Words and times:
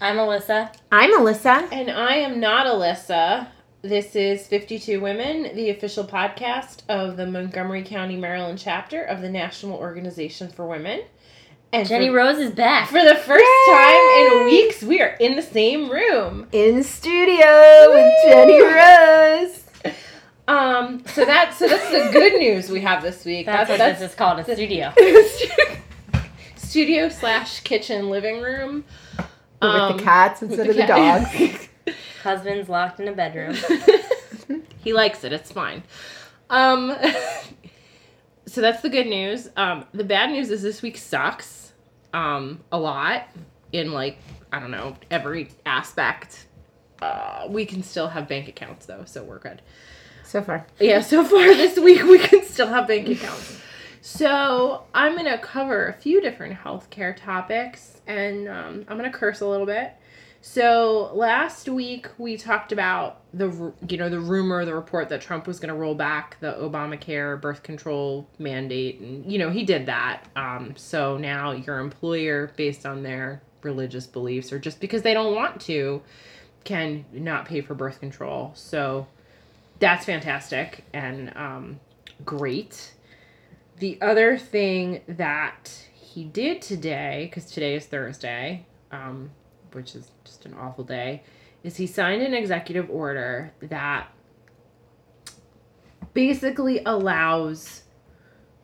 I'm 0.00 0.16
Alyssa. 0.16 0.72
I'm 0.92 1.10
Alyssa. 1.10 1.72
And 1.72 1.90
I 1.90 2.14
am 2.14 2.38
not 2.38 2.66
Alyssa. 2.66 3.48
This 3.82 4.14
is 4.14 4.46
52 4.46 5.00
Women, 5.00 5.56
the 5.56 5.70
official 5.70 6.04
podcast 6.04 6.82
of 6.88 7.16
the 7.16 7.26
Montgomery 7.26 7.82
County, 7.82 8.14
Maryland 8.14 8.60
chapter 8.60 9.02
of 9.02 9.22
the 9.22 9.28
National 9.28 9.76
Organization 9.76 10.50
for 10.50 10.68
Women. 10.68 11.02
And 11.72 11.88
Jenny 11.88 12.10
for, 12.10 12.14
Rose 12.14 12.38
is 12.38 12.52
back. 12.52 12.88
For 12.88 13.04
the 13.04 13.16
first 13.16 13.44
Yay! 13.44 13.74
time 13.74 14.38
in 14.38 14.44
weeks, 14.44 14.82
we 14.84 15.02
are 15.02 15.16
in 15.18 15.34
the 15.34 15.42
same 15.42 15.90
room. 15.90 16.46
In 16.52 16.84
studio 16.84 17.92
with 17.92 18.12
Jenny 18.22 18.62
Rose. 18.62 19.64
Um, 20.46 21.02
so 21.06 21.24
that's 21.24 21.58
so 21.58 21.66
that's 21.66 21.90
the 21.90 22.10
good 22.12 22.38
news 22.38 22.70
we 22.70 22.80
have 22.82 23.02
this 23.02 23.24
week. 23.24 23.46
That's, 23.46 23.68
that's 23.68 23.70
what 23.70 23.78
that's, 23.78 23.98
this 23.98 24.10
is 24.12 24.16
called, 24.16 24.38
a 24.38 24.44
the, 24.44 24.54
studio. 24.54 24.92
studio 26.56 27.08
slash 27.08 27.60
kitchen 27.60 28.10
living 28.10 28.40
room. 28.40 28.84
Um, 29.60 29.72
with 29.72 29.88
the 29.88 29.94
um, 29.94 29.98
cats 30.00 30.42
instead 30.42 30.66
the 30.66 30.70
of 30.70 30.76
the 30.76 30.86
dogs. 30.86 31.68
Husband's 32.22 32.68
locked 32.68 33.00
in 33.00 33.08
a 33.08 33.12
bedroom. 33.12 33.56
he 34.78 34.92
likes 34.92 35.24
it. 35.24 35.32
It's 35.32 35.50
fine. 35.50 35.82
Um, 36.50 36.94
so 38.46 38.60
that's 38.60 38.82
the 38.82 38.88
good 38.88 39.06
news. 39.06 39.48
Um, 39.56 39.84
the 39.92 40.04
bad 40.04 40.30
news 40.30 40.50
is 40.50 40.62
this 40.62 40.82
week 40.82 40.96
sucks. 40.96 41.72
Um, 42.12 42.60
a 42.72 42.78
lot 42.78 43.28
in 43.72 43.92
like 43.92 44.18
I 44.52 44.60
don't 44.60 44.70
know 44.70 44.96
every 45.10 45.50
aspect. 45.66 46.46
Uh, 47.00 47.46
we 47.48 47.64
can 47.64 47.82
still 47.82 48.08
have 48.08 48.28
bank 48.28 48.48
accounts 48.48 48.86
though, 48.86 49.04
so 49.04 49.22
we're 49.22 49.38
good. 49.38 49.62
So 50.24 50.42
far. 50.42 50.66
Yeah, 50.78 51.00
so 51.00 51.24
far 51.24 51.54
this 51.54 51.78
week 51.78 52.02
we 52.02 52.18
can 52.18 52.44
still 52.44 52.66
have 52.66 52.88
bank 52.88 53.08
accounts. 53.08 53.60
So 54.00 54.84
I'm 54.94 55.16
gonna 55.16 55.38
cover 55.38 55.88
a 55.88 55.92
few 55.92 56.20
different 56.20 56.58
healthcare 56.58 57.16
topics, 57.16 58.00
and 58.06 58.48
um, 58.48 58.84
I'm 58.88 58.96
gonna 58.96 59.12
curse 59.12 59.40
a 59.40 59.46
little 59.46 59.66
bit. 59.66 59.94
So 60.40 61.10
last 61.14 61.68
week 61.68 62.06
we 62.16 62.36
talked 62.36 62.70
about 62.70 63.22
the 63.34 63.72
you 63.88 63.96
know 63.96 64.08
the 64.08 64.20
rumor, 64.20 64.64
the 64.64 64.74
report 64.74 65.08
that 65.08 65.20
Trump 65.20 65.46
was 65.46 65.58
going 65.58 65.74
to 65.74 65.78
roll 65.78 65.94
back 65.94 66.38
the 66.40 66.52
Obamacare 66.52 67.40
birth 67.40 67.62
control 67.62 68.28
mandate, 68.38 69.00
and 69.00 69.30
you 69.30 69.38
know 69.38 69.50
he 69.50 69.64
did 69.64 69.86
that. 69.86 70.24
Um, 70.36 70.74
so 70.76 71.18
now 71.18 71.52
your 71.52 71.80
employer, 71.80 72.52
based 72.56 72.86
on 72.86 73.02
their 73.02 73.42
religious 73.62 74.06
beliefs 74.06 74.52
or 74.52 74.58
just 74.58 74.80
because 74.80 75.02
they 75.02 75.12
don't 75.12 75.34
want 75.34 75.60
to, 75.62 76.00
can 76.64 77.04
not 77.12 77.44
pay 77.44 77.60
for 77.60 77.74
birth 77.74 77.98
control. 77.98 78.52
So 78.54 79.08
that's 79.80 80.04
fantastic 80.04 80.84
and 80.92 81.36
um, 81.36 81.80
great. 82.24 82.92
The 83.78 83.98
other 84.00 84.36
thing 84.36 85.02
that 85.06 85.86
he 85.94 86.24
did 86.24 86.62
today, 86.62 87.26
because 87.28 87.50
today 87.50 87.74
is 87.76 87.86
Thursday, 87.86 88.66
um, 88.90 89.30
which 89.72 89.94
is 89.94 90.10
just 90.24 90.46
an 90.46 90.54
awful 90.54 90.82
day, 90.82 91.22
is 91.62 91.76
he 91.76 91.86
signed 91.86 92.22
an 92.22 92.34
executive 92.34 92.90
order 92.90 93.52
that 93.60 94.08
basically 96.12 96.82
allows 96.84 97.82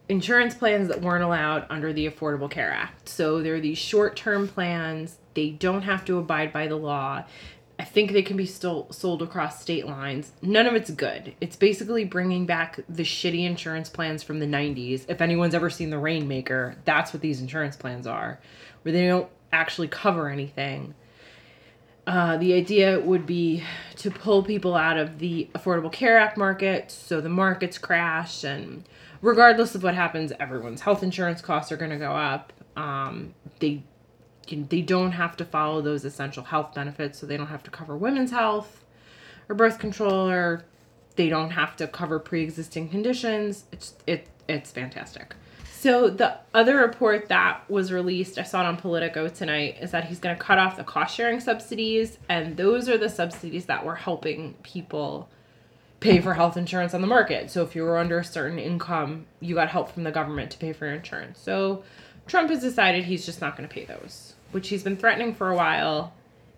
insurance 0.09 0.55
plans 0.55 0.89
that 0.89 1.01
weren't 1.01 1.23
allowed 1.23 1.67
under 1.71 1.93
the 1.93 2.09
Affordable 2.09 2.51
Care 2.51 2.73
Act. 2.73 3.09
So 3.09 3.41
there 3.43 3.55
are 3.55 3.61
these 3.61 3.79
short 3.79 4.17
term 4.17 4.49
plans, 4.49 5.19
they 5.35 5.51
don't 5.51 5.83
have 5.83 6.05
to 6.07 6.19
abide 6.19 6.53
by 6.53 6.67
the 6.67 6.77
law. 6.77 7.25
I 7.79 7.85
think 7.85 8.13
they 8.13 8.23
can 8.23 8.37
be 8.37 8.47
still 8.47 8.87
sold 8.91 9.21
across 9.21 9.61
state 9.61 9.87
lines. 9.87 10.33
None 10.41 10.67
of 10.67 10.75
it's 10.75 10.91
good. 10.91 11.35
It's 11.41 11.57
basically 11.57 12.05
bringing 12.05 12.47
back 12.47 12.79
the 12.89 13.03
shitty 13.03 13.45
insurance 13.45 13.89
plans 13.89 14.23
from 14.23 14.39
the 14.39 14.47
90s. 14.47 15.05
If 15.09 15.21
anyone's 15.21 15.55
ever 15.55 15.71
seen 15.71 15.91
The 15.91 15.99
Rainmaker, 15.99 16.77
that's 16.85 17.13
what 17.13 17.21
these 17.21 17.41
insurance 17.41 17.77
plans 17.77 18.07
are, 18.07 18.39
where 18.83 18.93
they 18.93 19.09
don't 19.09 19.29
actually 19.53 19.89
cover 19.89 20.29
anything. 20.29 20.95
Uh, 22.07 22.37
the 22.37 22.53
idea 22.53 23.01
would 23.01 23.27
be 23.27 23.65
to 23.97 24.11
pull 24.11 24.43
people 24.43 24.75
out 24.75 24.99
of 24.99 25.19
the 25.19 25.49
Affordable 25.55 25.91
Care 25.91 26.19
Act 26.19 26.37
market 26.37 26.91
so 26.91 27.21
the 27.21 27.31
markets 27.31 27.79
crash, 27.79 28.45
and 28.45 28.85
regardless 29.23 29.75
of 29.75 29.83
what 29.83 29.95
happens, 29.95 30.33
everyone's 30.39 30.83
health 30.83 31.03
insurance 31.03 31.41
costs 31.41 31.73
are 31.73 31.77
going 31.77 31.91
to 31.91 31.97
go 31.97 32.13
up. 32.13 32.53
Um, 32.77 33.35
they 33.59 33.83
they 34.47 34.83
don't 34.83 35.13
have 35.13 35.37
to 35.39 35.45
follow 35.45 35.81
those 35.81 36.05
essential 36.05 36.45
health 36.45 36.75
benefits, 36.75 37.19
so 37.19 37.27
they 37.27 37.37
don't 37.37 37.49
have 37.49 37.63
to 37.65 37.71
cover 37.71 37.97
women's 37.97 38.31
health 38.31 38.85
or 39.49 39.55
birth 39.55 39.79
control, 39.79 40.29
or 40.29 40.65
they 41.17 41.29
don't 41.29 41.51
have 41.51 41.77
to 41.77 41.87
cover 41.87 42.19
pre-existing 42.19 42.89
conditions. 42.89 43.65
It's 43.73 43.95
it 44.07 44.29
it's 44.49 44.71
fantastic. 44.71 45.35
So 45.85 46.09
the 46.09 46.39
other 46.55 46.79
report 46.79 47.29
that 47.29 47.69
was 47.69 47.93
released, 47.93 48.39
I 48.39 48.43
saw 48.43 48.63
it 48.63 48.67
on 48.67 48.79
Politico 48.79 49.29
tonight, 49.29 49.77
is 49.83 49.91
that 49.91 50.05
he's 50.05 50.19
going 50.19 50.35
to 50.35 50.43
cut 50.43 50.59
off 50.59 50.79
the 50.79 50.85
cost 50.85 51.15
sharing 51.15 51.41
subsidies, 51.41 52.17
and 52.27 52.57
those 52.57 52.89
are 52.89 52.97
the 52.97 53.11
subsidies 53.11 53.67
that 53.67 53.85
were 53.85 53.97
helping 53.97 54.55
people 54.63 55.29
pay 56.01 56.21
for 56.21 56.35
health 56.35 56.57
insurance 56.57 56.95
on 56.95 57.01
the 57.03 57.07
market. 57.07 57.51
So 57.51 57.63
if 57.63 57.75
you 57.75 57.83
were 57.83 57.99
under 57.99 58.19
a 58.19 58.25
certain 58.25 58.59
income, 58.59 59.27
you 59.41 59.55
got 59.55 59.69
help 59.69 59.91
from 59.91 60.05
the 60.05 60.11
government 60.11 60.51
to 60.53 60.59
pay 60.59 60.73
for 60.73 60.87
your 60.87 60.95
insurance. 60.95 61.39
So 61.39 61.85
Trump 62.27 62.51
has 62.51 62.61
decided 62.61 63.05
he's 63.05 63.27
just 63.27 63.41
not 63.41 63.57
going 63.57 63.69
to 63.69 63.75
pay 63.75 63.85
those, 63.85 64.34
which 64.55 64.69
he's 64.69 64.83
been 64.83 64.97
threatening 64.97 65.35
for 65.35 65.51
a 65.51 65.57
while. 65.57 66.15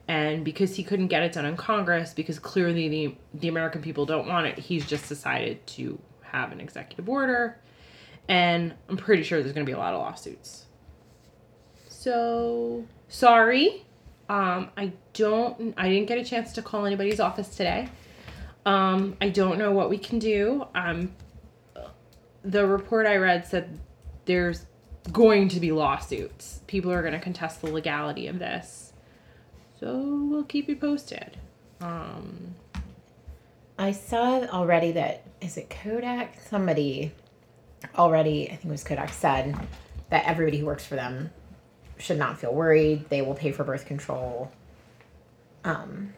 And 0.08 0.44
because 0.44 0.76
he 0.76 0.84
couldn't 0.84 1.08
get 1.08 1.24
it 1.24 1.32
done 1.32 1.46
in 1.46 1.56
Congress, 1.56 2.14
because 2.14 2.38
clearly 2.38 2.88
the 2.88 3.16
the 3.34 3.48
American 3.48 3.82
people 3.82 4.06
don't 4.06 4.28
want 4.28 4.46
it, 4.46 4.58
he's 4.58 4.86
just 4.86 5.08
decided 5.08 5.66
to 5.68 5.98
have 6.22 6.52
an 6.52 6.60
executive 6.60 7.08
order 7.08 7.58
and 8.28 8.74
I'm 8.88 8.96
pretty 8.96 9.22
sure 9.22 9.40
there's 9.40 9.52
going 9.52 9.64
to 9.66 9.70
be 9.70 9.74
a 9.74 9.78
lot 9.78 9.94
of 9.94 10.00
lawsuits. 10.00 10.66
So, 11.88 12.84
sorry. 13.08 13.84
Um, 14.28 14.70
I 14.76 14.92
don't, 15.12 15.74
I 15.76 15.88
didn't 15.88 16.08
get 16.08 16.18
a 16.18 16.24
chance 16.24 16.52
to 16.54 16.62
call 16.62 16.86
anybody's 16.86 17.20
office 17.20 17.48
today. 17.48 17.88
Um, 18.64 19.16
I 19.20 19.28
don't 19.28 19.58
know 19.58 19.70
what 19.70 19.88
we 19.88 19.98
can 19.98 20.18
do. 20.18 20.66
Um, 20.74 21.12
the 22.42 22.66
report 22.66 23.06
I 23.06 23.16
read 23.16 23.46
said 23.46 23.78
there's 24.24 24.66
going 25.12 25.48
to 25.48 25.60
be 25.60 25.72
lawsuits. 25.72 26.60
People 26.66 26.92
are 26.92 27.00
going 27.02 27.14
to 27.14 27.20
contest 27.20 27.60
the 27.60 27.70
legality 27.70 28.26
of 28.26 28.38
this. 28.38 28.92
So 29.78 30.26
we'll 30.30 30.44
keep 30.44 30.68
you 30.68 30.76
posted. 30.76 31.36
Um, 31.80 32.54
I 33.78 33.92
saw 33.92 34.44
already 34.46 34.92
that 34.92 35.22
is 35.40 35.56
it 35.56 35.68
Kodak? 35.68 36.40
Somebody 36.40 37.12
already, 37.96 38.46
I 38.46 38.56
think 38.56 38.66
it 38.66 38.70
was 38.70 38.84
Kodak 38.84 39.12
said 39.12 39.54
that 40.10 40.24
everybody 40.26 40.58
who 40.58 40.66
works 40.66 40.86
for 40.86 40.96
them 40.96 41.30
should 41.98 42.18
not 42.18 42.38
feel 42.38 42.54
worried. 42.54 43.08
They 43.10 43.22
will 43.22 43.34
pay 43.34 43.52
for 43.52 43.64
birth 43.64 43.86
control, 43.86 44.50
um, 45.64 46.14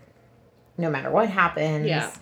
no 0.76 0.90
matter 0.90 1.10
what 1.10 1.28
happens. 1.28 1.86
Yeah. 1.86 2.12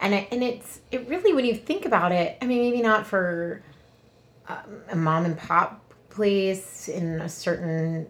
And 0.00 0.14
it, 0.14 0.28
and 0.30 0.42
it's 0.42 0.80
it 0.90 1.08
really 1.08 1.32
when 1.32 1.44
you 1.44 1.54
think 1.54 1.84
about 1.86 2.12
it. 2.12 2.36
I 2.40 2.46
mean, 2.46 2.58
maybe 2.58 2.82
not 2.82 3.06
for 3.06 3.62
um, 4.48 4.82
a 4.90 4.96
mom 4.96 5.24
and 5.24 5.38
pop 5.38 5.82
place 6.16 6.88
in 6.88 7.20
a 7.20 7.28
certain 7.28 8.08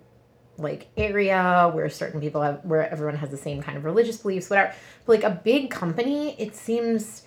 like 0.59 0.89
area 0.97 1.71
where 1.75 1.91
certain 1.91 2.21
people 2.21 2.41
have 2.41 2.65
where 2.65 2.89
everyone 2.91 3.17
has 3.17 3.31
the 3.31 3.37
same 3.37 3.63
kind 3.63 3.77
of 3.77 3.85
religious 3.85 4.19
beliefs, 4.19 4.49
whatever. 4.49 4.75
But 5.05 5.13
like 5.17 5.25
a 5.25 5.41
big 5.45 5.71
company, 5.71 6.41
it 6.41 6.55
seems 6.57 7.23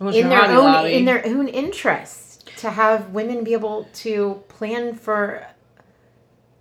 in 0.00 0.28
their 0.28 0.44
own 0.44 0.86
in 0.86 1.04
their 1.04 1.24
own 1.24 1.48
interest 1.48 2.50
to 2.58 2.70
have 2.70 3.10
women 3.10 3.44
be 3.44 3.52
able 3.52 3.88
to 3.94 4.42
plan 4.48 4.94
for 4.94 5.46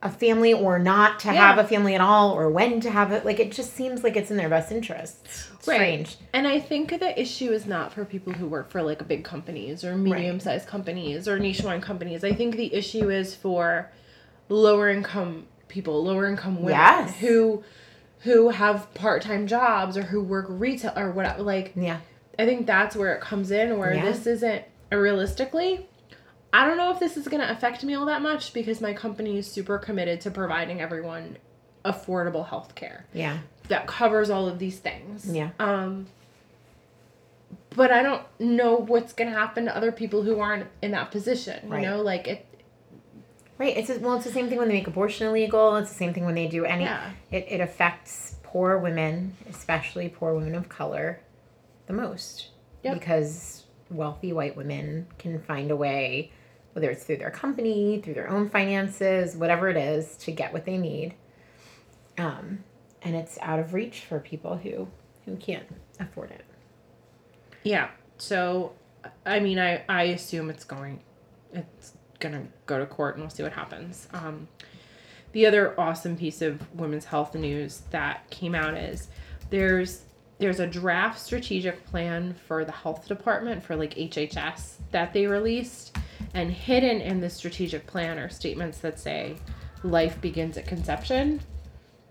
a 0.02 0.10
family 0.10 0.54
or 0.54 0.80
not 0.80 1.20
to 1.20 1.28
yeah. 1.28 1.34
have 1.34 1.58
a 1.58 1.68
family 1.68 1.94
at 1.94 2.02
all 2.02 2.32
or 2.32 2.50
when 2.50 2.80
to 2.80 2.90
have 2.90 3.12
it 3.12 3.26
like 3.26 3.40
it 3.40 3.52
just 3.52 3.74
seems 3.74 4.04
like 4.04 4.16
it's 4.16 4.32
in 4.32 4.38
their 4.38 4.48
best 4.48 4.72
interest 4.72 5.28
strange 5.62 6.08
right. 6.08 6.18
and 6.34 6.48
i 6.48 6.60
think 6.60 6.90
the 7.00 7.20
issue 7.20 7.52
is 7.52 7.66
not 7.66 7.92
for 7.92 8.06
people 8.06 8.32
who 8.32 8.48
work 8.48 8.70
for 8.72 8.82
like 8.82 9.06
big 9.08 9.24
companies 9.24 9.84
or 9.84 9.96
medium-sized 9.96 10.64
right. 10.64 10.72
companies 10.72 11.28
or 11.28 11.38
niche-one 11.38 11.82
companies 11.82 12.24
i 12.24 12.32
think 12.32 12.56
the 12.56 12.74
issue 12.74 13.10
is 13.10 13.36
for 13.36 13.92
lower 14.48 14.90
income 14.90 15.46
people 15.68 16.04
lower 16.04 16.28
income 16.28 16.58
women 16.58 16.72
yes. 16.72 17.18
who 17.18 17.62
who 18.20 18.50
have 18.50 18.94
part-time 18.94 19.48
jobs 19.48 19.98
or 19.98 20.04
who 20.04 20.22
work 20.22 20.46
retail 20.50 20.94
or 20.96 21.12
whatever 21.12 21.44
like 21.44 21.74
yeah 21.76 22.00
i 22.38 22.46
think 22.46 22.66
that's 22.66 22.96
where 22.96 23.14
it 23.14 23.22
comes 23.22 23.52
in 23.52 23.78
where 23.78 23.94
yeah. 23.94 24.06
this 24.06 24.26
isn't 24.26 24.64
realistically, 24.98 25.88
I 26.52 26.66
don't 26.66 26.78
know 26.78 26.92
if 26.92 27.00
this 27.00 27.16
is 27.18 27.28
going 27.28 27.42
to 27.42 27.52
affect 27.52 27.84
me 27.84 27.94
all 27.94 28.06
that 28.08 28.22
much 28.22 28.54
because 28.54 28.82
my 28.82 28.94
company 28.94 29.38
is 29.38 29.50
super 29.50 29.78
committed 29.78 30.22
to 30.22 30.32
providing 30.32 30.82
everyone 30.82 31.38
affordable 31.86 32.48
health 32.48 32.76
care. 32.76 33.06
Yeah. 33.14 33.40
That 33.68 33.88
covers 33.88 34.30
all 34.30 34.48
of 34.48 34.60
these 34.60 34.80
things. 34.80 35.32
Yeah. 35.32 35.52
Um 35.60 36.08
but 37.76 37.92
I 37.92 38.02
don't 38.02 38.24
know 38.40 38.76
what's 38.76 39.14
going 39.14 39.32
to 39.32 39.38
happen 39.38 39.66
to 39.66 39.76
other 39.76 39.92
people 39.92 40.24
who 40.24 40.40
aren't 40.40 40.68
in 40.82 40.92
that 40.92 41.12
position, 41.12 41.70
right. 41.70 41.82
you 41.82 41.88
know, 41.88 42.02
like 42.02 42.28
it 42.28 42.46
Right. 43.60 43.76
It's 43.76 43.90
well, 44.00 44.16
it's 44.16 44.24
the 44.24 44.32
same 44.32 44.48
thing 44.48 44.58
when 44.58 44.70
they 44.70 44.76
make 44.76 44.88
abortion 44.88 45.28
illegal. 45.28 45.76
It's 45.76 45.90
the 45.90 45.98
same 45.98 46.14
thing 46.14 46.26
when 46.26 46.34
they 46.34 46.48
do 46.48 46.64
any. 46.64 46.86
Yeah. 46.86 47.12
It 47.30 47.46
it 47.50 47.60
affects 47.60 48.38
poor 48.42 48.78
women, 48.78 49.36
especially 49.50 50.08
poor 50.08 50.34
women 50.34 50.56
of 50.56 50.70
color, 50.70 51.20
the 51.86 51.94
most. 51.94 52.48
Yep. 52.84 52.94
Because 52.94 53.66
wealthy 53.92 54.32
white 54.32 54.56
women 54.56 55.08
can 55.18 55.42
find 55.42 55.72
a 55.72 55.76
way, 55.76 56.32
whether 56.74 56.90
it's 56.90 57.04
through 57.04 57.18
their 57.18 57.32
company, 57.32 58.02
through 58.04 58.14
their 58.14 58.30
own 58.30 58.50
finances, 58.50 59.36
whatever 59.36 59.70
it 59.70 59.78
is, 59.78 60.16
to 60.18 60.32
get 60.32 60.54
what 60.54 60.66
they 60.66 60.78
need. 60.78 61.16
Um, 62.18 62.64
and 63.02 63.16
it's 63.16 63.38
out 63.42 63.60
of 63.60 63.74
reach 63.74 64.02
for 64.02 64.20
people 64.20 64.58
who 64.58 64.88
who 65.26 65.36
can't 65.36 65.68
afford 66.00 66.32
it. 66.32 66.44
Yeah. 67.64 67.90
So, 68.18 68.74
I 69.26 69.40
mean, 69.40 69.60
I 69.60 69.84
I 69.88 70.04
assume 70.04 70.50
it's 70.50 70.64
going, 70.64 71.02
it's 71.54 71.94
gonna 72.20 72.46
go 72.66 72.80
to 72.80 72.86
court, 72.86 73.16
and 73.16 73.24
we'll 73.24 73.30
see 73.30 73.44
what 73.44 73.54
happens. 73.54 74.08
Um, 74.14 74.48
the 75.32 75.46
other 75.46 75.80
awesome 75.80 76.18
piece 76.18 76.42
of 76.42 76.60
women's 76.76 77.06
health 77.06 77.36
news 77.36 77.84
that 77.92 78.30
came 78.30 78.56
out 78.56 78.76
is 78.76 79.08
there's 79.50 80.04
there's 80.40 80.60
a 80.60 80.68
draft 80.68 81.20
strategic 81.20 81.86
plan 81.86 82.34
for 82.48 82.64
the 82.64 82.72
health 82.72 83.08
department 83.08 83.62
for 83.62 83.76
like 83.76 83.94
HHS 83.96 84.76
that 84.92 85.14
they 85.14 85.28
released, 85.28 85.98
and 86.34 86.52
hidden 86.52 87.02
in 87.02 87.22
the 87.22 87.30
strategic 87.30 87.88
plan 87.88 88.20
are 88.20 88.30
statements 88.30 88.80
that 88.80 89.00
say 89.00 89.38
life 89.84 90.20
begins 90.22 90.58
at 90.58 90.68
conception. 90.68 91.42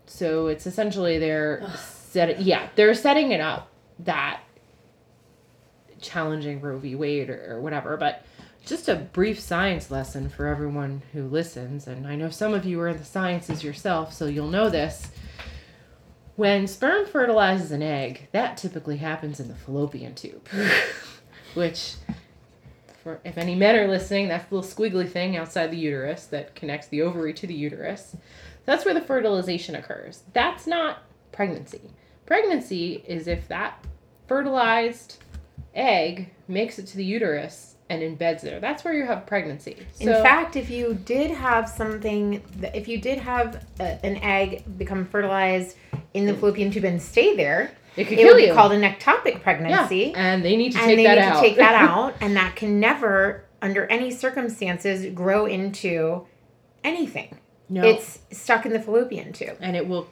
So 0.05 0.47
it's 0.47 0.65
essentially 0.65 1.19
they're 1.19 1.69
set 1.77 2.41
yeah 2.41 2.69
they're 2.75 2.95
setting 2.95 3.31
it 3.31 3.39
up 3.39 3.69
that 3.99 4.41
challenging 6.01 6.61
Roe 6.61 6.77
v. 6.77 6.95
Wade 6.95 7.29
or, 7.29 7.55
or 7.55 7.61
whatever, 7.61 7.97
but 7.97 8.25
just 8.65 8.89
a 8.89 8.95
brief 8.95 9.39
science 9.39 9.89
lesson 9.89 10.29
for 10.29 10.47
everyone 10.47 11.01
who 11.13 11.27
listens. 11.27 11.87
And 11.87 12.07
I 12.07 12.15
know 12.15 12.29
some 12.29 12.53
of 12.53 12.65
you 12.65 12.79
are 12.81 12.89
in 12.89 12.97
the 12.97 13.05
sciences 13.05 13.63
yourself, 13.63 14.13
so 14.13 14.25
you'll 14.25 14.49
know 14.49 14.69
this. 14.69 15.11
When 16.35 16.67
sperm 16.67 17.05
fertilizes 17.05 17.71
an 17.71 17.81
egg, 17.81 18.29
that 18.31 18.57
typically 18.57 18.97
happens 18.97 19.39
in 19.39 19.47
the 19.49 19.55
fallopian 19.55 20.15
tube, 20.15 20.47
which, 21.53 21.95
for 23.03 23.19
if 23.23 23.37
any 23.37 23.55
men 23.55 23.75
are 23.75 23.87
listening, 23.87 24.27
that's 24.27 24.49
the 24.49 24.55
little 24.55 24.69
squiggly 24.69 25.09
thing 25.09 25.37
outside 25.37 25.71
the 25.71 25.77
uterus 25.77 26.25
that 26.27 26.55
connects 26.55 26.87
the 26.87 27.01
ovary 27.01 27.33
to 27.33 27.47
the 27.47 27.53
uterus. 27.53 28.15
That's 28.65 28.85
where 28.85 28.93
the 28.93 29.01
fertilization 29.01 29.75
occurs. 29.75 30.23
That's 30.33 30.67
not 30.67 31.03
pregnancy. 31.31 31.81
Pregnancy 32.25 33.03
is 33.07 33.27
if 33.27 33.47
that 33.47 33.83
fertilized 34.27 35.17
egg 35.73 36.29
makes 36.47 36.77
it 36.77 36.87
to 36.87 36.97
the 36.97 37.05
uterus 37.05 37.75
and 37.89 38.03
embeds 38.03 38.41
there. 38.41 38.59
That's 38.59 38.83
where 38.83 38.93
you 38.93 39.05
have 39.05 39.25
pregnancy. 39.25 39.77
In 39.99 40.09
fact, 40.09 40.55
if 40.55 40.69
you 40.69 40.93
did 41.05 41.31
have 41.31 41.67
something, 41.67 42.43
if 42.73 42.87
you 42.87 43.01
did 43.01 43.17
have 43.17 43.65
a, 43.79 44.05
an 44.05 44.17
egg 44.17 44.63
become 44.77 45.05
fertilized 45.05 45.75
in 46.13 46.25
the 46.25 46.33
mm. 46.33 46.39
fallopian 46.39 46.71
tube 46.71 46.83
and 46.83 47.01
stay 47.01 47.35
there, 47.35 47.71
it 47.95 48.05
could 48.05 48.13
it 48.13 48.21
kill 48.23 48.27
would 48.33 48.37
be 48.37 48.47
you. 48.47 48.53
called 48.53 48.71
an 48.71 48.81
ectopic 48.81 49.33
yeah, 49.33 49.37
pregnancy. 49.39 50.13
and 50.15 50.43
they 50.43 50.55
need 50.55 50.71
to 50.73 50.77
take 50.79 50.97
that 51.05 51.17
out. 51.17 51.27
and 51.35 51.39
take 51.41 51.55
they 51.55 51.61
that 51.61 51.71
need 51.71 51.77
out. 51.77 51.83
to 51.83 51.87
take 51.87 51.87
that 51.87 51.89
out, 51.89 52.15
and 52.21 52.35
that 52.35 52.55
can 52.55 52.79
never, 52.79 53.45
under 53.61 53.85
any 53.87 54.11
circumstances, 54.11 55.05
grow 55.13 55.45
into 55.45 56.25
anything. 56.83 57.37
no, 57.69 57.83
It's 57.83 58.19
stuck 58.31 58.65
in 58.65 58.73
the 58.73 58.79
fallopian 58.79 59.33
tube. 59.33 59.57
and 59.59 59.75
it 59.75 59.87
will 59.87 60.07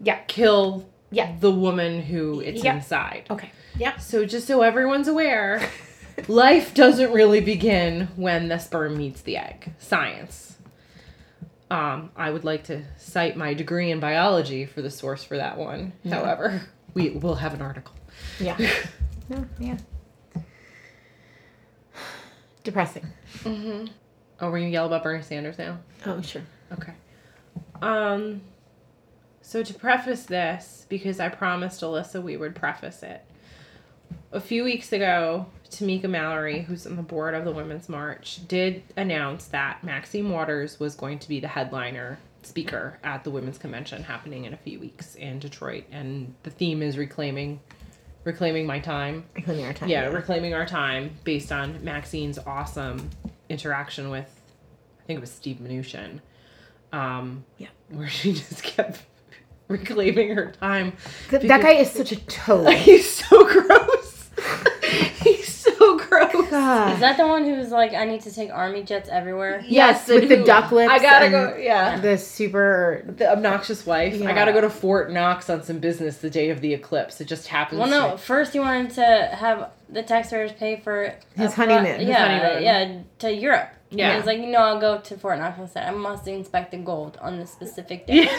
Yeah. 0.00 0.18
kill 0.26 0.86
Yeah. 1.10 1.32
the 1.40 1.50
woman 1.50 2.02
who 2.02 2.40
it's 2.40 2.62
Yeah. 2.62 2.74
inside. 2.76 3.24
Okay. 3.30 3.50
Yeah. 3.78 3.96
So 3.98 4.24
just 4.26 4.46
so 4.46 4.62
everyone's 4.62 5.08
aware, 5.08 5.60
life 6.28 6.74
doesn't 6.74 7.12
really 7.12 7.40
begin 7.40 8.08
when 8.16 8.48
the 8.48 8.58
sperm 8.58 8.96
meets 8.98 9.20
the 9.22 9.36
egg. 9.36 9.72
Science. 9.78 10.56
Um, 11.70 12.10
I 12.16 12.30
would 12.30 12.44
like 12.44 12.64
to 12.64 12.84
cite 12.96 13.36
my 13.36 13.52
degree 13.52 13.90
in 13.90 13.98
biology 13.98 14.66
for 14.66 14.82
the 14.82 14.90
source 14.90 15.24
for 15.24 15.36
that 15.36 15.58
one. 15.58 15.92
However, 16.08 16.62
we 16.96 17.10
will 17.10 17.34
have 17.34 17.52
an 17.54 17.62
article. 17.62 17.94
Yeah. 18.40 18.56
No, 19.28 19.44
yeah. 19.58 19.76
Depressing. 22.62 23.04
Mm-hmm. 23.38 23.86
Oh, 24.38 24.50
we're 24.52 24.58
gonna 24.58 24.70
yell 24.70 24.86
about 24.86 25.02
Bernie 25.02 25.20
Sanders 25.20 25.58
now. 25.58 25.78
Oh, 26.06 26.20
sure. 26.22 26.42
Okay. 26.72 26.92
Um. 27.82 28.42
So 29.42 29.64
to 29.64 29.74
preface 29.74 30.26
this, 30.26 30.86
because 30.88 31.18
I 31.18 31.28
promised 31.28 31.80
Alyssa 31.80 32.22
we 32.22 32.36
would 32.36 32.54
preface 32.54 33.02
it. 33.02 33.24
A 34.30 34.40
few 34.40 34.62
weeks 34.62 34.92
ago, 34.92 35.46
Tamika 35.70 36.08
Mallory, 36.08 36.62
who's 36.62 36.86
on 36.86 36.94
the 36.94 37.02
board 37.02 37.34
of 37.34 37.44
the 37.44 37.50
Women's 37.50 37.88
March, 37.88 38.46
did 38.46 38.84
announce 38.96 39.46
that 39.46 39.82
Maxine 39.82 40.30
Waters 40.30 40.78
was 40.78 40.94
going 40.94 41.18
to 41.18 41.28
be 41.28 41.40
the 41.40 41.48
headliner 41.48 42.20
speaker 42.46 42.98
at 43.04 43.24
the 43.24 43.30
Women's 43.30 43.58
Convention 43.58 44.02
happening 44.02 44.44
in 44.44 44.54
a 44.54 44.56
few 44.56 44.78
weeks 44.80 45.14
in 45.16 45.38
Detroit, 45.38 45.84
and 45.90 46.34
the 46.42 46.50
theme 46.50 46.82
is 46.82 46.96
reclaiming, 46.98 47.60
reclaiming 48.24 48.66
my 48.66 48.78
time. 48.78 49.24
Reclaiming 49.34 49.64
our 49.66 49.72
time. 49.72 49.88
Yeah, 49.88 50.06
reclaiming 50.06 50.54
our 50.54 50.66
time 50.66 51.10
based 51.24 51.52
on 51.52 51.82
Maxine's 51.84 52.38
awesome 52.38 53.10
interaction 53.48 54.10
with, 54.10 54.30
I 55.00 55.02
think 55.06 55.18
it 55.18 55.20
was 55.20 55.30
Steve 55.30 55.56
Mnuchin. 55.62 56.20
Um, 56.92 57.44
Yeah. 57.58 57.68
Where 57.90 58.08
she 58.08 58.32
just 58.34 58.62
kept 58.62 59.02
reclaiming 59.68 60.34
her 60.34 60.52
time. 60.52 60.92
That 61.30 61.42
guy 61.62 61.72
is 61.72 61.90
such 61.90 62.12
a 62.12 62.16
toad. 62.26 62.72
He's 62.74 63.08
so 63.10 63.44
gross. 63.44 63.95
He's 66.56 66.64
so 66.66 66.82
gross. 66.84 66.94
Is 66.94 67.00
that 67.00 67.16
the 67.16 67.26
one 67.26 67.44
who's 67.44 67.70
like, 67.70 67.92
I 67.94 68.04
need 68.04 68.20
to 68.22 68.34
take 68.34 68.50
army 68.50 68.82
jets 68.82 69.08
everywhere? 69.08 69.62
Yes, 69.66 70.08
and 70.08 70.20
with 70.20 70.28
the 70.28 70.36
who- 70.36 70.44
duck 70.44 70.72
lips 70.72 70.92
I 70.92 70.98
gotta 70.98 71.24
and- 71.26 71.32
go. 71.32 71.56
Yeah. 71.58 71.98
The 72.00 72.18
super. 72.18 73.04
The 73.06 73.30
obnoxious 73.32 73.86
wife. 73.86 74.20
I 74.22 74.32
gotta 74.32 74.52
go 74.52 74.60
to 74.60 74.70
Fort 74.70 75.10
Knox 75.12 75.48
on 75.50 75.62
some 75.62 75.78
business 75.78 76.18
the 76.18 76.30
day 76.30 76.50
of 76.50 76.60
the 76.60 76.74
eclipse. 76.74 77.20
It 77.20 77.26
just 77.28 77.48
happens. 77.48 77.80
Well, 77.80 77.88
no. 77.90 78.12
to- 78.12 78.18
First, 78.18 78.52
he 78.52 78.58
wanted 78.60 78.90
to 78.92 79.30
have 79.34 79.70
the 79.88 80.02
taxpayers 80.02 80.52
pay 80.52 80.80
for 80.80 81.04
a 81.04 81.14
His 81.36 81.52
fli- 81.52 81.54
honeymoon, 81.54 82.00
his 82.00 82.08
yeah, 82.08 82.38
honeymoon. 82.38 82.62
yeah, 82.62 82.98
to 83.20 83.32
Europe. 83.32 83.68
Yeah. 83.90 84.08
And 84.10 84.16
he's 84.18 84.26
like, 84.26 84.38
you 84.40 84.46
know, 84.48 84.58
I'll 84.58 84.80
go 84.80 84.98
to 84.98 85.16
Fort 85.16 85.38
Knox. 85.38 85.60
I 85.60 85.66
said, 85.66 85.86
I 85.86 85.92
must 85.92 86.26
inspect 86.26 86.72
the 86.72 86.78
gold 86.78 87.16
on 87.22 87.38
this 87.38 87.50
specific 87.52 88.06
day. 88.08 88.24
Yeah. 88.24 88.38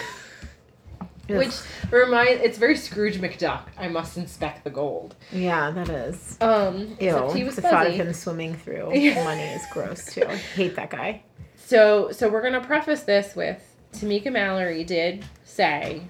Which 1.30 1.54
remind 1.92 2.42
it's 2.42 2.58
very 2.58 2.76
Scrooge 2.76 3.18
McDuck. 3.20 3.64
I 3.78 3.88
must 3.88 4.18
inspect 4.18 4.64
the 4.64 4.70
gold. 4.70 5.16
Yeah, 5.32 5.72
that 5.72 5.90
is. 5.90 6.38
Um, 6.40 6.98
Ew. 7.00 7.32
he 7.34 7.44
was 7.44 7.56
the 7.56 7.62
thought 7.62 7.88
of 7.88 7.94
him 7.94 8.14
swimming 8.14 8.56
through 8.56 8.86
money 8.90 9.44
is 9.44 9.64
gross 9.72 10.06
too. 10.14 10.26
I 10.28 10.36
hate 10.36 10.76
that 10.76 10.90
guy. 10.90 11.24
So, 11.56 12.12
so 12.12 12.30
we're 12.30 12.42
gonna 12.42 12.64
preface 12.64 13.04
this 13.04 13.36
with 13.36 13.62
Tamika 13.94 14.32
Mallory 14.32 14.84
did 14.84 15.26
say, 15.44 16.04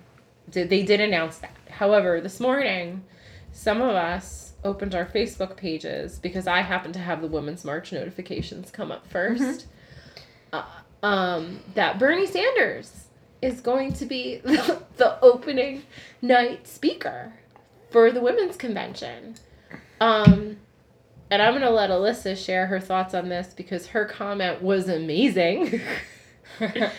did 0.49 0.69
they 0.69 0.83
did 0.83 0.99
announce 1.01 1.37
that. 1.39 1.55
However, 1.69 2.21
this 2.21 2.39
morning, 2.39 3.03
some 3.51 3.81
of 3.81 3.95
us 3.95 4.53
opened 4.63 4.93
our 4.93 5.05
Facebook 5.05 5.55
pages 5.55 6.19
because 6.19 6.47
I 6.47 6.61
happen 6.61 6.91
to 6.93 6.99
have 6.99 7.21
the 7.21 7.27
Women's 7.27 7.63
March 7.63 7.91
notifications 7.91 8.71
come 8.71 8.91
up 8.91 9.07
1st 9.11 9.65
Uh, 10.53 10.63
um, 11.03 11.59
that 11.75 11.99
Bernie 11.99 12.27
Sanders 12.27 13.06
is 13.41 13.61
going 13.61 13.93
to 13.93 14.05
be 14.05 14.37
the, 14.37 14.81
the 14.97 15.19
opening 15.21 15.83
night 16.21 16.67
speaker 16.67 17.33
for 17.89 18.11
the 18.11 18.21
Women's 18.21 18.57
Convention. 18.57 19.35
Um, 19.99 20.57
and 21.29 21.41
I'm 21.41 21.53
gonna 21.53 21.69
let 21.69 21.89
Alyssa 21.89 22.37
share 22.37 22.67
her 22.67 22.79
thoughts 22.79 23.13
on 23.13 23.29
this 23.29 23.53
because 23.53 23.87
her 23.87 24.05
comment 24.05 24.61
was 24.61 24.87
amazing. 24.87 25.81
but 26.59 26.91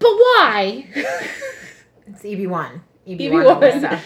why? 0.00 0.86
It's 2.06 2.22
EB 2.22 2.46
one. 2.48 2.82
EB 3.06 3.18
EB 3.18 3.32
one 3.32 3.44
one. 3.46 3.60
Alyssa. 3.62 3.98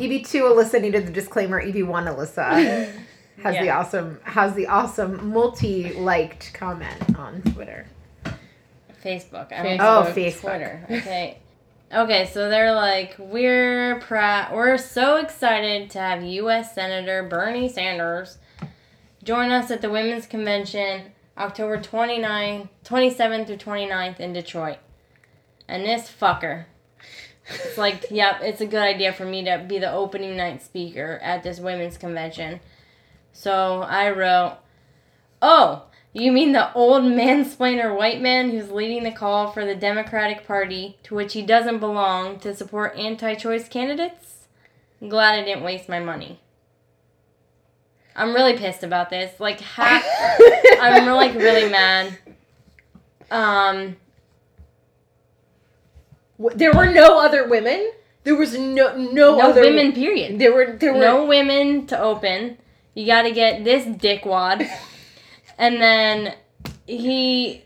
EB 0.00 0.24
two 0.24 0.44
Alyssa 0.44 0.80
needed 0.80 1.08
the 1.08 1.10
disclaimer. 1.10 1.60
EB 1.60 1.82
one 1.82 2.04
Alyssa 2.04 2.88
has 3.42 3.56
the 3.56 3.70
awesome 3.70 4.20
has 4.22 4.54
the 4.54 4.68
awesome 4.68 5.30
multi 5.30 5.92
liked 5.94 6.52
comment 6.54 7.18
on 7.18 7.42
Twitter. 7.42 7.86
Facebook. 9.06 9.52
I 9.52 9.56
Facebook. 9.56 9.78
don't 9.78 9.80
Oh, 9.80 10.02
know, 10.04 10.10
Facebook. 10.10 10.40
Twitter. 10.40 10.86
Okay. 10.90 11.38
Okay, 11.94 12.26
so 12.26 12.50
they're 12.50 12.74
like, 12.74 13.14
we're 13.16 14.00
proud, 14.00 14.52
we're 14.52 14.76
so 14.76 15.18
excited 15.18 15.88
to 15.90 16.00
have 16.00 16.20
U.S. 16.24 16.74
Senator 16.74 17.22
Bernie 17.22 17.68
Sanders 17.68 18.38
join 19.22 19.52
us 19.52 19.70
at 19.70 19.82
the 19.82 19.88
Women's 19.88 20.26
Convention 20.26 21.12
October 21.38 21.78
29th, 21.78 22.68
27th 22.84 23.46
through 23.46 23.58
29th 23.58 24.18
in 24.18 24.32
Detroit. 24.32 24.78
And 25.68 25.84
this 25.84 26.10
fucker, 26.10 26.64
it's 27.48 27.78
like, 27.78 28.06
yep, 28.10 28.40
it's 28.42 28.60
a 28.60 28.66
good 28.66 28.82
idea 28.82 29.12
for 29.12 29.24
me 29.24 29.44
to 29.44 29.64
be 29.68 29.78
the 29.78 29.92
opening 29.92 30.36
night 30.36 30.64
speaker 30.64 31.20
at 31.22 31.44
this 31.44 31.60
women's 31.60 31.96
convention. 31.96 32.58
So 33.32 33.82
I 33.82 34.10
wrote, 34.10 34.58
oh, 35.40 35.84
you 36.22 36.32
mean 36.32 36.52
the 36.52 36.72
old 36.72 37.02
mansplainer 37.02 37.96
white 37.96 38.22
man 38.22 38.50
who's 38.50 38.70
leading 38.70 39.02
the 39.02 39.10
call 39.10 39.50
for 39.52 39.66
the 39.66 39.74
Democratic 39.74 40.46
Party, 40.46 40.96
to 41.02 41.14
which 41.14 41.34
he 41.34 41.42
doesn't 41.42 41.78
belong, 41.78 42.38
to 42.40 42.54
support 42.54 42.96
anti 42.96 43.34
choice 43.34 43.68
candidates? 43.68 44.46
I'm 45.00 45.08
glad 45.08 45.38
I 45.38 45.44
didn't 45.44 45.62
waste 45.62 45.88
my 45.88 46.00
money. 46.00 46.40
I'm 48.14 48.32
really 48.32 48.56
pissed 48.56 48.82
about 48.82 49.10
this. 49.10 49.38
Like, 49.38 49.60
half. 49.60 50.04
I'm 50.80 51.06
like 51.14 51.34
really 51.34 51.70
mad. 51.70 52.18
Um, 53.30 53.96
there 56.38 56.72
were 56.72 56.90
no 56.90 57.20
other 57.20 57.46
women. 57.46 57.90
There 58.24 58.34
was 58.34 58.58
no 58.58 58.96
no, 58.96 59.12
no 59.12 59.40
other 59.40 59.60
women, 59.60 59.92
period. 59.92 60.38
There 60.38 60.52
were 60.52 60.76
there 60.76 60.94
were 60.94 61.00
No 61.00 61.26
women 61.26 61.86
to 61.88 62.00
open. 62.00 62.58
You 62.94 63.06
got 63.06 63.22
to 63.22 63.32
get 63.32 63.64
this 63.64 63.84
dickwad. 63.84 64.66
and 65.58 65.80
then 65.80 66.34
he. 66.86 67.62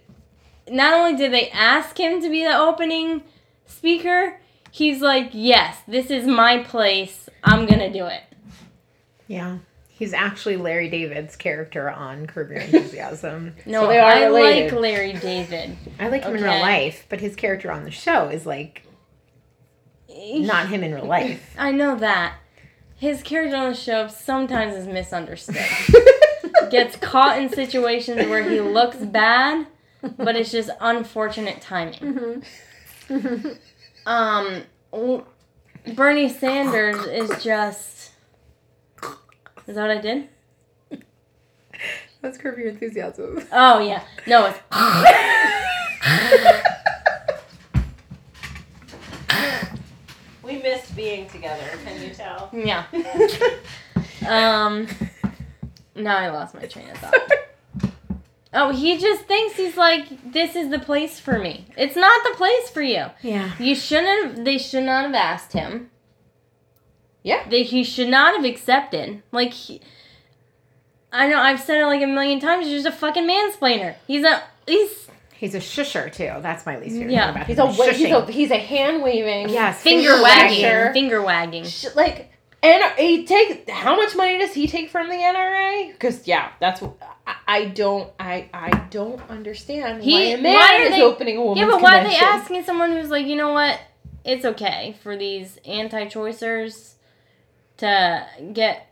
Not 0.69 0.95
only 0.95 1.17
did 1.17 1.33
they 1.33 1.51
ask 1.51 1.99
him 1.99 2.23
to 2.23 2.31
be 2.31 2.45
the 2.45 2.57
opening 2.57 3.23
speaker, 3.67 4.39
he's 4.71 5.01
like, 5.01 5.31
yes, 5.33 5.79
this 5.89 6.11
is 6.11 6.27
my 6.27 6.59
place. 6.63 7.29
I'm 7.43 7.67
gonna 7.67 7.93
do 7.93 8.07
it. 8.07 8.23
Yeah. 9.27 9.59
He's 9.89 10.13
actually 10.15 10.57
Larry 10.57 10.89
David's 10.89 11.37
character 11.37 11.91
on 11.91 12.27
Curb 12.27 12.51
Your 12.51 12.61
Enthusiasm. 12.61 13.55
No, 13.67 13.83
So 13.83 13.89
they 13.89 13.99
are 13.99 14.05
I 14.13 14.25
related. 14.27 14.73
like 14.73 14.81
Larry 14.81 15.13
David. 15.15 15.77
I 15.99 16.09
like 16.09 16.23
him 16.25 16.37
in 16.37 16.43
real 16.43 16.61
life, 16.61 17.05
but 17.09 17.21
his 17.21 17.35
character 17.37 17.71
on 17.71 17.85
the 17.85 17.91
show 17.91 18.29
is 18.29 18.47
like 18.47 18.85
not 20.09 20.69
him 20.69 20.83
in 20.85 20.95
real 20.95 21.05
life. 21.05 21.55
I 21.59 21.73
know 21.73 21.97
that. 21.97 22.37
His 22.97 23.23
character 23.23 23.57
on 23.57 23.71
the 23.71 23.77
show 23.77 24.07
sometimes 24.09 24.75
is 24.75 24.87
misunderstood. 24.87 25.57
Gets 26.71 26.97
caught 26.97 27.39
in 27.39 27.49
situations 27.49 28.27
where 28.29 28.49
he 28.49 28.61
looks 28.61 28.97
bad, 28.99 29.67
but 30.17 30.37
it's 30.37 30.51
just 30.51 30.71
unfortunate 30.81 31.61
timing. 31.61 32.43
Um, 34.07 34.63
w- 34.93 35.25
Bernie 35.95 36.29
Sanders 36.29 37.05
is 37.07 37.43
just. 37.43 38.13
Is 39.67 39.75
that 39.77 39.89
what 39.89 39.91
I 39.91 39.99
did? 40.01 40.29
That's 42.23 42.37
Curb 42.39 42.59
Your 42.59 42.69
Enthusiasm. 42.69 43.43
Oh 43.53 43.81
yeah, 43.81 44.03
no, 44.27 44.47
it's 44.47 44.59
We 50.43 50.61
missed 50.63 50.97
being 50.97 51.29
together. 51.29 51.63
Can 51.85 52.03
you 52.03 52.11
tell? 52.15 52.51
yeah. 52.53 52.85
Um, 54.29 54.87
now 55.95 56.17
I 56.17 56.31
lost 56.31 56.55
my 56.55 56.67
train 56.67 56.91
of 56.91 56.97
thought. 56.99 57.15
Oh, 58.53 58.73
he 58.73 58.99
just 58.99 59.27
thinks 59.27 59.57
he's 59.57 59.77
like, 59.77 60.33
this 60.33 60.57
is 60.57 60.71
the 60.71 60.81
place 60.81 61.21
for 61.21 61.39
me. 61.39 61.67
It's 61.77 61.95
not 61.95 62.25
the 62.25 62.37
place 62.37 62.69
for 62.69 62.83
you. 62.83 63.05
Yeah. 63.23 63.53
You 63.61 63.77
shouldn't. 63.77 64.39
Have, 64.39 64.45
they 64.45 64.59
should 64.59 64.83
not 64.83 65.05
have 65.05 65.15
asked 65.15 65.53
him. 65.53 65.89
Yeah. 67.23 67.49
They, 67.49 67.63
he 67.63 67.85
should 67.85 68.09
not 68.09 68.35
have 68.35 68.45
accepted. 68.45 69.23
Like, 69.31 69.53
he, 69.53 69.81
I 71.13 71.29
know 71.29 71.39
I've 71.39 71.61
said 71.61 71.81
it 71.81 71.87
like 71.87 72.03
a 72.03 72.09
million 72.09 72.41
times. 72.41 72.67
He's 72.67 72.83
just 72.83 72.93
a 72.93 72.99
fucking 72.99 73.23
mansplainer. 73.23 73.95
He's 74.09 74.25
a 74.25 74.43
he's 74.67 75.07
He's 75.37 75.55
a 75.55 75.59
shusher 75.59 76.13
too. 76.13 76.33
That's 76.43 76.67
my 76.67 76.77
least 76.77 76.97
favorite 76.97 77.13
Yeah. 77.13 77.27
thing 77.27 77.37
about 77.37 77.47
He's 77.47 77.57
him. 77.59 77.67
a, 77.67 77.69
wa- 77.79 77.93
he's 77.93 78.11
a 78.11 78.33
he's 78.33 78.51
a 78.51 78.59
hand 78.59 79.03
waving. 79.05 79.49
yes, 79.51 79.81
finger 79.81 80.21
wagging, 80.21 80.63
wagging. 80.65 80.93
finger 80.93 81.23
wagging. 81.23 81.65
Sh- 81.67 81.87
like 81.95 82.33
and 82.63 82.83
he 82.99 83.25
take 83.27 83.69
how 83.71 83.97
much 83.97 84.15
money 84.17 84.39
does 84.39 84.53
he 84.53 84.67
take 84.67 84.91
from 84.91 85.09
the 85.09 85.15
NRA? 85.15 85.93
Because 85.93 86.27
yeah, 86.27 86.51
that's 86.61 86.81
what 86.83 86.95
I, 87.27 87.35
I 87.47 87.65
don't 87.67 88.11
I 88.21 88.49
I 88.53 88.87
don't 88.91 89.21
understand 89.31 90.03
He- 90.03 90.15
why 90.15 90.21
a 90.21 90.37
man 90.41 90.55
why 90.55 90.77
are 90.79 90.83
is 90.87 90.91
they- 90.91 91.03
opening 91.03 91.37
a 91.37 91.41
woman's 91.43 91.61
Yeah, 91.61 91.67
but 91.71 91.83
why 91.83 92.01
are 92.01 92.05
they 92.09 92.17
asking 92.17 92.65
someone 92.65 92.93
who's 92.93 93.11
like, 93.11 93.27
you 93.27 93.37
know 93.37 93.53
what? 93.53 93.81
It's 94.25 94.45
okay 94.45 94.97
for 95.03 95.17
these 95.17 95.59
anti-choicers 95.65 96.95
to 97.79 98.27
get 98.53 98.87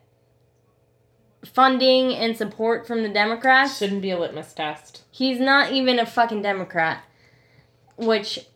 funding 1.45 2.15
and 2.15 2.37
support 2.37 2.87
from 2.87 3.03
the 3.03 3.09
Democrats. 3.09 3.77
Shouldn't 3.79 4.03
be 4.03 4.11
a 4.11 4.19
litmus 4.19 4.53
test. 4.55 5.03
He's 5.11 5.39
not 5.39 5.73
even 5.73 5.99
a 5.99 6.07
fucking 6.07 6.43
Democrat. 6.43 7.05
Which, 7.97 8.47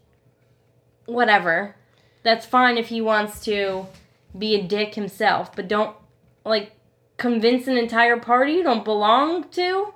whatever. 1.07 1.76
That's 2.23 2.47
fine 2.47 2.78
if 2.78 2.88
he 2.88 3.00
wants 3.00 3.45
to 3.45 3.87
be 4.36 4.54
a 4.54 4.62
dick 4.62 4.94
himself, 4.94 5.54
but 5.54 5.68
don't, 5.68 5.96
like, 6.44 6.72
convince 7.16 7.66
an 7.68 7.76
entire 7.76 8.16
party 8.16 8.52
you 8.54 8.62
don't 8.62 8.84
belong 8.84 9.48
to. 9.50 9.92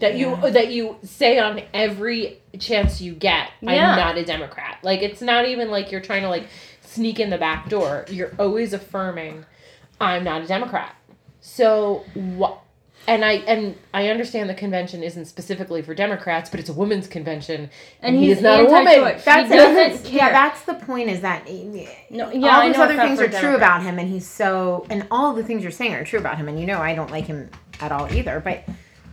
That 0.00 0.16
you 0.16 0.36
that 0.50 0.72
you 0.72 0.96
say 1.04 1.38
on 1.38 1.62
every 1.72 2.40
chance 2.58 3.00
you 3.00 3.12
get, 3.12 3.50
Yeah. 3.60 3.92
I'm 3.92 3.96
not 3.96 4.18
a 4.18 4.24
Democrat. 4.24 4.78
Like 4.82 5.00
it's 5.00 5.22
not 5.22 5.46
even 5.46 5.70
like 5.70 5.92
you're 5.92 6.00
trying 6.00 6.22
to 6.22 6.28
like 6.28 6.48
sneak 6.80 7.20
in 7.20 7.30
the 7.30 7.38
back 7.38 7.68
door. 7.68 8.04
You're 8.08 8.32
always 8.36 8.72
affirming, 8.72 9.44
I'm 10.00 10.24
not 10.24 10.42
a 10.42 10.46
Democrat. 10.48 10.96
So 11.40 12.04
what? 12.14 12.58
And 13.08 13.24
I 13.24 13.32
and 13.32 13.76
I 13.92 14.08
understand 14.08 14.48
the 14.48 14.54
convention 14.54 15.02
isn't 15.02 15.24
specifically 15.24 15.82
for 15.82 15.92
Democrats, 15.92 16.48
but 16.48 16.60
it's 16.60 16.68
a 16.68 16.72
women's 16.72 17.08
convention, 17.08 17.68
And 18.00 18.16
he 18.16 18.26
he's 18.28 18.36
is 18.36 18.42
not 18.44 18.60
a 18.60 18.64
woman. 18.64 19.20
That's 19.24 19.50
he 19.50 19.56
doesn't 19.56 20.04
care. 20.10 20.16
yeah. 20.18 20.30
That's 20.30 20.62
the 20.62 20.74
point. 20.74 21.08
Is 21.08 21.20
that 21.22 21.48
No, 22.10 22.26
all 22.26 22.32
yeah, 22.34 22.58
I 22.58 22.68
those 22.68 22.76
know 22.76 22.84
other 22.84 22.96
things 22.96 23.18
for 23.18 23.24
are 23.24 23.40
true 23.40 23.56
about 23.56 23.82
him, 23.82 23.98
and 23.98 24.08
he's 24.08 24.26
so 24.28 24.86
and 24.88 25.06
all 25.10 25.32
the 25.34 25.42
things 25.42 25.62
you're 25.62 25.72
saying 25.72 25.94
are 25.94 26.04
true 26.04 26.20
about 26.20 26.36
him, 26.38 26.48
and 26.48 26.60
you 26.60 26.66
know 26.66 26.78
I 26.78 26.94
don't 26.94 27.10
like 27.10 27.26
him 27.26 27.50
at 27.80 27.90
all 27.90 28.12
either. 28.12 28.38
But 28.38 28.64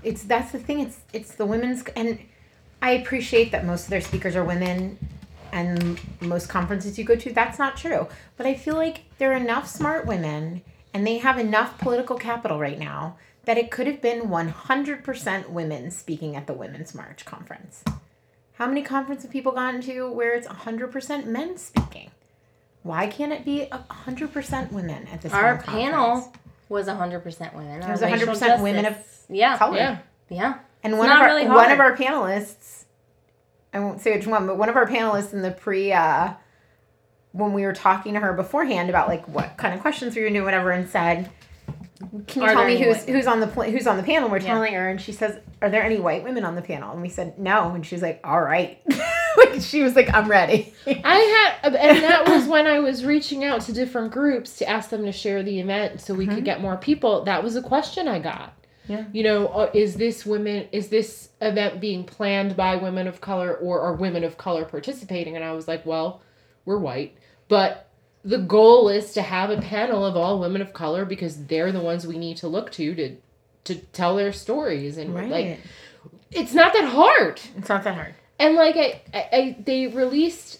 it's 0.03 0.21
that's 0.23 0.51
the 0.51 0.59
thing. 0.59 0.81
It's 0.81 0.99
it's 1.11 1.33
the 1.33 1.47
women's 1.47 1.83
and 1.95 2.19
I 2.83 2.91
appreciate 2.91 3.51
that 3.51 3.65
most 3.65 3.85
of 3.85 3.89
their 3.89 4.01
speakers 4.01 4.35
are 4.35 4.43
women, 4.43 4.99
and 5.51 5.99
most 6.21 6.47
conferences 6.47 6.99
you 6.99 7.05
go 7.05 7.15
to 7.15 7.33
that's 7.33 7.57
not 7.57 7.75
true. 7.75 8.07
But 8.37 8.45
I 8.45 8.53
feel 8.53 8.75
like 8.75 9.05
there 9.17 9.31
are 9.33 9.37
enough 9.37 9.67
smart 9.67 10.05
women, 10.05 10.61
and 10.93 11.07
they 11.07 11.17
have 11.17 11.39
enough 11.39 11.79
political 11.79 12.17
capital 12.17 12.59
right 12.59 12.77
now 12.77 13.17
that 13.45 13.57
it 13.57 13.71
could 13.71 13.87
have 13.87 14.01
been 14.01 14.23
100% 14.23 15.49
women 15.49 15.91
speaking 15.91 16.35
at 16.35 16.47
the 16.47 16.53
Women's 16.53 16.93
March 16.93 17.25
conference. 17.25 17.83
How 18.53 18.67
many 18.67 18.81
conferences 18.83 19.23
have 19.23 19.31
people 19.31 19.53
gone 19.53 19.81
to 19.81 20.11
where 20.11 20.35
it's 20.35 20.47
100% 20.47 21.25
men 21.25 21.57
speaking? 21.57 22.11
Why 22.83 23.07
can't 23.07 23.31
it 23.31 23.45
be 23.45 23.67
100% 23.71 24.71
women 24.71 25.07
at 25.07 25.21
this 25.21 25.33
Our 25.33 25.57
panel 25.57 26.21
conference? 26.21 26.37
was 26.69 26.87
100% 26.87 27.55
women. 27.55 27.81
It 27.81 27.89
was 27.89 28.03
Our 28.03 28.09
100% 28.09 28.61
women 28.61 28.85
of 28.85 28.97
yeah. 29.29 29.57
color. 29.57 29.77
Yeah. 29.77 29.97
Yeah. 30.29 30.59
And 30.83 30.93
It's 30.93 30.99
one 30.99 31.09
of 31.09 31.17
our 31.19 31.25
really 31.25 31.47
one 31.47 31.71
of 31.71 31.79
our 31.79 31.95
panelists, 31.95 32.85
I 33.73 33.79
won't 33.79 34.01
say 34.01 34.15
which 34.15 34.27
one, 34.27 34.47
but 34.47 34.57
one 34.57 34.69
of 34.69 34.75
our 34.75 34.87
panelists 34.87 35.33
in 35.33 35.41
the 35.41 35.51
pre 35.51 35.91
uh, 35.91 36.33
when 37.31 37.53
we 37.53 37.63
were 37.63 37.73
talking 37.73 38.13
to 38.13 38.19
her 38.19 38.33
beforehand 38.33 38.89
about 38.89 39.07
like 39.07 39.27
what 39.27 39.57
kind 39.57 39.73
of 39.73 39.81
questions 39.81 40.15
we 40.15 40.21
were 40.21 40.29
doing, 40.29 40.43
whatever, 40.43 40.71
and 40.71 40.89
said, 40.89 41.29
"Can 42.27 42.41
you 42.43 42.47
tell 42.49 42.65
me 42.65 42.81
who's 42.81 43.03
who's 43.05 43.27
on 43.27 43.39
the 43.39 43.47
pl- 43.47 43.63
who's 43.63 43.87
on 43.87 43.97
the 43.97 44.03
panel?" 44.03 44.29
We're 44.29 44.37
Yeah. 44.39 44.53
telling 44.53 44.73
her, 44.73 44.87
and 44.89 44.99
she 45.01 45.11
says, 45.11 45.39
"Are 45.61 45.69
there 45.69 45.83
any 45.83 45.99
white 45.99 46.23
women 46.23 46.45
on 46.45 46.55
the 46.55 46.61
panel?" 46.61 46.91
And 46.93 47.01
we 47.01 47.09
said, 47.09 47.37
"No," 47.37 47.71
and 47.71 47.85
she's 47.85 48.01
like, 48.01 48.19
"All 48.23 48.41
right." 48.41 48.79
like 49.37 49.61
she 49.61 49.81
was 49.83 49.95
like, 49.95 50.13
"I'm 50.13 50.29
ready." 50.29 50.73
I 50.87 51.57
had, 51.61 51.75
and 51.75 52.03
that 52.03 52.27
was 52.29 52.47
when 52.47 52.67
I 52.67 52.79
was 52.79 53.03
reaching 53.05 53.43
out 53.43 53.61
to 53.61 53.73
different 53.73 54.11
groups 54.11 54.57
to 54.59 54.69
ask 54.69 54.89
them 54.89 55.03
to 55.05 55.11
share 55.11 55.43
the 55.43 55.59
event 55.59 56.01
so 56.01 56.13
we 56.13 56.25
Mhm. 56.27 56.35
could 56.35 56.45
get 56.45 56.61
more 56.61 56.77
people. 56.77 57.23
That 57.25 57.43
was 57.43 57.55
a 57.55 57.61
question 57.61 58.07
I 58.07 58.19
got. 58.19 58.53
Yeah. 58.87 59.03
You 59.11 59.21
know, 59.23 59.47
uh, 59.47 59.69
is 59.73 59.95
this 59.95 60.25
women? 60.25 60.67
Is 60.71 60.87
this 60.87 61.29
event 61.41 61.79
being 61.79 62.05
planned 62.05 62.55
by 62.55 62.75
women 62.77 63.07
of 63.07 63.21
color, 63.21 63.53
or 63.55 63.81
are 63.81 63.93
women 63.93 64.23
of 64.23 64.37
color 64.37 64.63
participating? 64.65 65.35
And 65.35 65.43
I 65.45 65.51
was 65.51 65.67
like, 65.67 65.85
well, 65.85 66.21
we're 66.65 66.79
white, 66.79 67.15
but 67.49 67.88
the 68.23 68.37
goal 68.37 68.89
is 68.89 69.13
to 69.13 69.21
have 69.21 69.49
a 69.49 69.61
panel 69.61 70.05
of 70.05 70.17
all 70.17 70.39
women 70.39 70.61
of 70.61 70.73
color 70.73 71.05
because 71.05 71.45
they're 71.45 71.71
the 71.71 71.79
ones 71.79 72.05
we 72.05 72.17
need 72.17 72.37
to 72.37 72.47
look 72.47 72.71
to 72.73 72.95
to 72.95 73.15
to 73.65 73.75
tell 73.75 74.15
their 74.15 74.33
stories 74.33 74.97
and 74.97 75.13
right. 75.13 75.29
like 75.29 75.59
it's 76.31 76.53
not 76.53 76.73
that 76.73 76.85
hard. 76.85 77.39
it's 77.57 77.69
not 77.69 77.83
that 77.83 77.95
hard. 77.95 78.13
And 78.37 78.55
like 78.55 78.75
I, 78.77 79.01
I, 79.13 79.29
I 79.33 79.57
they 79.63 79.87
released. 79.87 80.59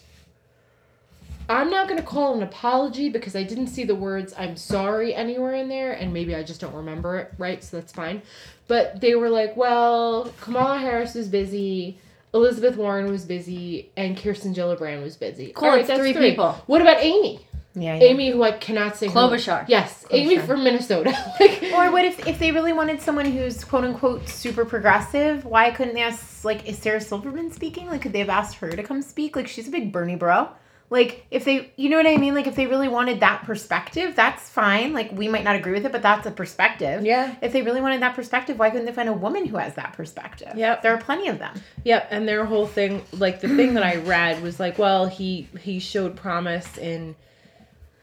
I'm 1.48 1.70
not 1.70 1.88
gonna 1.88 2.02
call 2.02 2.34
it 2.34 2.36
an 2.38 2.42
apology 2.44 3.08
because 3.08 3.34
I 3.34 3.42
didn't 3.42 3.68
see 3.68 3.84
the 3.84 3.94
words 3.94 4.32
"I'm 4.38 4.56
sorry" 4.56 5.14
anywhere 5.14 5.54
in 5.54 5.68
there, 5.68 5.92
and 5.92 6.12
maybe 6.12 6.34
I 6.34 6.42
just 6.42 6.60
don't 6.60 6.74
remember 6.74 7.18
it 7.18 7.32
right, 7.38 7.62
so 7.62 7.78
that's 7.78 7.92
fine. 7.92 8.22
But 8.68 9.00
they 9.00 9.14
were 9.14 9.30
like, 9.30 9.56
"Well, 9.56 10.32
Kamala 10.40 10.78
Harris 10.78 11.14
was 11.14 11.28
busy, 11.28 11.98
Elizabeth 12.34 12.76
Warren 12.76 13.10
was 13.10 13.24
busy, 13.24 13.90
and 13.96 14.16
Kirsten 14.16 14.54
Gillibrand 14.54 15.02
was 15.02 15.16
busy." 15.16 15.52
Cool, 15.52 15.70
All 15.70 15.74
it's 15.76 15.90
three 15.90 16.14
people. 16.14 16.52
What 16.66 16.82
about 16.82 17.02
Amy? 17.02 17.40
Yeah. 17.74 17.94
yeah. 17.96 18.02
Amy, 18.04 18.30
who 18.30 18.42
I 18.42 18.52
cannot 18.52 18.96
say. 18.96 19.06
her- 19.06 19.12
Klobuchar. 19.12 19.64
Yes, 19.68 20.04
Amy 20.10 20.38
from 20.38 20.64
Minnesota. 20.64 21.10
like, 21.40 21.62
Or 21.72 21.90
what 21.92 22.04
if 22.04 22.26
if 22.26 22.38
they 22.38 22.50
really 22.50 22.72
wanted 22.72 23.00
someone 23.00 23.26
who's 23.26 23.62
quote 23.64 23.84
unquote 23.84 24.28
super 24.28 24.64
progressive? 24.64 25.44
Why 25.44 25.70
couldn't 25.70 25.94
they 25.94 26.02
ask 26.02 26.44
like 26.44 26.68
is 26.68 26.78
Sarah 26.78 27.00
Silverman 27.00 27.52
speaking? 27.52 27.86
Like 27.86 28.02
could 28.02 28.12
they 28.12 28.18
have 28.20 28.28
asked 28.30 28.56
her 28.56 28.70
to 28.70 28.82
come 28.82 29.02
speak? 29.02 29.36
Like 29.36 29.46
she's 29.46 29.68
a 29.68 29.70
big 29.70 29.92
Bernie 29.92 30.16
bro. 30.16 30.48
Like 30.92 31.24
if 31.30 31.44
they 31.44 31.70
you 31.76 31.88
know 31.88 31.96
what 31.98 32.08
I 32.08 32.16
mean? 32.16 32.34
Like 32.34 32.48
if 32.48 32.56
they 32.56 32.66
really 32.66 32.88
wanted 32.88 33.20
that 33.20 33.44
perspective, 33.44 34.16
that's 34.16 34.50
fine. 34.50 34.92
Like 34.92 35.12
we 35.12 35.28
might 35.28 35.44
not 35.44 35.54
agree 35.54 35.72
with 35.74 35.86
it, 35.86 35.92
but 35.92 36.02
that's 36.02 36.26
a 36.26 36.32
perspective. 36.32 37.04
yeah. 37.04 37.36
If 37.40 37.52
they 37.52 37.62
really 37.62 37.80
wanted 37.80 38.02
that 38.02 38.16
perspective, 38.16 38.58
why 38.58 38.70
couldn't 38.70 38.86
they 38.86 38.92
find 38.92 39.08
a 39.08 39.12
woman 39.12 39.46
who 39.46 39.58
has 39.58 39.74
that 39.76 39.92
perspective? 39.92 40.54
Yeah. 40.56 40.80
There 40.80 40.92
are 40.92 40.98
plenty 41.00 41.28
of 41.28 41.38
them. 41.38 41.54
Yep, 41.84 42.08
and 42.10 42.26
their 42.26 42.44
whole 42.44 42.66
thing, 42.66 43.04
like 43.12 43.40
the 43.40 43.46
thing 43.48 43.74
that 43.74 43.84
I 43.84 43.96
read 43.98 44.42
was 44.42 44.58
like, 44.58 44.76
well, 44.80 45.06
he 45.06 45.46
he 45.60 45.78
showed 45.78 46.16
promise 46.16 46.76
in 46.76 47.14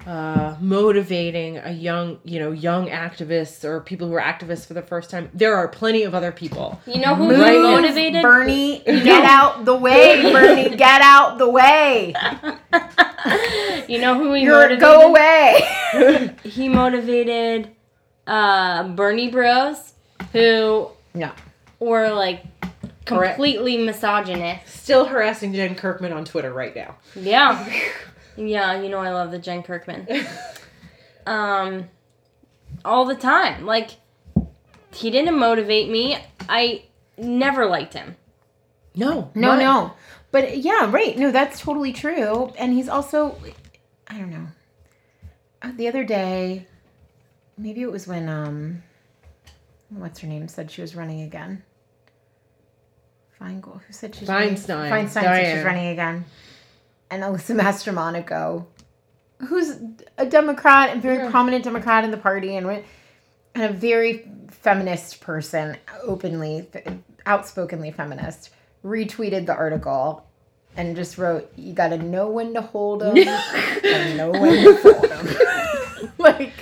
uh, 0.08 0.56
motivating 0.62 1.58
a 1.58 1.72
young, 1.72 2.18
you 2.24 2.40
know, 2.40 2.52
young 2.54 2.88
activists 2.88 3.66
or 3.66 3.82
people 3.82 4.08
who 4.08 4.14
are 4.14 4.22
activists 4.22 4.66
for 4.66 4.74
the 4.74 4.82
first 4.82 5.10
time. 5.10 5.30
There 5.34 5.54
are 5.54 5.68
plenty 5.68 6.04
of 6.04 6.16
other 6.16 6.32
people. 6.32 6.80
You 6.86 7.02
know 7.02 7.14
who 7.14 7.28
Move, 7.28 7.46
he 7.46 7.60
motivated? 7.60 8.22
Bernie, 8.22 8.80
get 8.86 9.26
out 9.26 9.66
the 9.66 9.76
way, 9.76 10.22
Bernie, 10.32 10.78
get 10.78 11.02
out 11.02 11.38
the 11.38 11.50
way. 11.50 12.14
you 13.90 14.00
know 14.00 14.18
who 14.18 14.34
he 14.34 14.44
You're 14.44 14.56
motivated? 14.62 14.80
go 14.80 15.10
away. 15.10 16.34
He 16.44 16.70
motivated 16.70 17.72
uh, 18.26 18.88
Bernie 18.90 19.30
Bros, 19.30 19.94
who 20.32 20.90
yeah. 21.14 21.34
were 21.80 22.14
like 22.14 22.46
completely 23.04 23.78
misogynist. 23.78 24.68
Still 24.68 25.06
harassing 25.06 25.54
Jen 25.54 25.76
Kirkman 25.76 26.14
on 26.14 26.24
Twitter 26.24 26.54
right 26.54 26.74
now. 26.74 26.96
Yeah. 27.16 27.68
Yeah, 28.38 28.79
you 28.82 28.89
know 28.89 29.00
I 29.00 29.12
love 29.12 29.32
the 29.32 29.39
Jen 29.39 29.63
Kirkman. 29.63 30.08
Um 31.25 31.89
all 32.86 33.03
the 33.03 33.15
time. 33.15 33.65
Like 33.65 33.89
he 34.94 35.12
didn't 35.12 35.38
motivate 35.38 35.89
me. 35.89 36.17
I 36.48 36.84
never 37.17 37.65
liked 37.65 37.94
him. 37.94 38.15
no, 38.96 39.29
No, 39.36 39.50
what? 39.50 39.60
no. 39.60 39.94
But 40.32 40.58
yeah, 40.58 40.89
right. 40.89 41.17
No, 41.17 41.32
that's 41.32 41.60
totally 41.60 41.91
true. 41.91 42.53
And 42.58 42.72
he's 42.74 42.88
also, 42.88 43.38
I 44.08 44.17
don't 44.20 44.29
know. 44.32 44.48
Uh, 45.62 45.72
The 45.75 45.88
other 45.89 46.06
day, 46.06 46.67
maybe 47.58 47.82
it 47.82 47.91
was 47.91 48.08
when, 48.08 48.29
um, 48.29 48.84
what's 49.89 50.20
her 50.20 50.27
name 50.27 50.48
said 50.48 50.72
she 50.72 50.82
was 50.82 50.96
running 50.96 51.22
again. 51.22 51.63
Feingold. 53.39 53.82
Who 53.84 53.94
said 53.94 54.15
she's 54.15 54.27
Feinstein. 54.27 54.89
Running? 54.91 55.08
Feinstein 55.08 55.10
said 55.24 55.56
she's 55.56 55.65
running 55.65 55.88
again. 55.88 56.25
And 57.10 57.24
Alyssa 57.24 57.56
Mastromonaco, 57.62 58.66
who's 59.48 59.78
a 60.18 60.26
Democrat 60.26 60.90
and 60.90 61.02
very 61.02 61.18
Yeah. 61.18 61.32
prominent 61.32 61.64
Democrat 61.64 62.04
in 62.04 62.12
the 62.12 62.18
party 62.18 62.56
and, 62.58 62.68
and 63.56 63.64
a 63.64 63.70
very 63.74 64.28
feminist 64.50 65.22
person, 65.22 65.78
openly, 66.04 66.68
outspokenly 67.26 67.92
feminist, 67.92 68.50
retweeted 68.84 69.46
the 69.46 69.54
article 69.56 70.26
and 70.76 70.96
just 70.96 71.18
wrote, 71.18 71.52
"You 71.56 71.74
got 71.74 71.90
to 71.90 71.98
know 71.98 72.30
when 72.30 72.54
to 72.54 72.62
hold 72.62 73.02
them 73.02 73.18
and 73.84 74.18
know 74.18 74.32
when 74.32 74.64
to 74.64 74.78
fold 74.78 75.04
them." 75.04 76.12
like, 76.18 76.54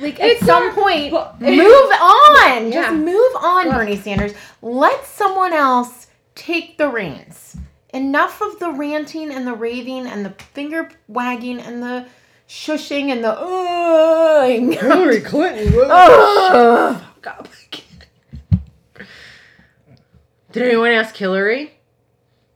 like 0.00 0.18
at 0.20 0.38
some 0.40 0.72
point, 0.74 1.12
move 1.12 1.20
on. 1.40 2.72
Yeah. 2.72 2.82
Just 2.82 2.92
move 2.94 3.32
on, 3.40 3.68
Well- 3.68 3.78
Bernie 3.78 3.96
Sanders. 3.96 4.32
Let 4.62 5.04
someone 5.06 5.52
else 5.52 6.08
take 6.34 6.78
the 6.78 6.88
reins. 6.88 7.56
Enough 7.94 8.40
of 8.42 8.58
the 8.58 8.70
ranting 8.70 9.30
and 9.30 9.46
the 9.46 9.54
raving 9.54 10.06
and 10.06 10.24
the 10.24 10.30
finger 10.30 10.90
wagging 11.08 11.60
and 11.60 11.82
the 11.82 12.06
shushing 12.48 13.10
and 13.10 13.24
the 13.24 13.32
uh, 13.32 14.46
Hillary 14.46 15.20
Clinton. 15.20 15.72
whoa. 15.72 15.82
Ugh. 15.90 17.02
God. 17.22 17.48
Did 20.52 20.62
anyone 20.62 20.92
ask 20.92 21.14
Hillary? 21.14 21.72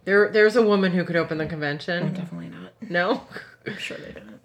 There, 0.05 0.31
there's 0.31 0.57
a 0.57 0.63
woman 0.63 0.93
who 0.93 1.05
could 1.05 1.17
open 1.17 1.39
the 1.39 1.47
convention. 1.47 2.15
Definitely 2.15 2.49
not. 2.49 2.73
No. 2.89 3.25
I'm 3.67 3.77
sure 3.77 3.99
they 3.99 4.13
didn't. 4.13 4.40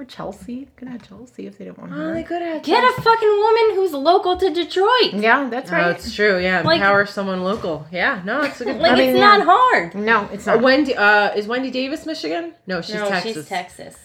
Or 0.00 0.04
Chelsea. 0.06 0.66
Could 0.76 0.88
have 0.88 1.06
Chelsea 1.06 1.46
if 1.46 1.58
they 1.58 1.66
didn't 1.66 1.78
want 1.78 1.92
Oh, 1.92 2.14
they 2.14 2.22
could 2.22 2.40
have. 2.40 2.62
Get 2.62 2.82
a 2.82 3.02
fucking 3.02 3.28
woman 3.28 3.74
who's 3.74 3.92
local 3.92 4.34
to 4.38 4.48
Detroit. 4.48 5.12
yeah, 5.12 5.46
that's 5.50 5.70
Oh, 5.70 5.74
right. 5.74 5.90
it's 5.94 6.14
true. 6.14 6.38
Yeah, 6.38 6.62
Like- 6.62 6.76
empower 6.76 7.04
someone 7.04 7.44
local. 7.44 7.86
Yeah, 7.92 8.22
no, 8.24 8.40
it's 8.40 8.62
a 8.62 8.64
good. 8.64 8.76
Like 8.80 8.92
I 8.92 8.94
mean, 8.94 9.10
it's 9.10 9.18
yeah. 9.18 9.36
not 9.36 9.46
hard. 9.46 9.94
no, 9.94 10.26
it's 10.32 10.48
Uh, 10.48 10.54
not. 10.54 10.62
Wendy, 10.64 10.96
uh, 10.96 11.34
is 11.34 11.46
Wendy 11.46 11.70
Davis 11.70 12.06
Michigan? 12.06 12.54
No, 12.66 12.80
she's 12.80 12.94
no, 12.94 13.08
Texas. 13.10 13.34
she's 13.34 13.46
Texas. 13.48 13.96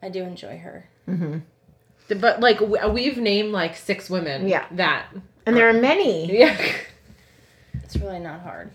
I 0.00 0.10
do 0.10 0.22
enjoy 0.22 0.58
her. 0.58 0.88
hmm 1.06 1.38
But 2.08 2.38
like 2.38 2.60
we've 2.60 3.18
named 3.18 3.50
like 3.50 3.74
six 3.74 4.08
women. 4.08 4.46
Yeah. 4.46 4.64
That. 4.70 5.06
And 5.44 5.56
there 5.56 5.68
are 5.68 5.72
many. 5.72 6.38
Yeah. 6.38 6.56
It's 7.82 7.96
really 7.96 8.20
not 8.20 8.42
hard. 8.42 8.70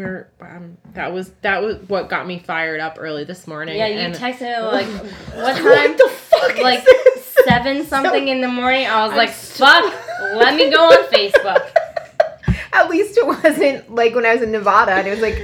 So 0.00 0.06
we're 0.06 0.28
um 0.40 0.78
that 0.94 1.12
was 1.12 1.30
that 1.42 1.62
was 1.62 1.76
what 1.88 2.08
got 2.08 2.26
me 2.26 2.38
fired 2.38 2.80
up 2.80 2.96
early 2.98 3.24
this 3.24 3.46
morning. 3.46 3.76
Yeah, 3.76 3.86
you 3.86 4.14
texted 4.14 4.72
like 4.72 4.86
what 5.34 5.56
time? 5.56 5.64
What 5.64 5.98
the 5.98 6.08
fuck? 6.08 6.58
like 6.58 6.86
seven 7.46 7.84
something 7.84 8.28
in 8.28 8.40
the 8.40 8.48
morning. 8.48 8.86
I 8.86 9.02
was 9.02 9.12
I'm 9.12 9.18
like, 9.18 9.30
so- 9.30 9.66
fuck, 9.66 9.94
let 10.36 10.54
me 10.56 10.70
go 10.70 10.86
on 10.86 11.04
Facebook. 11.10 11.70
At 12.72 12.88
least 12.88 13.18
it 13.18 13.26
wasn't 13.26 13.94
like 13.94 14.14
when 14.14 14.24
I 14.24 14.34
was 14.34 14.42
in 14.42 14.52
Nevada 14.52 14.92
and 14.92 15.06
it 15.06 15.10
was 15.10 15.20
like 15.20 15.38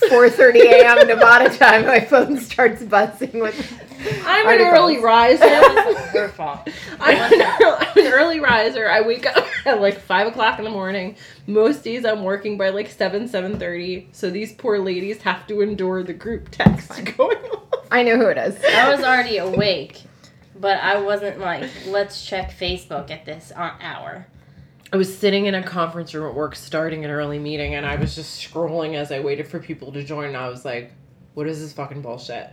4:30 0.00 0.60
a.m. 0.60 1.06
Nevada 1.06 1.56
time. 1.56 1.86
My 1.86 2.00
phone 2.00 2.38
starts 2.38 2.82
buzzing 2.82 3.40
with. 3.40 3.80
I'm 4.24 4.46
an 4.48 4.60
early 4.60 4.98
riser. 4.98 5.40
That 5.40 5.84
was 5.86 5.96
her 6.12 6.28
fault. 6.28 6.68
I'm 7.00 7.16
an, 7.16 7.40
early, 7.62 7.76
I'm 7.80 8.06
an 8.06 8.12
early 8.12 8.40
riser. 8.40 8.88
I 8.88 9.00
wake 9.00 9.26
up 9.26 9.44
at 9.66 9.80
like 9.80 10.00
five 10.00 10.26
o'clock 10.26 10.58
in 10.58 10.64
the 10.64 10.70
morning. 10.70 11.16
Most 11.46 11.82
days 11.82 12.04
I'm 12.04 12.22
working 12.22 12.56
by 12.56 12.68
like 12.68 12.88
seven, 12.88 13.26
seven 13.26 13.58
thirty. 13.58 14.08
So 14.12 14.30
these 14.30 14.52
poor 14.52 14.78
ladies 14.78 15.22
have 15.22 15.46
to 15.48 15.60
endure 15.60 16.02
the 16.02 16.14
group 16.14 16.50
text 16.50 16.90
going 17.16 17.38
on. 17.38 17.62
I 17.90 18.02
know 18.02 18.16
who 18.16 18.26
it 18.28 18.38
is. 18.38 18.62
I 18.64 18.94
was 18.94 19.02
already 19.02 19.38
awake, 19.38 20.02
but 20.60 20.78
I 20.80 21.00
wasn't 21.00 21.40
like, 21.40 21.70
let's 21.86 22.24
check 22.24 22.52
Facebook 22.56 23.10
at 23.10 23.24
this 23.24 23.50
uh, 23.56 23.72
hour. 23.80 24.26
I 24.92 24.96
was 24.96 25.16
sitting 25.16 25.46
in 25.46 25.54
a 25.54 25.62
conference 25.62 26.14
room 26.14 26.26
at 26.28 26.34
work, 26.34 26.56
starting 26.56 27.04
an 27.04 27.10
early 27.10 27.38
meeting, 27.38 27.74
and 27.74 27.84
I 27.84 27.96
was 27.96 28.14
just 28.14 28.40
scrolling 28.40 28.94
as 28.94 29.12
I 29.12 29.20
waited 29.20 29.46
for 29.46 29.58
people 29.58 29.92
to 29.92 30.02
join. 30.02 30.28
And 30.28 30.36
I 30.36 30.48
was 30.48 30.64
like, 30.64 30.92
"What 31.34 31.46
is 31.46 31.60
this 31.60 31.72
fucking 31.72 32.00
bullshit?" 32.00 32.48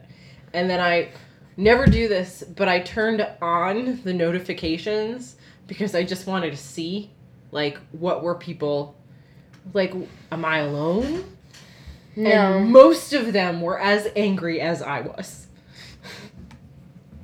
And 0.53 0.69
then 0.69 0.81
I 0.81 1.09
never 1.55 1.85
do 1.85 2.07
this, 2.07 2.43
but 2.43 2.67
I 2.67 2.79
turned 2.81 3.25
on 3.41 4.01
the 4.03 4.13
notifications 4.13 5.37
because 5.67 5.95
I 5.95 6.03
just 6.03 6.27
wanted 6.27 6.51
to 6.51 6.57
see, 6.57 7.11
like, 7.51 7.77
what 7.91 8.21
were 8.21 8.35
people 8.35 8.95
like? 9.73 9.93
Am 10.31 10.43
I 10.43 10.59
alone? 10.59 11.23
No. 12.17 12.29
And 12.29 12.71
most 12.71 13.13
of 13.13 13.33
them 13.33 13.61
were 13.61 13.79
as 13.79 14.09
angry 14.15 14.59
as 14.59 14.81
I 14.81 15.01
was. 15.01 15.44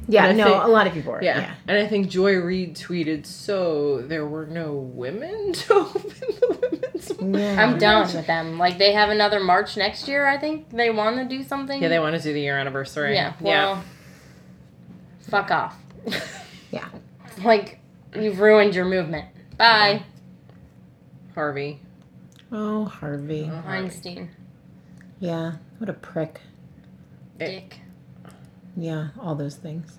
Yeah, 0.08 0.26
I 0.26 0.32
no, 0.34 0.44
think- 0.46 0.64
a 0.64 0.68
lot 0.68 0.88
of 0.88 0.94
people 0.94 1.12
were. 1.14 1.24
Yeah. 1.24 1.38
Yeah. 1.40 1.54
And 1.68 1.78
I 1.78 1.88
think 1.88 2.10
Joy 2.10 2.36
Reid 2.38 2.76
tweeted, 2.76 3.26
so 3.26 4.02
there 4.02 4.26
were 4.26 4.46
no 4.46 4.74
women 4.74 5.54
to 5.54 5.74
open 5.74 6.02
the 6.02 6.58
women's 6.72 7.12
Yeah. 7.40 7.62
I'm 7.64 7.78
done 7.78 8.02
with 8.14 8.26
them. 8.28 8.58
Like 8.58 8.78
they 8.78 8.94
have 8.94 9.10
another 9.10 9.40
march 9.40 9.78
next 9.78 10.08
year. 10.08 10.26
I 10.28 10.38
think 10.38 10.70
they 10.72 10.90
want 10.90 11.18
to 11.18 11.26
do 11.26 11.44
something. 11.44 11.82
Yeah, 11.82 11.88
they 11.90 12.00
want 12.00 12.16
to 12.16 12.22
do 12.22 12.34
the 12.34 12.42
year 12.42 12.58
anniversary. 12.58 13.14
Yeah. 13.14 13.34
Well, 13.40 13.84
fuck 15.30 15.52
off. 15.52 15.76
Yeah. 16.72 16.88
Like 17.44 17.80
you've 18.16 18.40
ruined 18.40 18.74
your 18.76 18.86
movement. 18.86 19.26
Bye, 19.58 20.04
Harvey. 21.36 21.80
Oh, 22.52 22.86
Harvey. 22.86 23.52
Weinstein. 23.66 24.30
Yeah. 25.20 25.54
What 25.80 25.90
a 25.90 25.94
prick. 25.94 26.40
Dick. 27.38 27.80
Yeah, 28.76 29.10
all 29.20 29.36
those 29.36 29.56
things. 29.56 29.98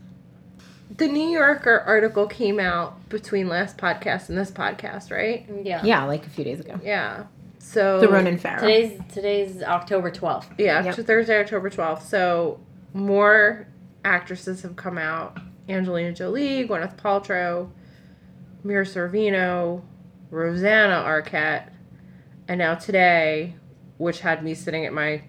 The 0.96 1.08
New 1.08 1.28
Yorker 1.28 1.80
article 1.80 2.26
came 2.26 2.60
out 2.60 3.08
between 3.08 3.48
last 3.48 3.78
podcast 3.78 4.28
and 4.28 4.36
this 4.36 4.50
podcast, 4.50 5.10
right? 5.10 5.46
Yeah. 5.62 5.82
Yeah, 5.84 6.04
like 6.04 6.26
a 6.26 6.30
few 6.30 6.44
days 6.44 6.60
ago. 6.60 6.78
Yeah. 6.82 7.24
So 7.58 8.00
The 8.00 8.08
Ronan 8.08 8.38
Farrow. 8.38 8.60
Today's 8.60 9.00
today's 9.12 9.62
October 9.62 10.10
twelfth. 10.10 10.50
Yeah, 10.58 10.82
Yep. 10.84 10.94
to 10.96 11.02
Thursday, 11.04 11.40
October 11.40 11.70
12th. 11.70 12.02
So 12.02 12.60
more 12.92 13.68
actresses 14.04 14.62
have 14.62 14.76
come 14.76 14.98
out. 14.98 15.38
Angelina 15.68 16.12
Jolie, 16.12 16.66
Gwyneth 16.66 16.96
Paltrow, 16.96 17.70
Mira 18.64 18.84
Sorvino, 18.84 19.82
Rosanna 20.30 21.04
Arquette, 21.06 21.68
and 22.48 22.58
now 22.58 22.74
today, 22.74 23.54
which 23.96 24.20
had 24.20 24.42
me 24.42 24.54
sitting 24.54 24.84
at 24.84 24.92
my 24.92 25.22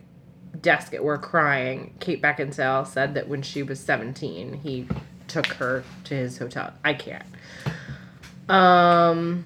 desk 0.62 0.94
at 0.94 1.04
work 1.04 1.22
crying, 1.24 1.94
Kate 2.00 2.22
Beckinsale 2.22 2.86
said 2.88 3.14
that 3.16 3.28
when 3.28 3.42
she 3.42 3.64
was 3.64 3.80
17, 3.80 4.62
he 4.64 4.88
took 5.28 5.48
her 5.48 5.84
to 6.06 6.16
his 6.16 6.38
hotel. 6.38 6.74
I 6.84 6.94
can't. 6.94 7.26
Um, 8.50 9.46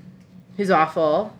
he's 0.55 0.71
awful. 0.71 1.33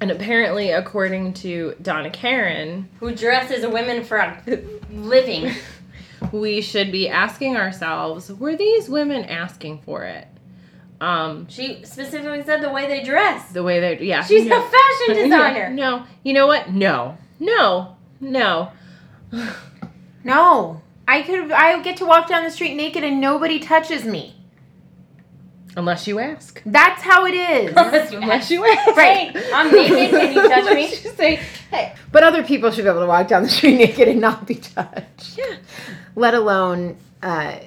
And 0.00 0.10
apparently, 0.10 0.70
according 0.72 1.32
to 1.34 1.74
Donna 1.80 2.10
Karan, 2.10 2.88
Who 3.00 3.14
dresses 3.14 3.66
women 3.66 4.04
for 4.04 4.18
a 4.18 4.42
living? 4.92 5.54
we 6.32 6.60
should 6.60 6.90
be 6.90 7.08
asking 7.08 7.56
ourselves 7.56 8.32
were 8.32 8.56
these 8.56 8.88
women 8.88 9.22
asking 9.26 9.78
for 9.82 10.02
it 10.04 10.26
um 10.98 11.46
She 11.48 11.84
specifically 11.84 12.42
said 12.42 12.62
the 12.62 12.70
way 12.70 12.86
they 12.86 13.02
dress. 13.04 13.52
the 13.52 13.62
way 13.62 13.80
they 13.80 14.02
yeah 14.02 14.24
She's 14.24 14.46
no. 14.46 14.56
a 14.58 14.62
fashion 14.70 15.22
designer. 15.24 15.68
no 15.70 16.04
you 16.24 16.32
know 16.32 16.46
what 16.46 16.70
no 16.70 17.18
no 17.38 17.95
no 18.20 18.70
No. 20.24 20.82
I 21.08 21.22
could 21.22 21.52
I 21.52 21.80
get 21.82 21.96
to 21.98 22.06
walk 22.06 22.28
down 22.28 22.42
the 22.44 22.50
street 22.50 22.74
naked 22.74 23.04
and 23.04 23.20
nobody 23.20 23.58
touches 23.60 24.04
me. 24.04 24.34
unless 25.76 26.06
you 26.08 26.18
ask 26.18 26.60
That's 26.66 27.02
how 27.02 27.26
it 27.26 27.34
is. 27.34 27.72
unless 27.76 28.50
you 28.50 28.64
ask 28.64 28.96
Right. 28.96 29.36
I'm 29.54 29.70
naked. 29.70 30.10
Can 30.10 30.32
you 30.34 30.48
touch 30.48 30.74
me? 30.74 30.82
You 30.88 31.10
say 31.16 31.36
hey 31.70 31.94
but 32.10 32.22
other 32.24 32.42
people 32.42 32.70
should 32.70 32.82
be 32.84 32.88
able 32.90 33.00
to 33.00 33.06
walk 33.06 33.28
down 33.28 33.42
the 33.44 33.48
street 33.48 33.76
naked 33.84 34.08
and 34.08 34.20
not 34.20 34.46
be 34.46 34.56
touched. 34.56 35.38
yeah 35.38 35.56
Let 36.16 36.34
alone 36.34 36.96
uh, 37.22 37.58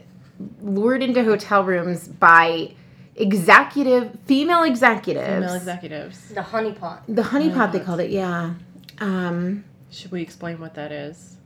lured 0.61 1.01
into 1.03 1.23
hotel 1.23 1.63
rooms 1.63 2.07
by 2.07 2.73
executive 3.15 4.17
female 4.25 4.63
executives. 4.63 5.27
female 5.35 5.53
executives 5.53 6.29
The 6.29 6.41
honeypot. 6.41 6.99
The 7.07 7.21
honeypot 7.21 7.71
they 7.73 7.79
called 7.81 7.99
it, 8.01 8.09
yeah. 8.11 8.53
Um 8.99 9.63
should 9.89 10.11
we 10.11 10.21
explain 10.21 10.59
what 10.59 10.73
that 10.75 10.91
is 10.91 11.37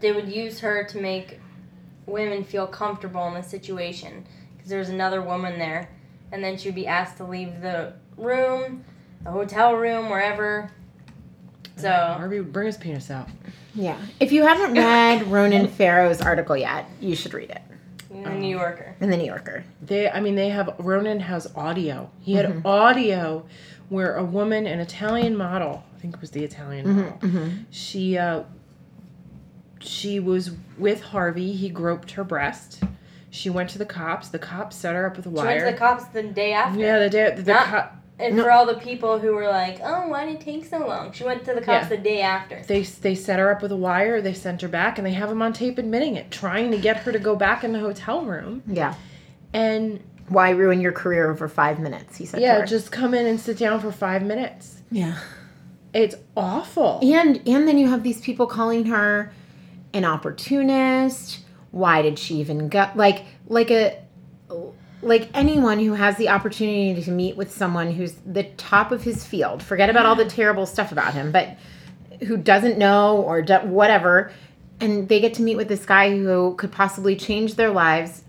They 0.00 0.12
would 0.12 0.28
use 0.28 0.60
her 0.60 0.84
to 0.84 1.00
make 1.00 1.40
women 2.06 2.44
feel 2.44 2.66
comfortable 2.66 3.26
in 3.28 3.34
the 3.34 3.42
situation 3.42 4.24
because 4.56 4.70
there's 4.70 4.88
another 4.88 5.22
woman 5.22 5.58
there, 5.58 5.90
and 6.32 6.42
then 6.42 6.56
she'd 6.56 6.74
be 6.74 6.86
asked 6.86 7.16
to 7.18 7.24
leave 7.24 7.60
the 7.60 7.94
room, 8.16 8.84
the 9.22 9.30
hotel 9.30 9.74
room, 9.74 10.08
wherever. 10.10 10.70
So 11.76 11.88
uh, 11.88 12.18
Harvey 12.18 12.38
would 12.40 12.52
bring 12.52 12.66
his 12.66 12.76
penis 12.76 13.10
out. 13.10 13.28
Yeah. 13.74 13.98
If 14.20 14.32
you 14.32 14.46
haven't 14.46 14.74
read 14.78 15.26
Ronan 15.28 15.68
Farrow's 15.68 16.20
article 16.20 16.56
yet, 16.56 16.88
you 17.00 17.16
should 17.16 17.34
read 17.34 17.50
it 17.50 17.62
In 18.10 18.22
the 18.22 18.30
New 18.30 18.56
um, 18.56 18.60
Yorker. 18.62 18.96
in 19.00 19.10
the 19.10 19.16
New 19.16 19.26
Yorker. 19.26 19.64
They, 19.82 20.08
I 20.08 20.20
mean, 20.20 20.34
they 20.34 20.50
have 20.50 20.74
Ronan 20.78 21.20
has 21.20 21.52
audio. 21.56 22.10
He 22.20 22.34
had 22.34 22.46
mm-hmm. 22.46 22.66
audio 22.66 23.46
where 23.88 24.16
a 24.16 24.24
woman, 24.24 24.66
an 24.66 24.80
Italian 24.80 25.36
model, 25.36 25.84
I 25.93 25.93
think 26.04 26.16
it 26.16 26.20
was 26.20 26.32
the 26.32 26.44
Italian 26.44 26.96
model, 26.96 27.50
she 27.70 28.18
uh, 28.18 28.42
she 29.80 30.20
was 30.20 30.50
with 30.78 31.00
Harvey. 31.00 31.52
He 31.52 31.70
groped 31.70 32.10
her 32.12 32.24
breast. 32.24 32.82
She 33.30 33.48
went 33.48 33.70
to 33.70 33.78
the 33.78 33.86
cops. 33.86 34.28
The 34.28 34.38
cops 34.38 34.76
set 34.76 34.94
her 34.94 35.06
up 35.06 35.16
with 35.16 35.24
a 35.26 35.30
She 35.30 35.34
went 35.34 35.46
wire. 35.46 35.64
to 35.64 35.72
the 35.72 35.78
cops 35.78 36.04
the 36.08 36.22
day 36.22 36.52
after. 36.52 36.78
yeah, 36.78 36.98
the 36.98 37.08
day 37.10 37.32
the, 37.34 37.42
the 37.42 37.52
Not- 37.54 37.66
cop. 37.66 37.96
And 38.16 38.36
No. 38.36 38.44
for 38.44 38.52
all 38.52 38.64
the 38.66 38.74
people 38.74 39.18
who 39.18 39.34
were 39.34 39.48
like, 39.48 39.80
"Oh, 39.82 40.06
why 40.08 40.26
did 40.26 40.34
it 40.36 40.40
take 40.42 40.66
so 40.66 40.86
long?" 40.86 41.10
She 41.12 41.24
went 41.24 41.42
to 41.46 41.54
the 41.54 41.60
cops 41.62 41.84
Yeah. 41.84 41.88
the 41.88 41.96
day 41.96 42.20
after. 42.20 42.62
They 42.66 42.82
they 42.82 43.14
set 43.14 43.38
her 43.38 43.50
up 43.50 43.62
with 43.62 43.72
a 43.72 43.76
wire. 43.76 44.20
They 44.20 44.34
sent 44.34 44.60
her 44.60 44.68
back, 44.68 44.98
and 44.98 45.06
they 45.06 45.14
have 45.14 45.30
him 45.30 45.40
on 45.40 45.52
tape 45.54 45.78
admitting 45.78 46.14
it, 46.16 46.30
trying 46.30 46.70
to 46.70 46.76
get 46.78 46.98
her 46.98 47.12
to 47.12 47.18
go 47.18 47.34
back 47.34 47.64
in 47.64 47.72
the 47.72 47.80
hotel 47.80 48.24
room. 48.26 48.62
Yeah. 48.66 48.94
And 49.54 50.00
Why 50.28 50.50
ruin 50.50 50.80
your 50.80 50.92
career 50.92 51.28
over 51.30 51.48
five 51.48 51.80
minutes? 51.80 52.16
He 52.16 52.24
said. 52.26 52.36
to 52.38 52.42
yeah, 52.42 52.60
her. 52.60 52.66
just 52.66 52.92
come 52.92 53.14
in 53.14 53.26
and 53.26 53.40
sit 53.40 53.58
down 53.58 53.80
for 53.80 53.90
five 53.90 54.22
minutes. 54.22 54.80
yeah. 54.92 55.16
It's 55.94 56.16
awful. 56.36 56.98
And 57.02 57.40
and 57.46 57.66
then 57.68 57.78
you 57.78 57.88
have 57.88 58.02
these 58.02 58.20
people 58.20 58.46
calling 58.46 58.86
her 58.86 59.32
an 59.92 60.04
opportunist. 60.04 61.40
Why 61.70 62.02
did 62.02 62.18
she 62.18 62.34
even 62.36 62.68
go? 62.68 62.90
Like 62.94 63.24
like 63.46 63.70
a 63.70 64.02
like 65.02 65.30
anyone 65.34 65.78
who 65.78 65.92
has 65.92 66.16
the 66.16 66.28
opportunity 66.28 67.00
to 67.00 67.10
meet 67.10 67.36
with 67.36 67.52
someone 67.52 67.92
who's 67.92 68.14
the 68.26 68.44
top 68.56 68.90
of 68.90 69.02
his 69.02 69.24
field. 69.24 69.62
Forget 69.62 69.90
about 69.90 70.06
all 70.06 70.16
the 70.16 70.24
terrible 70.24 70.66
stuff 70.66 70.92
about 70.92 71.14
him, 71.14 71.30
but 71.30 71.56
who 72.26 72.36
doesn't 72.36 72.78
know 72.78 73.18
or 73.18 73.42
do, 73.42 73.54
whatever, 73.58 74.32
and 74.80 75.08
they 75.08 75.20
get 75.20 75.34
to 75.34 75.42
meet 75.42 75.56
with 75.56 75.68
this 75.68 75.84
guy 75.84 76.10
who 76.10 76.54
could 76.56 76.72
possibly 76.72 77.16
change 77.16 77.54
their 77.54 77.70
lives, 77.70 78.22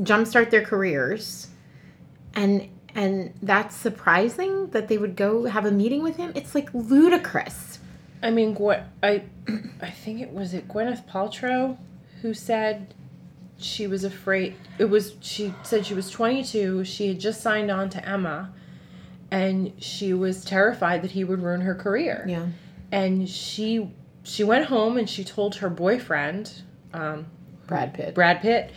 jumpstart 0.00 0.50
their 0.50 0.62
careers, 0.62 1.48
and 2.34 2.68
and 2.94 3.34
that's 3.42 3.74
surprising 3.74 4.68
that 4.70 4.88
they 4.88 4.98
would 4.98 5.16
go 5.16 5.44
have 5.44 5.64
a 5.64 5.72
meeting 5.72 6.02
with 6.02 6.16
him. 6.16 6.32
It's 6.34 6.54
like 6.54 6.72
ludicrous. 6.72 7.78
I 8.22 8.30
mean, 8.30 8.54
Gwen, 8.54 8.84
I, 9.02 9.24
I 9.82 9.90
think 9.90 10.20
it 10.20 10.32
was 10.32 10.54
it 10.54 10.68
Gwyneth 10.68 11.06
Paltrow 11.08 11.76
who 12.22 12.32
said 12.32 12.94
she 13.58 13.86
was 13.86 14.04
afraid. 14.04 14.54
It 14.78 14.86
was 14.86 15.14
she 15.20 15.52
said 15.62 15.86
she 15.86 15.94
was 15.94 16.10
22. 16.10 16.84
She 16.84 17.08
had 17.08 17.20
just 17.20 17.40
signed 17.40 17.70
on 17.70 17.90
to 17.90 18.08
Emma, 18.08 18.52
and 19.30 19.72
she 19.78 20.14
was 20.14 20.44
terrified 20.44 21.02
that 21.02 21.10
he 21.10 21.24
would 21.24 21.42
ruin 21.42 21.62
her 21.62 21.74
career. 21.74 22.24
Yeah. 22.28 22.46
And 22.92 23.28
she 23.28 23.90
she 24.22 24.44
went 24.44 24.66
home 24.66 24.96
and 24.96 25.10
she 25.10 25.24
told 25.24 25.56
her 25.56 25.68
boyfriend, 25.68 26.62
um, 26.92 27.26
Brad 27.66 27.92
Pitt. 27.92 28.14
Brad 28.14 28.40
Pitt, 28.40 28.70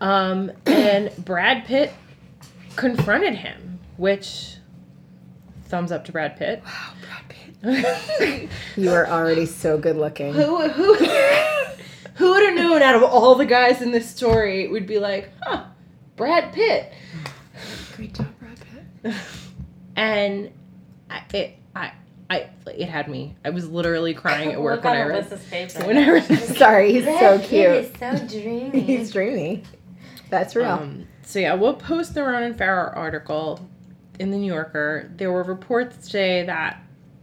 um, 0.00 0.52
and 0.66 1.10
Brad 1.18 1.64
Pitt 1.64 1.92
confronted 2.76 3.34
him, 3.34 3.78
which 3.96 4.56
thumbs 5.66 5.92
up 5.92 6.04
to 6.06 6.12
Brad 6.12 6.36
Pitt. 6.36 6.62
Wow, 6.64 6.92
Brad 7.00 7.28
Pitt. 7.28 8.50
You 8.76 8.90
are 8.90 9.06
already 9.08 9.46
so 9.46 9.78
good 9.78 9.96
looking. 9.96 10.32
who 10.34 10.68
who 10.68 10.94
who 12.16 12.30
would 12.30 12.42
have 12.44 12.54
known 12.54 12.82
out 12.82 12.94
of 12.94 13.02
all 13.02 13.34
the 13.36 13.46
guys 13.46 13.80
in 13.80 13.90
this 13.90 14.08
story 14.10 14.64
it 14.64 14.70
would 14.70 14.86
be 14.86 14.98
like, 14.98 15.30
huh, 15.42 15.64
Brad 16.16 16.52
Pitt. 16.52 16.92
Great 17.96 18.14
job, 18.14 18.26
Brad 18.38 18.58
Pitt. 19.02 19.14
And 19.96 20.50
I, 21.08 21.22
it 21.32 21.56
I 21.76 21.92
I 22.28 22.48
it 22.66 22.88
had 22.88 23.08
me. 23.08 23.36
I 23.44 23.50
was 23.50 23.68
literally 23.68 24.12
crying 24.12 24.50
at 24.52 24.60
work 24.60 24.82
when 24.82 24.96
I 24.96 25.02
read 25.06 25.24
Alyssa's 25.24 25.42
face 25.44 25.76
when 25.78 25.96
I 25.96 26.10
read 26.10 26.24
Sorry, 26.56 26.92
he's 26.92 27.04
so 27.04 27.10
Brad 27.38 27.40
Pitt 27.42 27.48
cute. 27.48 27.66
is 27.70 27.92
so 28.28 28.40
dreamy. 28.40 28.80
He's 28.80 29.12
dreamy. 29.12 29.62
That's 30.30 30.56
real. 30.56 30.66
Um, 30.66 31.06
so 31.24 31.38
yeah, 31.38 31.54
we'll 31.54 31.74
post 31.74 32.14
the 32.14 32.22
Ronan 32.22 32.54
Farrow 32.54 32.92
article 32.94 33.68
in 34.18 34.30
the 34.30 34.36
New 34.36 34.52
Yorker. 34.52 35.10
There 35.16 35.32
were 35.32 35.42
reports 35.42 36.06
today 36.06 36.44
that 36.44 36.80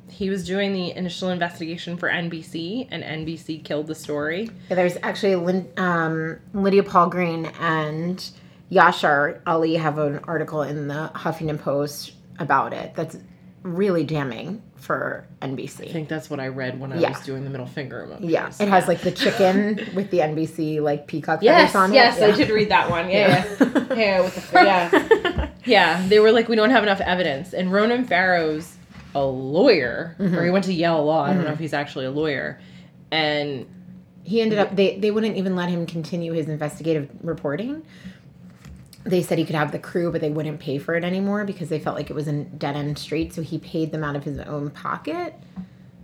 he 0.09 0.29
was 0.29 0.45
doing 0.45 0.73
the 0.73 0.91
initial 0.91 1.29
investigation 1.29 1.95
for 1.97 2.09
NBC, 2.09 2.87
and 2.91 3.03
NBC 3.03 3.63
killed 3.63 3.87
the 3.87 3.95
story. 3.95 4.49
Yeah, 4.69 4.75
there's 4.75 4.97
actually 5.03 5.35
Lyn- 5.37 5.71
um, 5.77 6.39
Lydia 6.53 6.83
Polgreen 6.83 7.51
and 7.59 8.29
Yashar 8.71 9.39
Ali 9.45 9.75
have 9.75 9.97
an 9.97 10.19
article 10.25 10.63
in 10.63 10.87
the 10.87 11.11
Huffington 11.15 11.59
Post 11.59 12.13
about 12.39 12.73
it 12.73 12.93
that's 12.95 13.17
really 13.63 14.03
damning 14.03 14.61
for 14.75 15.27
NBC. 15.41 15.89
I 15.89 15.91
think 15.91 16.09
that's 16.09 16.29
what 16.29 16.39
I 16.39 16.47
read 16.47 16.79
when 16.79 16.91
I 16.91 16.97
Yeah. 16.97 17.09
was 17.09 17.19
doing 17.21 17.43
the 17.43 17.49
middle 17.49 17.67
finger 17.67 18.07
emojis. 18.07 18.29
Yeah, 18.29 18.51
it 18.59 18.67
has 18.67 18.87
like 18.87 19.01
the 19.01 19.11
chicken 19.23 19.79
with 19.93 20.09
the 20.09 20.21
NBC 20.21 20.79
like 20.81 21.07
peacock 21.07 21.43
Yes, 21.43 21.75
on 21.75 21.93
yes, 21.93 22.17
it. 22.17 22.33
I 22.33 22.35
did 22.35 22.49
read 22.49 22.69
that 22.69 22.89
one. 22.89 23.09
Yeah, 23.09 23.45
yeah, 23.59 23.95
yeah. 23.95 24.21
With 24.23 24.51
the 24.51 24.63
yeah, 24.63 25.49
yeah. 25.65 26.07
They 26.07 26.19
were 26.19 26.31
like, 26.31 26.47
we 26.47 26.55
don't 26.55 26.71
have 26.71 26.83
enough 26.83 27.01
evidence, 27.01 27.53
and 27.53 27.71
Ronan 27.71 28.05
Farrow's 28.05 28.77
a 29.13 29.23
lawyer, 29.23 30.15
or 30.19 30.25
he 30.25 30.31
mm-hmm. 30.31 30.51
went 30.51 30.65
to 30.65 30.73
Yale 30.73 31.03
Law. 31.03 31.23
I 31.23 31.33
don't 31.33 31.43
know 31.43 31.49
if 31.49 31.53
mm-hmm. 31.53 31.63
he's 31.63 31.73
actually 31.73 32.05
a 32.05 32.11
lawyer, 32.11 32.59
and 33.11 33.67
he 34.23 34.41
ended 34.41 34.57
up 34.59 34.75
they 34.75 34.97
they 34.97 35.11
wouldn't 35.11 35.37
even 35.37 35.55
let 35.55 35.69
him 35.69 35.85
continue 35.85 36.33
his 36.33 36.47
investigative 36.47 37.09
reporting 37.21 37.83
they 39.03 39.21
said 39.21 39.37
he 39.37 39.45
could 39.45 39.55
have 39.55 39.71
the 39.71 39.79
crew 39.79 40.11
but 40.11 40.21
they 40.21 40.29
wouldn't 40.29 40.59
pay 40.59 40.77
for 40.77 40.95
it 40.95 41.03
anymore 41.03 41.43
because 41.43 41.69
they 41.69 41.79
felt 41.79 41.95
like 41.95 42.09
it 42.09 42.13
was 42.13 42.27
a 42.27 42.43
dead 42.43 42.75
end 42.75 42.97
street 42.97 43.33
so 43.33 43.41
he 43.41 43.57
paid 43.57 43.91
them 43.91 44.03
out 44.03 44.15
of 44.15 44.23
his 44.23 44.39
own 44.39 44.69
pocket 44.69 45.33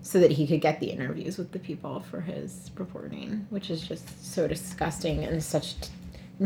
so 0.02 0.20
that 0.20 0.32
he 0.32 0.48
could 0.48 0.62
get 0.62 0.80
the 0.80 0.88
interviews 0.88 1.38
with 1.38 1.52
the 1.52 1.60
people 1.60 2.00
for 2.10 2.22
his 2.22 2.72
reporting 2.76 3.46
which 3.50 3.70
is 3.70 3.88
just 3.88 4.34
so 4.34 4.48
disgusting 4.48 5.24
and 5.24 5.44
such 5.44 5.76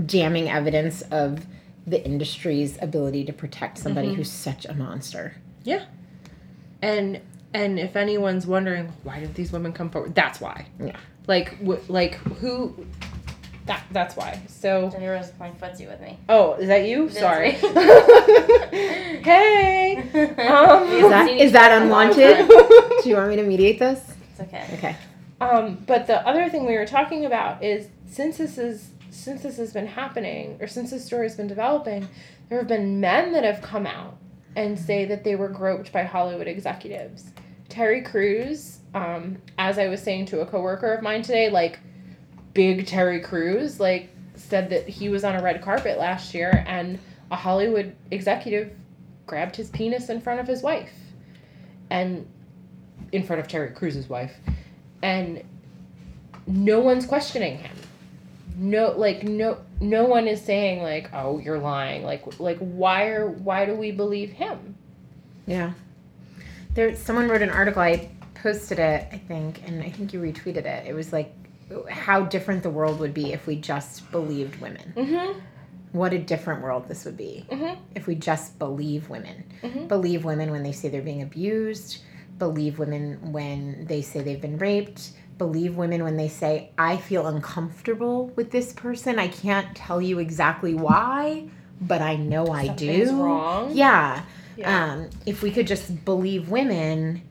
damning 0.06 0.50
evidence 0.50 1.02
of 1.04 1.46
the 1.88 2.04
industry's 2.06 2.78
ability 2.82 3.26
to 3.26 3.34
protect 3.34 3.78
somebody 3.78 4.08
mm-hmm. 4.08 4.18
who's 4.18 4.32
such 4.32 4.66
a 4.66 4.74
monster 4.74 5.36
yeah, 5.64 5.86
and 6.82 7.22
and 7.54 7.80
if 7.80 7.96
anyone's 7.96 8.48
wondering 8.48 8.92
why 9.04 9.20
didn't 9.20 9.36
these 9.36 9.52
women 9.52 9.74
come 9.74 9.90
forward, 9.90 10.16
that's 10.16 10.40
why. 10.40 10.66
Yeah. 10.80 10.98
Like, 11.28 11.58
wh- 11.66 11.90
like 11.90 12.16
who? 12.16 12.86
That 13.66 13.84
that's 13.92 14.16
why. 14.16 14.42
So. 14.48 14.90
Jenny 14.90 15.08
Rose 15.08 15.26
is 15.26 15.32
playing 15.32 15.54
footsie 15.56 15.88
with 15.88 16.02
me. 16.02 16.18
Oh, 16.28 16.54
is 16.54 16.68
that 16.68 16.88
you? 16.88 17.08
That's 17.10 17.20
Sorry. 17.20 17.52
hey. 19.24 19.98
Um, 20.42 20.84
is 20.90 21.10
that 21.10 21.30
is 21.30 21.52
that 21.52 21.72
unwanted 21.82 22.48
do 22.48 23.10
you 23.10 23.16
want 23.16 23.30
me 23.30 23.36
to 23.38 23.44
mediate 23.44 23.80
this 23.80 24.14
It's 24.32 24.42
okay. 24.42 24.66
okay 24.74 24.96
Um, 25.40 25.78
but 25.88 26.08
the 26.08 26.26
other 26.28 26.50
thing 26.50 26.66
we 26.66 26.76
were 26.78 26.86
talking 26.86 27.26
about 27.26 27.64
is 27.64 27.88
since 28.08 28.38
this 28.38 28.58
is 28.58 28.92
since 29.12 29.44
this 29.44 29.58
has 29.58 29.74
been 29.74 29.88
happening, 29.88 30.58
or 30.60 30.68
since 30.68 30.90
this 30.92 31.06
story 31.06 31.28
has 31.28 31.36
been 31.36 31.48
developing, 31.48 32.08
there 32.50 32.58
have 32.58 32.68
been 32.68 33.00
men 33.00 33.34
that 33.34 33.44
have 33.44 33.62
come 33.62 33.86
out 33.86 34.18
and 34.56 34.80
say 34.80 35.06
that 35.06 35.24
they 35.24 35.36
were 35.36 35.50
groped 35.50 35.92
by 35.92 36.04
Hollywood 36.04 36.48
executives. 36.48 37.32
Terry 37.70 38.02
Crews, 38.02 38.80
um, 38.94 39.38
as 39.58 39.78
I 39.78 39.88
was 39.88 40.02
saying 40.02 40.26
to 40.28 40.42
a 40.42 40.46
coworker 40.46 40.94
of 40.94 41.04
mine 41.04 41.22
today, 41.22 41.50
like 41.50 41.80
big 42.54 42.88
Terry 42.88 43.20
Crews, 43.20 43.80
like 43.80 44.10
said 44.36 44.70
that 44.70 44.88
he 44.88 45.10
was 45.10 45.24
on 45.24 45.36
a 45.36 45.42
red 45.42 45.62
carpet 45.62 45.98
last 45.98 46.34
year 46.34 46.64
and 46.68 47.00
a 47.30 47.36
Hollywood 47.36 47.96
executive 48.10 48.74
grabbed 49.26 49.56
his 49.56 49.70
penis 49.70 50.10
in 50.10 50.20
front 50.20 50.40
of 50.40 50.48
his 50.48 50.62
wife. 50.62 50.92
And 51.90 52.28
in 53.12 53.24
front 53.24 53.42
of 53.42 53.48
Terry 53.48 53.72
Crews' 53.72 54.10
wife. 54.10 54.34
And 55.02 55.44
no 56.48 56.80
one's 56.80 57.06
questioning 57.06 57.58
him. 57.58 57.76
No 58.58 58.92
like 58.92 59.24
no 59.24 59.58
no 59.80 60.06
one 60.06 60.28
is 60.28 60.42
saying 60.42 60.84
like, 60.84 61.10
"Oh, 61.14 61.40
you're 61.40 61.58
lying." 61.58 62.04
Like 62.04 62.40
like 62.40 62.58
why 62.60 63.08
are 63.08 63.28
why 63.28 63.66
do 63.66 63.76
we 63.76 63.92
believe 63.92 64.32
him? 64.32 64.76
Yeah. 65.46 65.74
There 66.74 66.96
someone 66.96 67.28
wrote 67.28 67.42
an 67.42 67.50
article, 67.50 67.82
I 67.82 68.10
posted 68.36 68.80
it, 68.80 69.08
I 69.12 69.18
think, 69.18 69.62
and 69.68 69.82
I 69.82 69.90
think 69.90 70.14
you 70.14 70.22
retweeted 70.22 70.66
it. 70.66 70.88
It 70.88 70.94
was 70.94 71.12
like 71.12 71.34
how 71.90 72.24
different 72.24 72.64
the 72.64 72.70
world 72.70 73.00
would 73.00 73.14
be 73.14 73.34
if 73.34 73.48
we 73.48 73.56
just 73.56 74.10
believed 74.12 74.60
women. 74.62 74.94
Mhm. 74.96 75.36
What 75.92 76.14
a 76.14 76.20
different 76.20 76.62
world 76.62 76.88
this 76.88 77.04
would 77.06 77.18
be 77.18 77.46
Mhm. 77.52 77.78
if 77.96 78.08
we 78.08 78.16
just 78.16 78.58
believe 78.60 79.10
women. 79.10 79.44
Mhm. 79.64 79.88
Believe 79.88 80.24
women 80.24 80.52
when 80.52 80.64
they 80.64 80.72
say 80.72 80.90
they're 80.90 81.02
being 81.02 81.22
abused, 81.22 82.02
believe 82.40 82.80
women 82.80 83.32
when 83.34 83.86
they 83.88 84.02
say 84.02 84.22
they've 84.22 84.42
been 84.42 84.58
raped, 84.58 85.12
believe 85.38 85.76
women 85.76 86.04
when 86.04 86.18
they 86.18 86.28
say 86.28 86.70
I 86.78 86.98
feel 86.98 87.28
uncomfortable 87.28 88.28
with 88.36 88.52
this 88.52 88.74
person. 88.74 89.20
I 89.20 89.28
can't 89.28 89.76
tell 89.76 90.02
you 90.02 90.20
exactly 90.20 90.74
why, 90.74 91.46
but 91.82 92.02
I 92.02 92.16
know 92.16 92.48
I 92.48 92.68
do. 92.70 93.12
wrong. 93.24 93.72
Yeah 93.74 94.22
Yeah. 94.58 94.94
um, 94.94 95.10
if 95.26 95.42
we 95.42 95.50
could 95.52 95.66
just 95.68 96.06
believe 96.06 96.50
women 96.50 97.22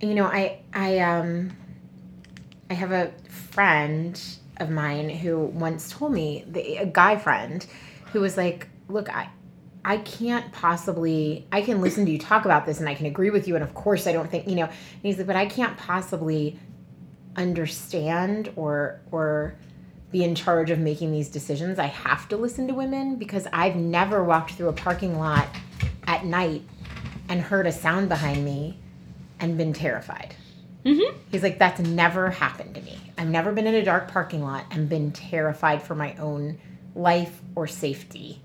you 0.00 0.14
know 0.14 0.26
i 0.26 0.58
i 0.74 0.98
um 0.98 1.50
i 2.68 2.74
have 2.74 2.90
a 2.92 3.10
friend 3.54 4.20
of 4.58 4.70
mine 4.70 5.08
who 5.08 5.38
once 5.38 5.90
told 5.90 6.12
me 6.12 6.44
the, 6.48 6.76
a 6.76 6.86
guy 6.86 7.16
friend 7.16 7.66
who 8.12 8.20
was 8.20 8.36
like 8.36 8.68
look 8.88 9.08
i 9.14 9.28
I 9.86 9.98
can't 9.98 10.50
possibly 10.50 11.46
I 11.52 11.60
can 11.60 11.82
listen 11.82 12.06
to 12.06 12.10
you 12.10 12.18
talk 12.18 12.46
about 12.46 12.64
this 12.64 12.80
and 12.80 12.88
I 12.88 12.94
can 12.94 13.04
agree 13.04 13.28
with 13.28 13.46
you 13.46 13.54
and 13.54 13.62
of 13.62 13.74
course 13.74 14.06
I 14.06 14.12
don't 14.12 14.30
think 14.30 14.48
you 14.48 14.54
know 14.54 14.64
and 14.64 15.02
he's 15.02 15.18
like 15.18 15.26
but 15.26 15.36
I 15.36 15.44
can't 15.44 15.76
possibly 15.76 16.58
understand 17.36 18.50
or 18.56 19.00
or 19.10 19.56
be 20.10 20.22
in 20.22 20.34
charge 20.36 20.70
of 20.70 20.78
making 20.78 21.10
these 21.10 21.28
decisions. 21.28 21.78
I 21.80 21.86
have 21.86 22.28
to 22.28 22.36
listen 22.36 22.68
to 22.68 22.74
women 22.74 23.16
because 23.16 23.48
I've 23.52 23.74
never 23.74 24.22
walked 24.22 24.52
through 24.52 24.68
a 24.68 24.72
parking 24.72 25.18
lot 25.18 25.48
at 26.06 26.24
night 26.24 26.62
and 27.28 27.40
heard 27.40 27.66
a 27.66 27.72
sound 27.72 28.08
behind 28.08 28.44
me 28.44 28.78
and 29.40 29.58
been 29.58 29.72
terrified. 29.72 30.36
Mm-hmm. 30.84 31.18
He's 31.32 31.42
like, 31.42 31.58
that's 31.58 31.80
never 31.80 32.30
happened 32.30 32.76
to 32.76 32.82
me. 32.82 33.03
I've 33.16 33.28
never 33.28 33.52
been 33.52 33.66
in 33.66 33.74
a 33.74 33.84
dark 33.84 34.08
parking 34.08 34.42
lot 34.42 34.64
and 34.70 34.88
been 34.88 35.12
terrified 35.12 35.82
for 35.82 35.94
my 35.94 36.14
own 36.16 36.58
life 36.94 37.40
or 37.54 37.66
safety. 37.66 38.40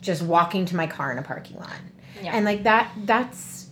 Just 0.00 0.22
walking 0.22 0.64
to 0.66 0.76
my 0.76 0.86
car 0.86 1.12
in 1.12 1.18
a 1.18 1.22
parking 1.22 1.58
lot. 1.58 1.76
Yeah. 2.22 2.32
And 2.34 2.44
like 2.44 2.62
that, 2.62 2.90
that's 3.04 3.68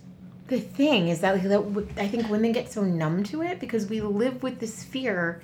the 0.47 0.59
thing 0.59 1.07
is 1.07 1.21
that, 1.21 1.33
like, 1.33 1.43
that 1.43 1.49
w- 1.73 1.87
I 1.97 2.07
think 2.07 2.29
women 2.29 2.51
get 2.51 2.71
so 2.71 2.83
numb 2.83 3.23
to 3.25 3.41
it 3.41 3.59
because 3.59 3.87
we 3.87 4.01
live 4.01 4.43
with 4.43 4.59
this 4.59 4.83
fear 4.83 5.41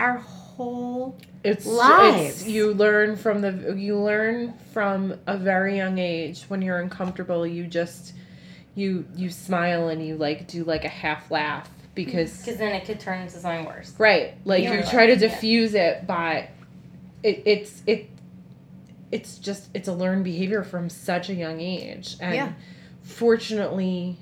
our 0.00 0.18
whole 0.18 1.16
It's, 1.44 1.64
Lives. 1.66 2.40
it's 2.42 2.48
you 2.48 2.74
learn 2.74 3.14
from 3.16 3.42
the 3.42 3.74
you 3.78 3.96
learn 3.96 4.54
from 4.72 5.14
a 5.28 5.36
very 5.38 5.76
young 5.76 5.98
age 5.98 6.42
when 6.48 6.62
you're 6.62 6.80
uncomfortable 6.80 7.46
you 7.46 7.66
just 7.68 8.12
you 8.74 9.04
you 9.14 9.30
smile 9.30 9.88
and 9.88 10.04
you 10.04 10.16
like 10.16 10.48
do 10.48 10.64
like 10.64 10.84
a 10.84 10.88
half 10.88 11.30
laugh 11.30 11.70
because 11.94 12.38
Because 12.38 12.56
then 12.58 12.74
it 12.74 12.84
could 12.84 12.98
turn 13.00 13.20
into 13.22 13.34
something 13.38 13.66
worse. 13.66 13.94
right 13.98 14.34
like 14.44 14.62
Yeah. 14.64 14.74
you 14.74 14.82
try 14.90 15.06
to 15.06 15.12
Yeah. 15.12 15.18
diffuse 15.18 15.74
it 15.74 16.06
by 16.06 16.48
it, 17.22 17.42
it's 17.46 17.82
it 17.86 18.10
it's 19.12 19.38
just 19.38 19.68
it's 19.74 19.86
a 19.88 19.92
learned 19.92 20.24
behavior 20.24 20.62
from 20.64 20.90
such 20.90 21.28
a 21.30 21.34
young 21.34 21.60
age 21.60 22.16
and 22.20 22.34
Yeah. 22.34 22.52
fortunately 23.02 24.16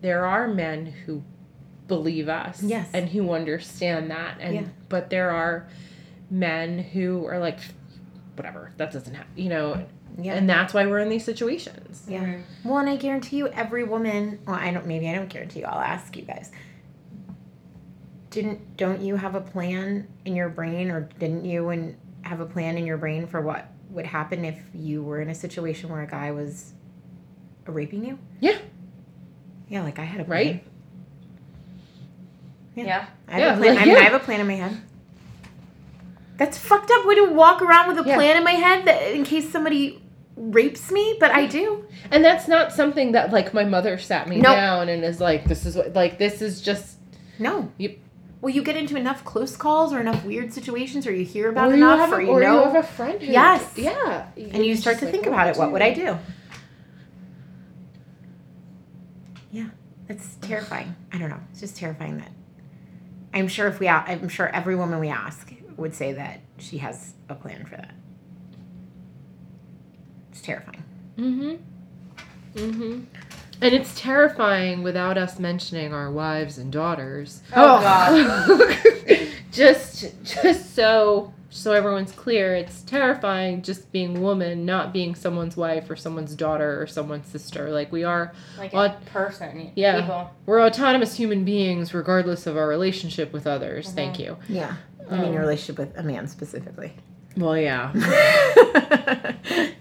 there 0.00 0.24
are 0.24 0.48
men 0.48 0.86
who 0.86 1.22
believe 1.88 2.28
us 2.28 2.62
Yes. 2.62 2.88
and 2.94 3.08
who 3.08 3.32
understand 3.32 4.10
that 4.10 4.36
and 4.40 4.54
Yeah. 4.54 4.62
but 4.88 5.10
there 5.10 5.30
are 5.30 5.66
men 6.30 6.78
who 6.78 7.26
are 7.26 7.38
like 7.38 7.58
whatever 8.36 8.72
that 8.78 8.92
doesn't 8.92 9.14
happen 9.14 9.32
you 9.36 9.48
know 9.50 9.84
yeah. 10.18 10.34
and 10.34 10.48
that's 10.48 10.74
why 10.74 10.86
we're 10.86 10.98
in 11.00 11.08
these 11.08 11.24
situations 11.24 12.04
Yeah. 12.08 12.20
Mhm. 12.24 12.42
Well, 12.64 12.78
and 12.78 12.88
I 12.88 12.96
guarantee 12.96 13.36
you, 13.36 13.48
every 13.48 13.84
woman. 13.84 14.38
Well, 14.46 14.56
I 14.56 14.70
don't. 14.72 14.86
Maybe 14.86 15.08
I 15.08 15.14
don't 15.14 15.28
guarantee 15.28 15.60
you. 15.60 15.66
I'll 15.66 15.80
ask 15.80 16.16
you 16.16 16.22
guys. 16.22 16.50
Didn't 18.30 18.76
don't 18.76 19.00
you 19.02 19.16
have 19.16 19.34
a 19.34 19.40
plan 19.40 20.06
in 20.24 20.34
your 20.36 20.48
brain, 20.48 20.90
or 20.90 21.02
didn't 21.18 21.44
you 21.44 21.68
and 21.68 21.96
have 22.22 22.40
a 22.40 22.46
plan 22.46 22.78
in 22.78 22.86
your 22.86 22.96
brain 22.96 23.26
for 23.26 23.40
what 23.40 23.68
would 23.90 24.06
happen 24.06 24.44
if 24.44 24.58
you 24.74 25.02
were 25.02 25.20
in 25.20 25.28
a 25.28 25.34
situation 25.34 25.90
where 25.90 26.00
a 26.02 26.06
guy 26.06 26.30
was 26.30 26.72
raping 27.66 28.04
you? 28.04 28.18
Yeah. 28.40 28.58
Yeah, 29.68 29.82
like 29.82 29.98
I 29.98 30.04
had 30.04 30.20
a 30.20 30.24
plan. 30.24 30.46
Right? 30.46 30.64
Yeah. 32.74 32.84
Yeah. 32.84 33.04
I 33.28 33.32
have 33.32 33.40
Yeah, 33.40 33.54
a 33.54 33.56
plan. 33.58 33.74
like, 33.74 33.82
I 33.82 33.84
mean, 33.86 33.94
yeah. 33.94 34.00
I 34.00 34.04
have 34.04 34.14
a 34.14 34.24
plan 34.24 34.40
in 34.40 34.46
my 34.46 34.54
head. 34.54 34.80
That's 36.38 36.56
fucked 36.58 36.90
up. 36.90 37.06
Way 37.06 37.16
to 37.16 37.26
walk 37.32 37.60
around 37.62 37.88
with 37.88 38.04
a 38.04 38.08
Yeah. 38.08 38.16
plan 38.16 38.36
in 38.36 38.44
my 38.44 38.52
head 38.52 38.86
that 38.86 39.12
in 39.14 39.24
case 39.24 39.50
somebody 39.50 40.01
rapes 40.36 40.90
me, 40.90 41.16
but 41.20 41.30
I 41.30 41.46
do. 41.46 41.84
and 42.10 42.24
that's 42.24 42.48
not 42.48 42.72
something 42.72 43.12
that 43.12 43.32
like 43.32 43.52
my 43.54 43.64
mother 43.64 43.98
sat 43.98 44.28
me 44.28 44.36
Nope. 44.36 44.54
down 44.54 44.88
and 44.88 45.04
is 45.04 45.20
like 45.20 45.44
this 45.44 45.66
is 45.66 45.76
what 45.76 45.92
like 45.94 46.18
this 46.18 46.40
is 46.42 46.60
just 46.60 46.98
No. 47.38 47.70
Yep. 47.78 47.98
Well, 48.40 48.52
you 48.52 48.62
get 48.64 48.76
into 48.76 48.96
enough 48.96 49.24
close 49.24 49.56
calls 49.56 49.92
or 49.92 50.00
enough 50.00 50.24
weird 50.24 50.52
situations, 50.52 51.06
or 51.06 51.12
you 51.14 51.24
hear 51.24 51.48
about 51.48 51.68
or 51.68 51.76
you 51.76 51.84
enough, 51.84 52.00
have 52.00 52.12
or 52.12 52.20
you 52.20 52.28
or 52.30 52.40
know, 52.40 52.58
you 52.64 52.72
have 52.72 52.84
a 52.84 52.86
friend 52.86 53.22
who 53.22 53.30
Yes. 53.30 53.72
yeah 53.76 54.26
and 54.36 54.64
you 54.66 54.74
start 54.74 54.98
to 54.98 55.04
like, 55.04 55.12
think 55.14 55.26
about 55.26 55.46
it. 55.48 55.56
What 55.56 55.70
would 55.70 55.82
I 55.82 55.92
do? 55.94 56.18
Yeah, 59.50 59.68
it's 60.08 60.36
terrifying. 60.40 60.94
I 61.12 61.18
don't 61.18 61.28
know. 61.28 61.40
It's 61.50 61.60
just 61.60 61.76
terrifying 61.76 62.18
that. 62.18 62.32
I'm 63.34 63.48
sure 63.48 63.66
if 63.68 63.80
we, 63.80 63.88
I'm 63.88 64.28
sure 64.28 64.48
every 64.48 64.76
woman 64.76 64.98
we 64.98 65.08
ask 65.08 65.52
would 65.76 65.94
say 65.94 66.12
that 66.14 66.40
she 66.58 66.78
has 66.78 67.14
a 67.28 67.34
plan 67.34 67.64
for 67.64 67.76
that. 67.76 67.94
It's 70.42 70.46
terrifying. 70.48 70.82
Mm-hmm. 71.18 72.58
Mm-hmm. 72.58 73.00
And 73.60 73.74
it's 73.74 73.94
terrifying 74.00 74.82
without 74.82 75.16
us 75.16 75.38
mentioning 75.38 75.94
our 75.94 76.10
wives 76.10 76.58
and 76.58 76.72
daughters. 76.72 77.42
Oh, 77.54 77.80
God. 77.80 79.28
just 79.52 80.12
just 80.24 80.74
so 80.74 81.32
so 81.50 81.70
everyone's 81.72 82.10
clear, 82.10 82.56
it's 82.56 82.82
terrifying 82.82 83.62
just 83.62 83.92
being 83.92 84.20
woman, 84.20 84.64
not 84.66 84.92
being 84.92 85.14
someone's 85.14 85.56
wife 85.56 85.88
or 85.88 85.94
someone's 85.94 86.34
daughter 86.34 86.82
or 86.82 86.88
someone's 86.88 87.28
sister. 87.28 87.70
Like 87.70 87.92
we 87.92 88.02
are 88.02 88.32
Like 88.58 88.72
Well, 88.72 88.86
a 88.86 89.00
person. 89.10 89.70
yeah. 89.76 90.00
People. 90.00 90.30
we're 90.46 90.60
autonomous 90.66 91.14
human 91.14 91.44
beings 91.44 91.94
regardless 91.94 92.48
of 92.48 92.56
our 92.56 92.66
relationship 92.66 93.32
with 93.32 93.46
others. 93.46 93.92
Thank 93.92 94.18
you. 94.18 94.38
Yeah, 94.48 94.74
I 95.08 95.18
mean 95.18 95.26
Um, 95.26 95.32
your 95.34 95.42
relationship 95.42 95.78
with 95.78 95.96
a 95.96 96.02
man 96.02 96.26
specifically. 96.26 96.94
Well, 97.36 97.56
yeah. 97.56 97.92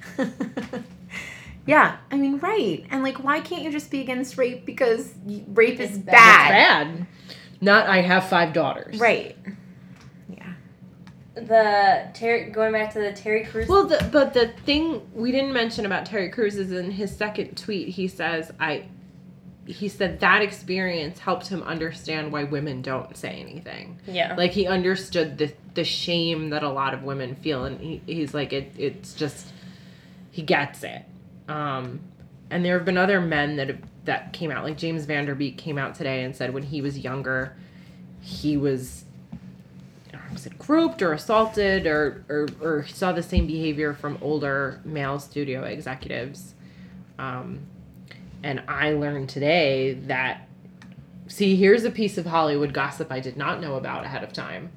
yeah, 1.66 1.98
I 2.12 2.18
mean, 2.18 2.38
right. 2.40 2.86
And 2.90 3.04
like, 3.04 3.24
why 3.24 3.40
can't 3.42 3.64
you 3.64 3.72
just 3.72 3.92
be 3.92 4.02
against 4.02 4.38
rape 4.38 4.66
because 4.66 5.14
rape 5.50 5.80
It's 5.80 5.94
is 5.94 5.98
bad. 6.00 6.14
bad? 6.14 6.98
Bad. 6.98 7.08
Not 7.62 7.88
I 7.88 8.02
have 8.02 8.28
five 8.28 8.54
daughters. 8.54 9.00
Right. 9.00 9.38
Yeah. 10.30 10.54
The 11.36 12.08
Terry 12.14 12.50
going 12.50 12.72
back 12.72 12.92
to 12.94 13.00
the 13.00 13.14
Terry 13.14 13.46
Crews. 13.46 13.68
Well, 13.68 13.86
the, 13.86 14.08
but 14.12 14.34
the 14.34 14.48
thing 14.66 15.02
we 15.14 15.32
didn't 15.32 15.54
mention 15.54 15.86
about 15.86 16.06
Terry 16.06 16.30
Crews 16.30 16.56
is 16.56 16.72
in 16.72 16.90
his 16.90 17.16
second 17.16 17.58
tweet, 17.58 17.90
he 17.90 18.08
says, 18.08 18.52
I, 18.60 18.86
he 19.66 19.88
said 19.88 20.20
that 20.20 20.42
experience 20.42 21.20
helped 21.20 21.48
him 21.48 21.62
understand 21.64 22.32
why 22.32 22.44
women 22.44 22.82
don't 22.82 23.16
say 23.16 23.30
anything. 23.30 24.00
yeah. 24.08 24.36
Like 24.36 24.52
he 24.52 24.68
understood 24.68 25.38
the, 25.38 25.54
the 25.76 25.84
shame 25.84 26.50
that 26.50 26.64
a 26.64 26.70
lot 26.70 26.94
of 26.94 27.04
women 27.04 27.36
feel. 27.36 27.66
And 27.66 27.80
he, 27.80 28.02
he's 28.06 28.34
like, 28.34 28.54
it, 28.54 28.74
it's 28.78 29.14
just, 29.14 29.48
he 30.32 30.42
gets 30.42 30.84
it. 30.84 31.04
Um, 31.48 32.00
and 32.50 32.66
there 32.66 32.78
have 32.78 32.86
been 32.86 32.98
other 32.98 33.22
men 33.22 33.56
that 33.58 33.68
have, 33.68 33.82
that 34.06 34.34
came 34.34 34.50
out, 34.50 34.64
like 34.64 34.78
James 34.78 35.06
Van 35.06 35.26
Der 35.26 35.36
Beek 35.36 35.58
came 35.58 35.78
out 35.78 35.94
today 35.94 36.24
and 36.24 36.36
said 36.36 36.54
when 36.54 36.64
he 36.64 36.82
was 36.82 36.98
younger, 36.98 37.56
he 38.20 38.58
was 38.58 39.06
was 40.32 40.46
it 40.46 40.58
groped 40.58 41.02
or 41.02 41.14
assaulted 41.14 41.86
or, 41.86 42.24
or 42.30 42.48
or 42.62 42.86
saw 42.88 43.12
the 43.12 43.24
same 43.24 43.48
behavior 43.48 43.94
from 43.94 44.18
older 44.22 44.80
male 44.86 45.20
studio 45.20 45.64
executives 45.64 46.54
um, 47.20 47.60
and 48.44 48.62
i 48.68 48.92
learned 48.92 49.30
today 49.30 49.94
that 49.94 50.48
see 51.28 51.56
here's 51.56 51.84
a 51.84 51.92
piece 51.92 52.18
of 52.18 52.26
hollywood 52.26 52.74
gossip 52.74 53.12
i 53.12 53.20
did 53.20 53.38
not 53.38 53.62
know 53.62 53.76
about 53.76 54.04
ahead 54.04 54.24
of 54.24 54.34
time 54.34 54.70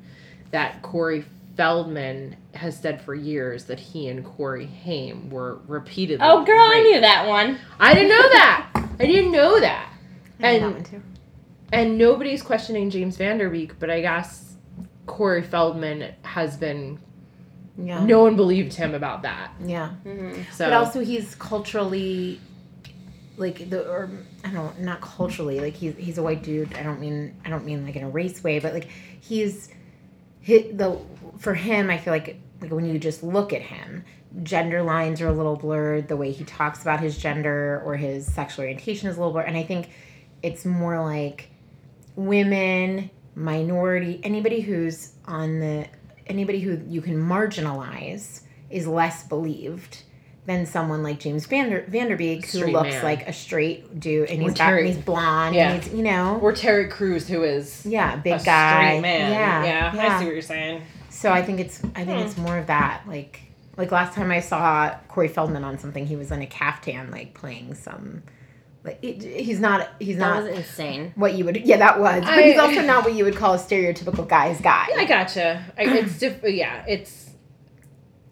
that 0.51 0.81
corey 0.83 1.25
feldman 1.57 2.37
has 2.55 2.79
said 2.79 3.01
for 3.01 3.15
years 3.15 3.65
that 3.65 3.79
he 3.79 4.09
and 4.09 4.25
corey 4.25 4.67
haim 4.67 5.31
were 5.31 5.59
repeatedly 5.67 6.25
oh, 6.27 6.45
girl, 6.45 6.59
I 6.61 6.83
knew 6.83 7.01
that 7.01 7.27
one. 7.29 7.59
i 7.81 7.95
didn't 7.95 8.09
know 8.11 8.29
that 8.31 8.71
i 9.01 9.07
didn't 9.07 9.33
know 9.33 9.61
that 9.61 9.91
I 10.41 10.59
know 10.59 10.59
that 10.59 10.65
And- 10.67 10.75
one 10.75 10.85
too. 10.85 11.03
and 11.73 11.97
nobody's 11.97 12.43
questioning 12.43 12.91
James 12.91 13.17
Van 13.17 13.39
Der 13.39 13.49
Beek, 13.49 13.79
but 13.79 13.89
I 13.89 14.01
guess 14.01 14.57
Corey 15.07 15.43
Feldman 15.43 16.13
has 16.23 16.57
been. 16.57 16.99
Yeah. 17.79 18.05
No 18.05 18.23
one 18.25 18.35
believed 18.37 18.75
him 18.75 18.95
about 18.95 19.23
that. 19.23 19.53
Yeah. 19.65 19.91
Mm-hmm. 20.05 20.43
So 20.53 20.65
But 20.67 20.73
also, 20.73 21.01
he's 21.05 21.35
culturally, 21.37 22.41
like 23.37 23.71
the 23.71 23.89
or 23.89 24.11
I 24.45 24.51
don't 24.51 24.79
know, 24.79 24.85
not 24.85 25.01
culturally 25.01 25.61
like 25.61 25.75
he's 25.75 25.97
he's 25.97 26.19
a 26.19 26.23
white 26.23 26.43
dude. 26.43 26.75
I 26.75 26.83
don't 26.83 27.01
mean 27.01 27.35
I 27.45 27.51
don't 27.51 27.65
mean 27.65 27.85
like 27.85 27.97
in 27.97 28.05
a 28.05 28.09
race 28.09 28.43
way, 28.43 28.59
but 28.59 28.75
like 28.75 28.89
he's 29.21 29.69
hit 30.41 30.79
the 30.79 30.99
for 31.39 31.55
him. 31.55 31.91
I 31.91 31.99
feel 31.99 32.13
like 32.13 32.39
like 32.61 32.71
when 32.71 32.87
you 32.87 32.99
just 32.99 33.23
look 33.23 33.53
at 33.53 33.63
him, 33.63 34.05
gender 34.43 34.83
lines 34.83 35.21
are 35.21 35.29
a 35.29 35.33
little 35.33 35.57
blurred. 35.57 36.09
The 36.09 36.17
way 36.17 36.33
he 36.33 36.45
talks 36.45 36.83
about 36.83 37.01
his 37.01 37.19
gender 37.19 37.83
or 37.85 37.97
his 37.97 38.27
sexual 38.27 38.63
orientation 38.63 39.09
is 39.09 39.17
a 39.17 39.21
little 39.21 39.33
blurred, 39.33 39.49
and 39.49 39.57
I 39.57 39.65
think 39.65 39.91
it's 40.43 40.65
more 40.65 41.03
like 41.03 41.49
women, 42.17 43.11
minority, 43.35 44.21
anybody 44.23 44.61
who's 44.61 45.13
on 45.27 45.59
the 45.59 45.89
anybody 46.27 46.61
who 46.61 46.81
you 46.89 47.03
can 47.03 47.21
marginalize 47.21 48.43
is 48.71 48.87
less 48.87 49.25
believed 49.25 50.03
than 50.47 50.67
someone 50.67 51.03
like 51.03 51.21
James 51.21 51.47
Vander 51.47 51.87
Vanderbeek 51.91 52.45
who 52.45 52.59
Straight 52.59 52.73
looks 52.73 52.91
man. 52.91 53.03
like 53.05 53.27
a 53.29 53.33
straight 53.33 53.99
dude 53.99 54.29
and 54.29 54.43
he's, 54.43 54.51
he's 54.51 54.59
got 54.59 54.65
Terry- 54.67 54.87
and 54.87 54.95
he's 54.97 55.05
blonde 55.05 55.55
Yeah. 55.55 55.73
and 55.73 55.83
he's 55.83 55.95
you 55.95 56.03
know 56.03 56.39
or 56.43 56.53
Terry 56.53 56.89
Crews, 56.89 57.27
who 57.29 57.43
is 57.43 57.85
yeah 57.87 58.17
big 58.17 58.41
a 58.41 58.45
guy 58.45 58.89
straight 58.91 59.01
man. 59.01 59.33
yeah 59.33 59.65
yeah, 59.65 59.95
yeah. 59.95 60.15
I 60.17 60.19
see 60.19 60.25
what 60.27 60.35
you're 60.35 60.43
saying. 60.43 60.83
so 61.11 61.31
I 61.33 61.43
think 61.43 61.61
it's 61.61 61.83
I 61.95 62.05
think 62.05 62.25
it's 62.27 62.35
hmm. 62.35 62.43
more 62.43 62.59
of 62.59 62.67
that 62.67 63.03
like 63.07 63.41
like 63.77 63.91
last 63.91 64.15
time 64.15 64.31
I 64.31 64.41
saw 64.41 64.95
Corey 65.09 65.29
Feldman 65.29 65.65
on 65.65 65.79
something 65.79 66.07
he 66.07 66.17
was 66.17 66.31
in 66.31 66.43
a 66.43 66.47
caftan 66.47 67.11
like 67.11 67.33
playing 67.35 67.75
some 67.75 68.23
like 68.85 68.99
it, 69.03 69.23
he's 69.23 69.61
not 69.61 69.89
he's 69.99 70.19
That 70.19 70.29
not 70.29 70.43
was 70.43 70.59
insane. 70.59 71.13
what 71.17 71.33
you 71.33 71.47
would 71.47 71.57
yeah 71.65 71.79
that 71.79 71.99
was 71.99 72.21
but 72.23 72.29
I- 72.35 72.43
he's 72.43 72.59
also 72.59 72.83
not 72.83 73.03
what 73.05 73.15
you 73.15 73.25
would 73.25 73.35
call 73.37 73.55
a 73.55 73.59
stereotypical 73.59 74.29
guy's 74.29 74.61
guy 74.61 74.89
I 74.95 75.07
gotcha. 75.07 75.65
I, 75.79 75.85
it's 75.85 76.19
diff- 76.19 76.43
yeah, 76.45 76.85
it's 76.87 77.31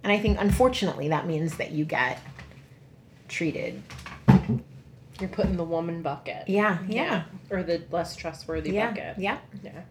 And 0.05 0.13
I 0.13 0.19
think, 0.19 0.39
unfortunately, 0.41 1.09
that 1.09 1.27
means 1.27 1.57
that 1.59 1.71
you 1.71 1.85
get 1.85 2.19
treated. 3.29 3.83
You're 5.21 5.29
put 5.29 5.47
in 5.47 5.57
the 5.57 5.65
woman 5.65 6.03
bucket. 6.03 6.49
Yeah, 6.49 6.79
yeah, 6.89 7.25
Or 7.51 7.63
the 7.63 7.83
less 7.91 8.17
trustworthy 8.17 8.73
yeah, 8.73 8.89
bucket. 8.91 9.19
yeah. 9.19 9.39
Yeah. 9.63 9.83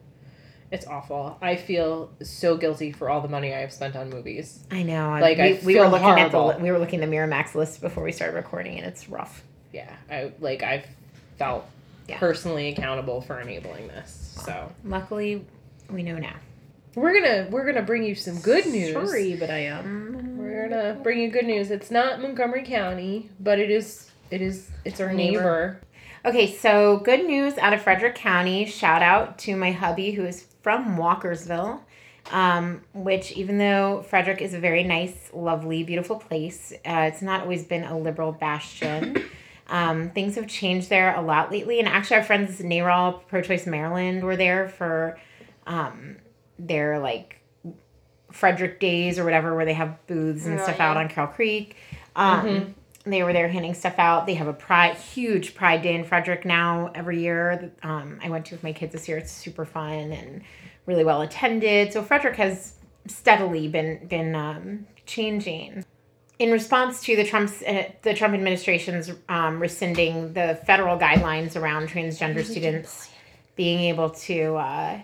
It's 0.71 0.87
awful. 0.87 1.37
I 1.41 1.55
feel 1.57 2.11
so 2.21 2.55
guilty 2.57 2.91
for 2.91 3.09
all 3.09 3.19
the 3.21 3.27
money 3.27 3.53
I 3.53 3.59
have 3.59 3.73
spent 3.73 3.95
on 3.95 4.09
movies. 4.09 4.63
I 4.71 4.83
know. 4.83 5.17
Like, 5.19 5.37
we, 5.37 5.43
I 5.43 5.59
we 5.65 5.75
were 5.79 5.87
looking 5.87 6.07
at 6.07 6.31
the 6.31 6.37
horrible. 6.39 6.61
we 6.61 6.71
were 6.71 6.79
looking 6.79 7.01
at 7.03 7.09
the 7.09 7.13
Miramax 7.15 7.55
list 7.55 7.81
before 7.81 8.03
we 8.03 8.11
started 8.13 8.35
recording, 8.35 8.77
and 8.77 8.85
it's 8.87 9.09
rough. 9.09 9.43
Yeah, 9.73 9.89
I 10.09 10.31
like 10.39 10.63
I've 10.63 10.85
felt 11.37 11.65
Yeah. 12.07 12.19
personally 12.19 12.69
accountable 12.69 13.19
for 13.21 13.39
enabling 13.41 13.87
this. 13.89 14.33
So 14.45 14.71
Luckily, 14.85 15.45
we 15.89 16.03
know 16.03 16.17
now. 16.17 16.35
We're 16.95 17.13
gonna 17.13 17.47
we're 17.49 17.65
gonna 17.65 17.85
bring 17.85 18.03
you 18.03 18.15
some 18.15 18.39
good 18.39 18.65
news. 18.65 18.93
Sorry, 18.93 19.35
but 19.35 19.49
I 19.49 19.59
am. 19.59 20.37
We're 20.37 20.67
gonna 20.67 20.99
bring 21.01 21.19
you 21.19 21.29
good 21.29 21.45
news. 21.45 21.71
It's 21.71 21.91
not 21.91 22.21
Montgomery 22.21 22.63
County, 22.63 23.29
but 23.39 23.59
it 23.59 23.71
is 23.71 24.11
it 24.29 24.41
is 24.41 24.69
it's 24.85 24.99
our 24.99 25.11
Neighbor. 25.13 25.39
neighbor. 25.39 25.81
Okay, 26.23 26.55
so 26.55 26.97
good 26.97 27.25
news 27.25 27.57
out 27.57 27.73
of 27.73 27.81
Frederick 27.81 28.15
County. 28.15 28.65
Shout 28.65 29.01
out 29.01 29.39
to 29.39 29.55
my 29.55 29.71
hubby 29.71 30.11
who 30.11 30.23
is 30.25 30.45
from 30.61 30.95
Walkersville, 30.95 31.79
um, 32.31 32.81
which, 32.93 33.31
even 33.31 33.57
though 33.57 34.03
Frederick 34.07 34.39
is 34.39 34.53
a 34.53 34.59
very 34.59 34.83
nice, 34.83 35.31
lovely, 35.33 35.83
beautiful 35.83 36.17
place, 36.17 36.73
uh, 36.85 37.09
it's 37.11 37.23
not 37.23 37.41
always 37.41 37.63
been 37.63 37.83
a 37.83 37.97
liberal 37.97 38.31
bastion. 38.33 39.23
um, 39.67 40.11
things 40.11 40.35
have 40.35 40.47
changed 40.47 40.89
there 40.89 41.15
a 41.15 41.21
lot 41.21 41.51
lately. 41.51 41.79
And 41.79 41.87
actually, 41.87 42.17
our 42.17 42.23
friends 42.23 42.59
NARAL 42.59 43.21
Pro 43.27 43.41
Choice 43.41 43.65
Maryland 43.65 44.23
were 44.23 44.37
there 44.37 44.69
for 44.69 45.17
um, 45.65 46.17
their 46.67 46.99
like 46.99 47.37
Frederick 48.31 48.79
Days 48.79 49.19
or 49.19 49.23
whatever, 49.25 49.55
where 49.55 49.65
they 49.65 49.73
have 49.73 50.05
booths 50.07 50.45
and 50.45 50.59
Oh, 50.59 50.63
stuff 50.63 50.77
yeah. 50.77 50.89
out 50.91 50.97
on 50.97 51.09
Carroll 51.09 51.31
Creek. 51.31 51.75
Um, 52.15 52.75
They 53.03 53.23
were 53.23 53.33
there 53.33 53.47
handing 53.49 53.73
stuff 53.73 53.95
out. 53.97 54.27
They 54.27 54.35
have 54.35 54.47
a 54.47 54.53
pride, 54.53 54.95
huge 54.95 55.55
Pride 55.55 55.81
Day 55.81 55.95
in 55.95 56.03
Frederick 56.03 56.45
now 56.45 56.91
every 56.93 57.19
year. 57.19 57.71
Um, 57.81 58.19
I 58.23 58.29
went 58.29 58.45
to 58.47 58.53
with 58.55 58.63
my 58.63 58.73
kids 58.73 58.93
this 58.93 59.07
year. 59.09 59.17
It's 59.17 59.31
super 59.31 59.65
fun 59.65 60.11
and 60.11 60.43
really 60.85 61.03
well 61.03 61.21
attended. 61.21 61.91
So 61.93 62.03
Frederick 62.03 62.35
has 62.35 62.75
steadily 63.07 63.67
been 63.67 64.05
been 64.07 64.35
um, 64.35 64.85
changing. 65.07 65.83
In 66.37 66.51
response 66.51 67.01
to 67.05 67.15
the 67.15 67.23
Trump's 67.23 67.63
uh, 67.63 67.85
the 68.03 68.13
Trump 68.13 68.35
administration's 68.35 69.11
um, 69.29 69.59
rescinding 69.59 70.33
the 70.33 70.59
federal 70.67 70.99
guidelines 70.99 71.55
around 71.59 71.89
transgender 71.89 72.45
students 72.45 73.09
being 73.55 73.79
able 73.79 74.11
to 74.11 74.55
uh, 74.57 74.99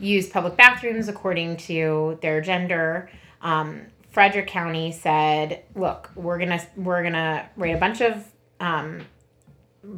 use 0.00 0.28
public 0.28 0.56
bathrooms 0.56 1.08
according 1.08 1.56
to 1.58 2.18
their 2.22 2.40
gender. 2.40 3.10
Um, 3.42 3.86
Frederick 4.10 4.48
County 4.48 4.92
said, 4.92 5.62
"Look, 5.74 6.10
we're 6.16 6.38
gonna 6.38 6.60
we're 6.76 7.02
gonna 7.02 7.48
write 7.56 7.74
a 7.74 7.78
bunch 7.78 8.00
of 8.00 8.26
um, 8.58 9.02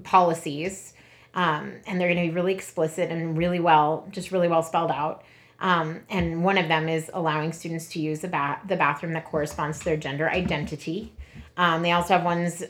policies, 0.04 0.92
um, 1.34 1.72
and 1.86 2.00
they're 2.00 2.08
gonna 2.08 2.26
be 2.26 2.30
really 2.30 2.54
explicit 2.54 3.10
and 3.10 3.36
really 3.38 3.60
well, 3.60 4.06
just 4.10 4.30
really 4.30 4.48
well 4.48 4.62
spelled 4.62 4.90
out. 4.90 5.24
Um, 5.60 6.00
and 6.10 6.44
one 6.44 6.58
of 6.58 6.68
them 6.68 6.88
is 6.88 7.10
allowing 7.14 7.52
students 7.52 7.88
to 7.90 8.00
use 8.00 8.20
the 8.20 8.28
ba- 8.28 8.60
the 8.66 8.76
bathroom 8.76 9.12
that 9.14 9.24
corresponds 9.24 9.78
to 9.78 9.84
their 9.86 9.96
gender 9.96 10.28
identity. 10.28 11.12
Um, 11.56 11.82
they 11.82 11.92
also 11.92 12.14
have 12.14 12.24
ones." 12.24 12.62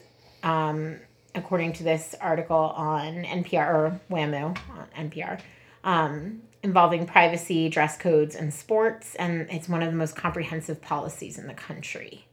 Um, 0.43 0.99
according 1.35 1.73
to 1.73 1.83
this 1.83 2.15
article 2.21 2.57
on 2.57 3.25
NPR 3.25 3.75
or 3.75 4.01
WAMU 4.11 4.57
on 4.71 5.09
NPR, 5.11 5.41
um, 5.83 6.43
involving 6.63 7.07
privacy, 7.07 7.69
dress 7.69 7.97
codes, 7.97 8.35
and 8.35 8.53
sports, 8.55 9.15
and 9.17 9.49
it's 9.51 9.69
one 9.69 9.83
of 9.83 9.91
the 9.91 9.97
most 9.97 10.15
comprehensive 10.17 10.81
policies 10.81 11.39
in 11.39 11.47
the 11.47 11.55
country. 11.55 12.27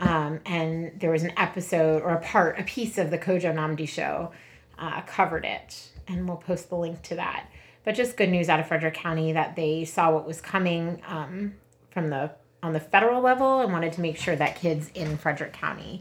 Um, 0.00 0.40
and 0.44 0.98
there 0.98 1.12
was 1.12 1.22
an 1.22 1.32
episode 1.36 2.02
or 2.02 2.10
a 2.10 2.20
part, 2.20 2.58
a 2.58 2.64
piece 2.64 2.98
of 2.98 3.10
the 3.10 3.18
Kojo 3.18 3.54
Nnamdi 3.54 3.88
show 3.88 4.32
uh, 4.78 5.02
covered 5.02 5.44
it, 5.44 5.90
and 6.08 6.26
we'll 6.26 6.38
post 6.38 6.70
the 6.70 6.76
link 6.76 7.02
to 7.02 7.14
that. 7.14 7.48
But 7.84 7.94
just 7.94 8.16
good 8.16 8.30
news 8.30 8.48
out 8.48 8.58
of 8.58 8.66
Frederick 8.66 8.94
County 8.94 9.32
that 9.32 9.54
they 9.54 9.84
saw 9.84 10.12
what 10.12 10.26
was 10.26 10.40
coming 10.40 11.02
um, 11.06 11.54
from 11.90 12.10
the 12.10 12.32
on 12.62 12.72
the 12.72 12.80
federal 12.80 13.20
level 13.20 13.60
and 13.60 13.72
wanted 13.72 13.92
to 13.92 14.00
make 14.00 14.16
sure 14.16 14.36
that 14.36 14.54
kids 14.54 14.88
in 14.94 15.16
Frederick 15.16 15.52
County 15.52 16.00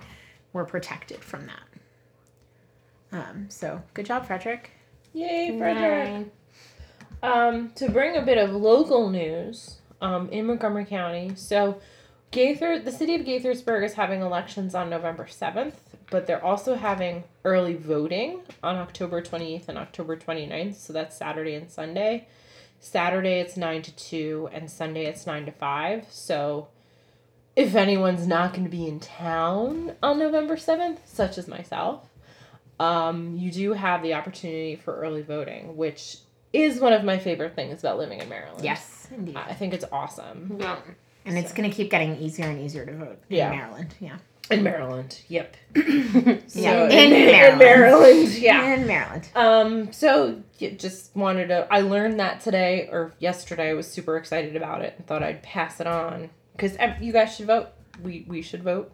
were 0.53 0.63
protected 0.63 1.23
from 1.23 1.47
that. 1.47 1.63
Um, 3.11 3.47
so 3.49 3.81
good 3.93 4.05
job, 4.05 4.27
Frederick. 4.27 4.71
Yay, 5.13 5.57
Frederick. 5.57 6.27
Um, 7.23 7.69
to 7.75 7.89
bring 7.89 8.17
a 8.17 8.21
bit 8.21 8.37
of 8.37 8.51
local 8.51 9.09
news, 9.09 9.77
um, 10.01 10.29
in 10.29 10.45
Montgomery 10.45 10.85
County. 10.85 11.33
So 11.35 11.79
Gaither 12.31 12.79
the 12.79 12.91
city 12.91 13.15
of 13.15 13.21
Gaithersburg 13.21 13.85
is 13.85 13.93
having 13.93 14.21
elections 14.21 14.73
on 14.73 14.89
November 14.89 15.27
seventh, 15.27 15.97
but 16.09 16.27
they're 16.27 16.43
also 16.43 16.75
having 16.75 17.25
early 17.43 17.75
voting 17.75 18.41
on 18.63 18.77
October 18.77 19.21
twenty 19.21 19.55
eighth 19.55 19.69
and 19.69 19.77
October 19.77 20.17
29th. 20.17 20.75
So 20.75 20.93
that's 20.93 21.15
Saturday 21.15 21.55
and 21.55 21.69
Sunday. 21.69 22.27
Saturday 22.79 23.39
it's 23.39 23.57
nine 23.57 23.81
to 23.83 23.95
two 23.95 24.49
and 24.51 24.71
Sunday 24.71 25.05
it's 25.05 25.27
nine 25.27 25.45
to 25.45 25.51
five. 25.51 26.05
So 26.09 26.69
if 27.55 27.75
anyone's 27.75 28.25
not 28.25 28.53
going 28.53 28.63
to 28.63 28.69
be 28.69 28.87
in 28.87 29.01
town 29.01 29.95
on 30.01 30.17
November 30.17 30.55
7th, 30.55 30.99
such 31.05 31.37
as 31.37 31.49
myself, 31.49 32.07
um, 32.79 33.35
you 33.35 33.51
do 33.51 33.73
have 33.73 34.01
the 34.01 34.13
opportunity 34.13 34.77
for 34.77 34.95
early 34.95 35.21
voting, 35.21 35.75
which 35.75 36.15
is 36.53 36.79
one 36.79 36.93
of 36.93 37.03
my 37.03 37.17
favorite 37.17 37.55
things 37.55 37.79
about 37.81 37.97
living 37.97 38.19
in 38.19 38.29
Maryland. 38.29 38.63
Yes, 38.63 39.07
indeed. 39.15 39.35
I 39.37 39.53
think 39.53 39.73
it's 39.73 39.85
awesome. 39.91 40.57
Yeah. 40.59 40.77
And 41.25 41.37
it's 41.37 41.53
going 41.53 41.69
to 41.69 41.75
keep 41.75 41.91
getting 41.91 42.17
easier 42.17 42.47
and 42.47 42.59
easier 42.59 42.85
to 42.85 42.93
vote 42.93 43.19
Yeah. 43.29 43.51
in 43.51 43.57
Maryland. 43.57 43.93
Yeah. 43.99 44.17
In 44.49 44.63
Maryland, 44.63 45.21
yep. 45.29 45.55
Yeah, 45.75 46.37
So, 46.47 46.85
in 46.87 46.91
in, 46.91 47.25
Maryland. 47.25 47.59
Maryland, 47.59 48.29
yeah. 48.33 48.73
In 48.73 48.85
Maryland. 48.87 49.29
Um, 49.35 49.93
so 49.93 50.41
you 50.57 50.71
just 50.71 51.15
wanted 51.15 51.47
to. 51.49 51.67
I 51.71 51.81
learned 51.81 52.19
that 52.19 52.41
today 52.41 52.89
or 52.91 53.13
yesterday. 53.19 53.69
I 53.69 53.73
was 53.75 53.87
super 53.89 54.17
excited 54.17 54.55
about 54.57 54.81
it 54.81 54.95
and 54.97 55.07
thought 55.07 55.23
I'd 55.23 55.41
pass 55.43 55.79
it 55.79 55.87
on 55.87 56.31
because 56.53 56.75
you 56.99 57.13
guys 57.13 57.33
should 57.35 57.47
vote. 57.47 57.69
We 58.03 58.25
we 58.27 58.41
should 58.41 58.63
vote. 58.63 58.91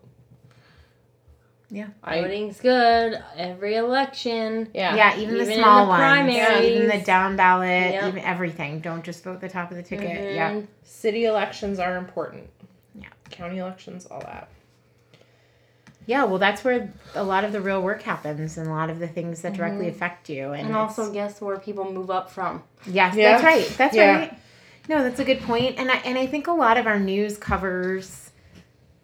Yeah. 1.69 1.87
I 2.03 2.21
Voting's 2.21 2.59
good. 2.61 3.21
Every 3.35 3.75
election. 3.75 4.69
yeah 4.73 4.95
Yeah, 4.95 5.17
even, 5.17 5.35
Even 5.35 5.47
the 5.47 5.53
in 5.53 5.59
small 5.59 5.83
the 5.85 5.89
ones. 5.89 5.99
primaries. 5.99 6.65
Even 6.75 6.87
the 6.99 7.03
down 7.05 7.35
ballot, 7.35 7.93
Yep. 7.93 8.03
even 8.07 8.23
everything. 8.23 8.79
Don't 8.79 9.03
just 9.03 9.23
vote 9.23 9.41
the 9.41 9.49
top 9.49 9.69
of 9.71 9.77
the 9.77 9.83
ticket. 9.83 10.33
Yeah. 10.35 10.51
Mhm. 10.53 10.67
City 10.83 11.25
elections 11.25 11.77
are 11.79 11.97
important. 11.97 12.49
Yeah. 12.95 13.07
County 13.31 13.57
elections, 13.57 14.05
all 14.05 14.21
that. 14.21 14.47
Yeah, 16.05 16.23
well, 16.23 16.37
that's 16.37 16.63
where 16.63 16.93
a 17.15 17.23
lot 17.23 17.43
of 17.43 17.51
the 17.51 17.59
real 17.59 17.81
work 17.81 18.01
happens 18.01 18.57
and 18.57 18.67
a 18.67 18.71
lot 18.71 18.89
of 18.89 18.99
the 18.99 19.07
things 19.09 19.41
that 19.41 19.51
directly 19.53 19.89
affect 19.89 20.29
you. 20.29 20.53
And, 20.53 20.67
And 20.67 20.75
also 20.75 21.11
guess 21.11 21.41
where 21.41 21.57
people 21.59 21.91
move 21.91 22.09
up 22.09 22.31
from. 22.31 22.63
Yes, 22.85 23.13
Yeah. 23.13 23.31
that's 23.33 23.43
right. 23.43 23.77
That's 23.77 23.95
Yeah. 23.95 24.15
right. 24.19 24.33
No, 24.87 25.03
that's 25.03 25.19
a 25.19 25.25
good. 25.25 25.41
And 25.49 25.91
I 25.91 25.95
and 26.05 26.17
I 26.17 26.25
think 26.27 26.47
a 26.47 26.53
lot 26.53 26.77
of 26.77 26.87
our 26.87 26.97
news 26.97 27.37
covers 27.37 28.23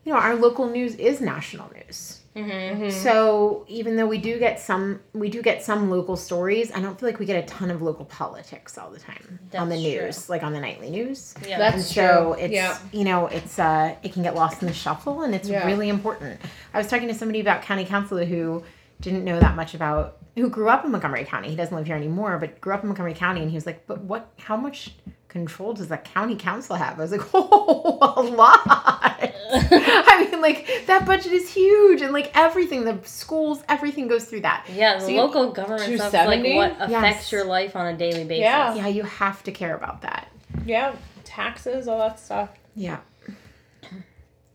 you 0.05 0.11
know, 0.13 0.19
our 0.19 0.35
local 0.35 0.67
news 0.69 0.95
is 0.95 1.19
national 1.21 1.69
news. 1.73 2.22
Mm-hmm. 2.35 2.89
So 2.89 3.63
even 3.67 3.95
though 3.95 4.07
we 4.07 4.17
do 4.17 4.39
get 4.39 4.59
some 4.59 4.99
we 5.13 5.29
do 5.29 5.41
get 5.41 5.63
some 5.63 5.89
local 5.91 6.15
stories, 6.17 6.71
I 6.71 6.81
don't 6.81 6.99
feel 6.99 7.07
like 7.09 7.19
we 7.19 7.25
get 7.25 7.43
a 7.43 7.47
ton 7.47 7.69
of 7.69 7.81
local 7.81 8.05
politics 8.05 8.77
all 8.77 8.89
the 8.89 8.99
time 8.99 9.39
on 9.57 9.69
the 9.69 9.75
That's 9.75 9.81
true. 9.83 10.01
news, 10.05 10.29
like 10.29 10.41
on 10.43 10.53
the 10.53 10.59
nightly 10.59 10.89
news. 10.89 11.35
Yeah. 11.47 11.59
That's 11.59 11.75
and 11.75 11.83
so 11.85 12.33
true. 12.35 12.43
it's 12.43 12.53
Yeah. 12.53 12.77
you 12.91 13.03
know 13.03 13.27
it's 13.27 13.59
uh 13.59 13.95
it 14.01 14.13
can 14.13 14.23
get 14.23 14.33
lost 14.35 14.61
in 14.61 14.67
the 14.67 14.73
shuffle 14.73 15.21
and 15.21 15.35
it's 15.35 15.47
Yeah. 15.47 15.65
really 15.65 15.89
important 15.89 16.39
i 16.73 16.77
was 16.77 16.87
talking 16.87 17.07
to 17.07 17.13
somebody 17.13 17.39
about 17.39 17.61
county 17.61 17.85
council 17.85 18.17
who 18.25 18.63
didn't 19.01 19.23
know 19.25 19.39
that 19.39 19.55
much 19.55 19.73
about 19.75 20.17
who 20.35 20.49
grew 20.49 20.69
up 20.69 20.83
in 20.85 20.91
montgomery 20.91 21.25
county 21.25 21.49
he 21.49 21.55
doesn't 21.55 21.75
live 21.75 21.85
here 21.85 21.95
anymore 21.95 22.37
but 22.39 22.59
grew 22.61 22.73
up 22.73 22.81
in 22.81 22.87
montgomery 22.89 23.13
county 23.13 23.41
and 23.41 23.51
he 23.51 23.55
was 23.57 23.65
like 23.65 23.85
but 23.85 24.01
what 24.01 24.31
how 24.39 24.55
much 24.57 24.95
control 25.33 25.73
does 25.73 25.89
the 25.89 25.97
county 25.97 26.35
council 26.37 26.75
have 26.77 26.97
i 26.99 27.01
was 27.01 27.11
like 27.11 27.21
oh 27.33 27.97
a 28.17 28.21
lot 28.21 28.61
i 28.67 30.27
mean 30.31 30.39
like 30.41 30.67
that 30.87 31.05
budget 31.05 31.33
is 31.33 31.49
huge 31.53 32.01
and 32.01 32.13
like 32.13 32.31
everything 32.35 32.85
the 32.85 32.97
schools 33.03 33.61
everything 33.67 34.07
goes 34.07 34.25
through 34.25 34.41
that 34.41 34.65
Yeah, 34.71 34.95
the 34.99 35.01
So 35.01 35.07
you- 35.09 35.17
local 35.21 35.51
government 35.51 35.83
stuff's 35.99 36.13
like 36.13 36.43
what 36.55 36.71
affects 36.73 36.91
Yes. 36.91 37.31
your 37.31 37.43
life 37.45 37.75
on 37.75 37.87
a 37.93 37.97
daily 37.97 38.23
basis. 38.23 38.41
Yeah. 38.43 38.73
yeah 38.75 38.87
you 38.87 39.03
have 39.03 39.43
to 39.43 39.51
care 39.51 39.75
about 39.75 40.01
that 40.03 40.31
Yeah, 40.65 40.95
taxes, 41.25 41.87
all 41.89 41.97
that 41.99 42.19
stuff. 42.19 42.49
yeah 42.75 42.99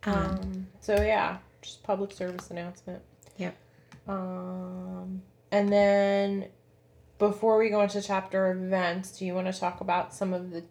Um, 0.05 0.67
so 0.81 0.95
yeah, 1.03 1.39
just 1.61 1.83
public 1.83 2.13
service 2.13 2.51
announcement. 2.51 3.03
Yep. 3.37 3.57
Um, 4.07 5.23
and 5.51 5.71
then 5.73 6.47
before 7.19 7.59
we 7.59 7.69
go 7.69 7.81
into 7.83 8.01
chapter 8.01 8.51
events, 8.53 9.19
do 9.19 9.27
you 9.27 9.35
want 9.35 9.53
to 9.53 9.59
talk 9.59 9.81
about 9.81 10.15
some 10.15 10.33
of 10.33 10.51
the 10.51 10.63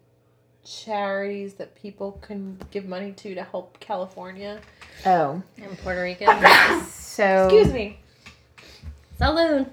charities 0.68 1.54
that 1.54 1.74
people 1.74 2.12
can 2.22 2.58
give 2.70 2.86
money 2.86 3.12
to 3.12 3.34
to 3.34 3.42
help 3.42 3.78
California? 3.80 4.60
oh 5.06 5.42
In 5.56 5.76
Puerto 5.76 6.02
Rico. 6.02 6.26
so 6.90 7.44
Excuse 7.46 7.72
me. 7.72 7.98
Salud. 9.20 9.68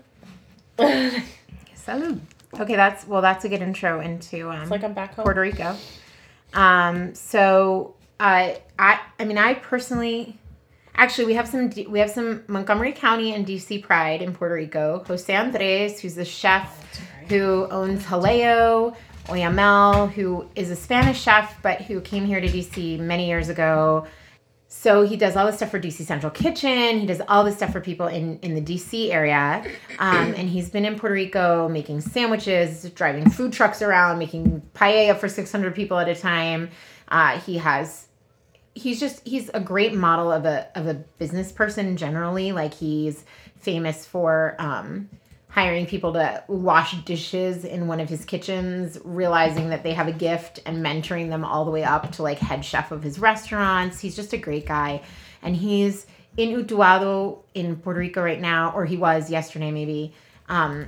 Salud. 0.78 2.20
Okay, 2.60 2.76
that's 2.76 3.08
well. 3.08 3.22
That's 3.22 3.46
a 3.46 3.50
good 3.50 3.62
intro 3.62 4.00
into 4.00 4.50
um, 4.50 4.62
It's 4.62 4.72
like 4.72 4.84
I'm 4.84 4.93
back 4.93 5.16
home. 5.16 5.24
Puerto 5.24 5.41
Rico. 5.41 5.76
Um, 6.54 7.14
so 7.14 7.96
I, 8.20 8.62
I, 8.80 9.00
I 9.20 9.26
mean, 9.26 9.38
I 9.38 9.56
personally, 9.56 10.38
Actually, 10.98 11.26
we 11.26 11.34
have 11.34 11.48
some 11.48 11.68
D- 11.70 11.88
we 11.88 12.00
have 12.00 12.10
some 12.10 12.43
Montgomery 12.48 12.93
County 12.93 13.34
and 13.34 13.46
DC 13.46 13.84
Pride 13.84 14.22
in 14.22 14.34
Puerto 14.34 14.56
Rico. 14.56 15.04
Jose 15.08 15.34
Andres, 15.34 16.00
who's 16.00 16.16
the 16.16 16.24
chef 16.24 16.82
who 17.28 17.68
owns 17.70 18.04
Jaleo, 18.06 18.96
Oyamel, 19.28 20.11
who 20.11 20.47
is 20.55 20.69
a 20.69 20.76
Spanish 20.76 21.21
chef 21.21 21.61
but 21.61 21.82
who 21.82 22.01
came 22.01 22.26
here 22.26 22.39
to 22.39 22.47
DC 22.47 22.99
many 22.99 23.28
years 23.28 23.49
ago. 23.49 24.07
So 24.67 25.03
he 25.03 25.15
does 25.15 25.36
all 25.36 25.45
this 25.45 25.55
stuff 25.55 25.71
for 25.71 25.80
DC 25.80 26.05
Central 26.05 26.32
Kitchen. 26.32 26.99
He 26.99 27.05
does 27.05 27.21
all 27.28 27.43
this 27.43 27.55
stuff 27.55 27.71
for 27.71 27.82
people 27.82 28.07
in 28.07 28.39
in 28.39 28.55
the 28.55 28.61
DC 28.61 29.09
area, 29.11 29.63
um, 29.99 30.34
and 30.36 30.49
he's 30.49 30.69
been 30.69 30.86
in 30.86 30.99
Puerto 30.99 31.13
Rico 31.13 31.69
making 31.69 32.01
sandwiches, 32.01 32.89
driving 32.91 33.30
food 33.30 33.53
trucks 33.53 33.82
around, 33.82 34.19
making 34.19 34.61
paella 34.73 35.17
for 35.17 35.30
six 35.30 35.51
hundred 35.51 35.76
people 35.76 35.97
at 35.97 36.09
a 36.09 36.15
time. 36.15 36.69
Uh, 37.07 37.39
he 37.39 37.57
has 37.57 38.07
he's 38.76 38.99
just 38.99 39.26
he's 39.26 39.49
a 39.53 39.59
great 39.59 39.93
model 39.93 40.32
of 40.32 40.45
a 40.45 40.67
of 40.78 40.88
a 40.88 40.93
business 40.93 41.51
person 41.51 41.97
generally. 41.97 42.51
Like 42.51 42.73
he's 42.73 43.23
famous 43.55 44.05
for 44.05 44.55
um, 44.59 45.09
hiring 45.56 45.86
people 45.86 46.12
to 46.12 46.43
wash 46.49 46.93
dishes 47.06 47.64
in 47.64 47.88
one 47.88 48.01
of 48.01 48.10
his 48.10 48.26
kitchens, 48.26 48.97
realizing 49.06 49.70
that 49.70 49.84
they 49.84 49.93
have 49.93 50.06
a 50.06 50.12
gift 50.12 50.60
and 50.66 50.86
mentoring 50.86 51.30
them 51.30 51.45
all 51.45 51.64
the 51.64 51.72
way 51.72 51.82
up 51.82 52.12
to 52.12 52.22
like 52.22 52.38
head 52.39 52.66
chef 52.66 52.91
of 52.91 53.01
his 53.01 53.20
restaurants. 53.20 54.01
He's 54.01 54.18
just 54.18 54.34
a 54.34 54.38
great 54.38 54.66
guy, 54.66 55.01
and 55.41 55.56
he's 55.56 56.08
in 56.36 56.49
Utuado 56.49 57.39
in 57.53 57.78
Puerto 57.78 58.01
Rico 58.01 58.22
right 58.22 58.41
now, 58.41 58.74
or 58.76 58.84
he 58.84 58.97
was 58.97 59.32
yesterday 59.32 59.72
maybe. 59.72 60.14
Um, 60.49 60.88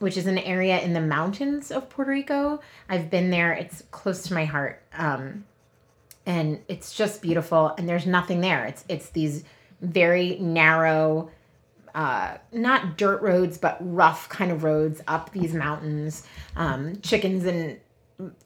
which 0.00 0.16
is 0.16 0.26
an 0.26 0.38
area 0.38 0.80
in 0.80 0.92
the 0.92 1.00
mountains 1.00 1.72
of 1.72 1.88
Puerto 1.88 2.12
Rico. 2.12 2.60
I've 2.88 3.10
been 3.10 3.30
there. 3.30 3.52
It's 3.52 3.82
close 3.90 4.22
to 4.24 4.34
my 4.34 4.44
heart. 4.44 4.80
Um, 4.92 5.44
and 6.24 6.60
it's 6.68 6.94
just 6.94 7.20
beautiful 7.20 7.74
and 7.78 7.88
there's 7.88 8.06
nothing 8.06 8.42
there 8.42 8.66
it's 8.66 8.84
it's 8.88 9.08
these 9.10 9.44
very 9.80 10.38
narrow 10.38 11.30
uh, 11.98 12.38
not 12.52 12.96
dirt 12.96 13.20
roads 13.22 13.58
but 13.58 13.76
rough 13.80 14.28
kind 14.28 14.52
of 14.52 14.62
roads 14.62 15.02
up 15.08 15.32
these 15.32 15.52
mountains. 15.52 16.22
Um, 16.54 17.00
chickens 17.00 17.44
and 17.44 17.80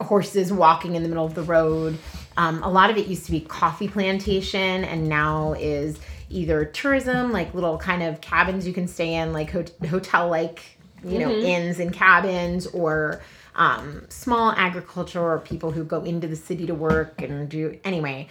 horses 0.00 0.50
walking 0.50 0.94
in 0.94 1.02
the 1.02 1.08
middle 1.10 1.26
of 1.26 1.34
the 1.34 1.42
road. 1.42 1.98
Um, 2.38 2.62
a 2.62 2.70
lot 2.70 2.88
of 2.88 2.96
it 2.96 3.08
used 3.08 3.26
to 3.26 3.30
be 3.30 3.40
coffee 3.42 3.88
plantation 3.88 4.84
and 4.84 5.06
now 5.06 5.52
is 5.52 6.00
either 6.30 6.64
tourism 6.64 7.30
like 7.30 7.52
little 7.52 7.76
kind 7.76 8.02
of 8.02 8.22
cabins 8.22 8.66
you 8.66 8.72
can 8.72 8.88
stay 8.88 9.16
in 9.16 9.34
like 9.34 9.50
hotel 9.84 10.28
like 10.28 10.62
you 11.04 11.18
know 11.18 11.30
inns 11.30 11.78
and 11.78 11.92
cabins 11.92 12.66
or 12.68 13.20
um, 13.54 14.06
small 14.08 14.52
agriculture 14.52 15.20
or 15.20 15.38
people 15.40 15.72
who 15.72 15.84
go 15.84 16.02
into 16.04 16.26
the 16.26 16.36
city 16.36 16.64
to 16.64 16.74
work 16.74 17.20
and 17.20 17.50
do 17.50 17.78
anyway 17.84 18.26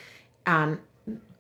um, 0.47 0.80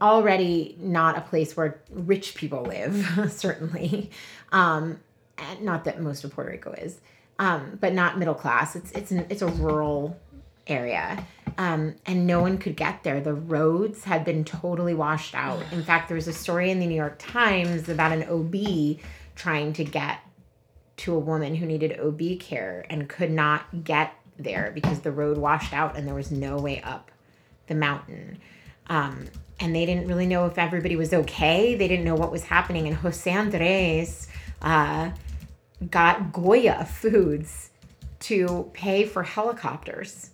already 0.01 0.75
not 0.79 1.17
a 1.17 1.21
place 1.21 1.55
where 1.55 1.81
rich 1.91 2.35
people 2.35 2.63
live 2.63 3.29
certainly. 3.31 4.11
Um, 4.51 4.99
not 5.61 5.85
that 5.85 6.01
most 6.01 6.23
of 6.23 6.31
puerto 6.31 6.51
rico 6.51 6.71
is. 6.73 6.99
Um, 7.39 7.77
but 7.81 7.93
not 7.93 8.19
middle 8.19 8.35
class. 8.35 8.75
It's 8.75 8.91
it's 8.91 9.11
an, 9.11 9.25
it's 9.29 9.41
a 9.41 9.47
rural 9.47 10.19
area. 10.67 11.25
Um, 11.57 11.95
and 12.05 12.27
no 12.27 12.39
one 12.39 12.57
could 12.57 12.77
get 12.77 13.03
there. 13.03 13.19
The 13.19 13.33
roads 13.33 14.03
had 14.03 14.23
been 14.23 14.45
totally 14.45 14.93
washed 14.93 15.35
out. 15.35 15.63
In 15.71 15.83
fact 15.83 16.07
there 16.07 16.15
was 16.15 16.27
a 16.27 16.33
story 16.33 16.71
in 16.71 16.79
the 16.79 16.85
new 16.85 16.95
york 16.95 17.17
times 17.17 17.89
about 17.89 18.11
an 18.11 18.23
ob 18.29 18.55
trying 19.35 19.73
to 19.73 19.83
get 19.83 20.19
to 20.97 21.15
a 21.15 21.19
woman 21.19 21.55
who 21.55 21.65
needed 21.65 21.99
OB 21.99 22.39
care 22.39 22.85
and 22.89 23.09
could 23.09 23.31
not 23.31 23.83
get 23.83 24.13
there 24.37 24.71
because 24.73 24.99
the 24.99 25.11
road 25.11 25.37
washed 25.37 25.73
out 25.73 25.97
and 25.97 26.07
there 26.07 26.13
was 26.13 26.31
no 26.31 26.57
way 26.57 26.79
up 26.81 27.09
the 27.67 27.73
mountain. 27.73 28.39
Um, 28.91 29.25
and 29.61 29.73
they 29.73 29.85
didn't 29.85 30.07
really 30.07 30.27
know 30.27 30.45
if 30.47 30.57
everybody 30.57 30.97
was 30.97 31.13
okay. 31.13 31.75
They 31.75 31.87
didn't 31.87 32.03
know 32.03 32.15
what 32.15 32.29
was 32.29 32.43
happening. 32.43 32.87
And 32.87 32.95
Jose 32.97 33.31
Andres 33.31 34.27
uh, 34.61 35.11
got 35.89 36.33
Goya 36.33 36.85
Foods 36.85 37.69
to 38.19 38.69
pay 38.73 39.05
for 39.05 39.23
helicopters 39.23 40.31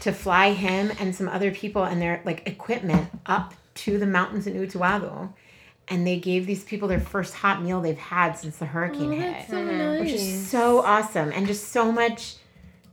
to 0.00 0.10
fly 0.10 0.52
him 0.52 0.90
and 0.98 1.14
some 1.14 1.28
other 1.28 1.52
people 1.52 1.84
and 1.84 2.00
their 2.00 2.22
like 2.24 2.48
equipment 2.48 3.10
up 3.26 3.52
to 3.74 3.98
the 3.98 4.06
mountains 4.06 4.46
in 4.46 4.54
Utuado 4.54 5.34
and 5.88 6.06
they 6.06 6.18
gave 6.18 6.46
these 6.46 6.64
people 6.64 6.88
their 6.88 7.00
first 7.00 7.34
hot 7.34 7.62
meal 7.62 7.80
they've 7.80 7.98
had 7.98 8.32
since 8.32 8.56
the 8.56 8.64
hurricane 8.64 9.12
hit, 9.12 9.48
so 9.48 9.62
nice. 9.62 10.00
which 10.00 10.12
is 10.12 10.46
so 10.48 10.80
awesome 10.80 11.30
and 11.32 11.46
just 11.46 11.68
so 11.68 11.92
much. 11.92 12.36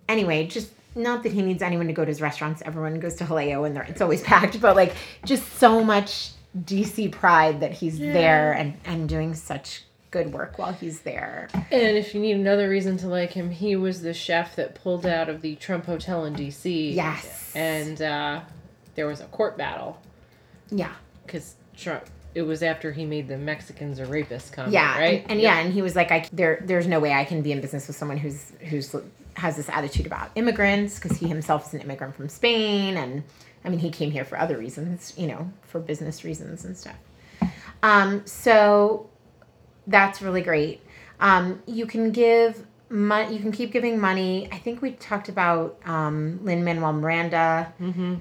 Anyway, 0.09 0.45
just 0.47 0.71
not 0.95 1.23
that 1.23 1.31
he 1.31 1.41
needs 1.41 1.61
anyone 1.61 1.87
to 1.87 1.93
go 1.93 2.03
to 2.03 2.09
his 2.09 2.21
restaurants. 2.21 2.61
Everyone 2.65 2.99
goes 2.99 3.15
to 3.15 3.23
Jaleo 3.25 3.65
and 3.65 3.77
it's 3.89 4.01
always 4.01 4.21
packed, 4.33 4.59
but 4.61 4.75
like 4.75 4.93
just 5.25 5.45
so 5.57 5.83
much 5.83 6.31
DC 6.57 7.11
pride 7.11 7.59
that 7.61 7.71
he's 7.71 7.99
Yeah. 7.99 8.13
there 8.13 8.51
and 8.53 8.75
and 8.85 9.07
doing 9.07 9.33
such 9.35 9.83
good 10.11 10.33
work 10.33 10.57
while 10.57 10.73
he's 10.73 11.01
there. 11.01 11.47
And 11.53 11.95
if 11.97 12.15
you 12.15 12.19
need 12.19 12.35
another 12.35 12.67
reason 12.67 12.97
to 12.97 13.07
like 13.07 13.31
him, 13.33 13.51
he 13.51 13.75
was 13.75 14.01
the 14.01 14.13
chef 14.13 14.55
that 14.55 14.73
pulled 14.73 15.05
out 15.05 15.29
of 15.29 15.41
the 15.41 15.55
Trump 15.57 15.85
Hotel 15.85 16.25
in 16.25 16.33
D.C. 16.33 16.93
Yes. 16.93 17.51
And 17.55 18.01
uh, 18.01 18.41
there 18.95 19.05
was 19.05 19.21
a 19.21 19.25
court 19.25 19.55
battle 19.57 20.01
Yeah. 20.71 20.93
because 21.25 21.55
Trump. 21.77 22.05
It 22.35 22.43
was 22.43 22.61
after 22.63 22.91
he 22.91 23.05
made 23.05 23.27
the 23.27 23.37
Mexicans 23.37 23.97
a 23.99 24.05
rapist 24.05 24.53
comment, 24.53 24.71
Yeah, 24.73 24.99
right? 24.99 25.21
and, 25.23 25.31
and 25.33 25.41
yeah, 25.41 25.59
and 25.59 25.73
he 25.73 25.81
was 25.81 25.95
like, 25.95 26.11
I 26.11 26.27
there, 26.31 26.61
there's 26.63 26.85
no 26.87 26.99
way 26.99 27.11
I 27.11 27.25
can 27.25 27.41
be 27.41 27.51
in 27.51 27.59
business 27.59 27.87
with 27.87 27.95
someone 27.95 28.17
who's 28.17 28.51
who's 28.69 28.95
has 29.39 29.55
this 29.55 29.69
attitude 29.69 30.05
about 30.05 30.31
immigrants 30.35 30.99
because 30.99 31.17
he 31.17 31.27
himself 31.27 31.67
is 31.67 31.73
an 31.73 31.81
immigrant 31.81 32.15
from 32.15 32.29
Spain, 32.29 32.97
and 32.97 33.23
I 33.65 33.69
mean 33.69 33.79
he 33.79 33.89
came 33.89 34.11
here 34.11 34.25
for 34.25 34.37
other 34.39 34.57
reasons, 34.57 35.13
you 35.17 35.27
know, 35.27 35.51
for 35.63 35.79
business 35.79 36.23
reasons 36.23 36.65
and 36.65 36.77
stuff. 36.77 36.97
Um, 37.81 38.25
so 38.25 39.09
that's 39.87 40.21
really 40.21 40.41
great. 40.41 40.81
Um, 41.19 41.61
you 41.65 41.85
can 41.85 42.11
give 42.11 42.65
money. 42.89 43.33
You 43.33 43.39
can 43.39 43.51
keep 43.51 43.71
giving 43.71 43.99
money. 43.99 44.49
I 44.51 44.57
think 44.57 44.81
we 44.81 44.91
talked 44.91 45.29
about 45.29 45.79
um, 45.85 46.39
Lin 46.43 46.63
Manuel 46.63 46.93
Miranda 46.93 47.71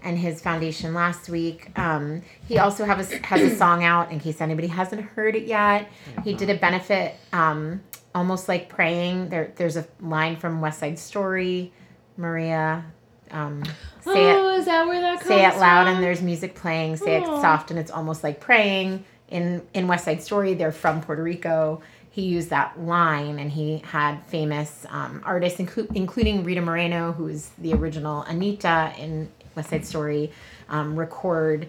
and 0.02 0.18
his 0.18 0.40
foundation 0.42 0.92
last 0.94 1.28
week. 1.28 1.70
Um, 1.78 2.22
he 2.46 2.58
also 2.58 2.84
have 2.84 3.00
a, 3.00 3.26
has 3.26 3.40
a 3.40 3.56
song 3.56 3.82
out 3.84 4.10
in 4.12 4.20
case 4.20 4.40
anybody 4.40 4.68
hasn't 4.68 5.02
heard 5.02 5.36
it 5.36 5.44
yet. 5.46 5.88
He 6.24 6.34
did 6.34 6.50
a 6.50 6.54
benefit, 6.54 7.14
um, 7.32 7.80
almost 8.14 8.48
like 8.48 8.68
praying. 8.68 9.28
There, 9.28 9.52
there's 9.56 9.76
a 9.76 9.86
line 10.00 10.36
from 10.36 10.60
West 10.60 10.80
Side 10.80 10.98
Story, 10.98 11.72
Maria. 12.16 12.84
Um, 13.30 13.62
say 14.00 14.30
it 14.30 14.36
oh, 14.36 14.56
is 14.56 14.64
that 14.64 14.86
where 14.86 15.00
that 15.00 15.20
comes 15.20 15.28
say 15.28 15.44
it 15.44 15.56
loud 15.58 15.84
from? 15.84 15.94
and 15.94 16.04
there's 16.04 16.22
music 16.22 16.54
playing 16.54 16.96
say 16.96 17.16
it 17.16 17.26
soft 17.26 17.70
and 17.70 17.78
it's 17.78 17.90
almost 17.90 18.24
like 18.24 18.40
praying 18.40 19.04
in 19.28 19.62
in 19.74 19.86
west 19.86 20.06
side 20.06 20.22
story 20.22 20.54
they're 20.54 20.72
from 20.72 21.02
puerto 21.02 21.22
rico 21.22 21.82
he 22.10 22.22
used 22.22 22.50
that 22.50 22.80
line 22.80 23.38
and 23.38 23.52
he 23.52 23.78
had 23.78 24.24
famous 24.26 24.86
um, 24.88 25.22
artists 25.24 25.60
inclu- 25.60 25.94
including 25.94 26.42
rita 26.42 26.60
moreno 26.60 27.12
who's 27.12 27.50
the 27.58 27.74
original 27.74 28.22
anita 28.22 28.92
in 28.98 29.28
west 29.54 29.70
side 29.70 29.84
story 29.84 30.32
um, 30.68 30.98
record 30.98 31.68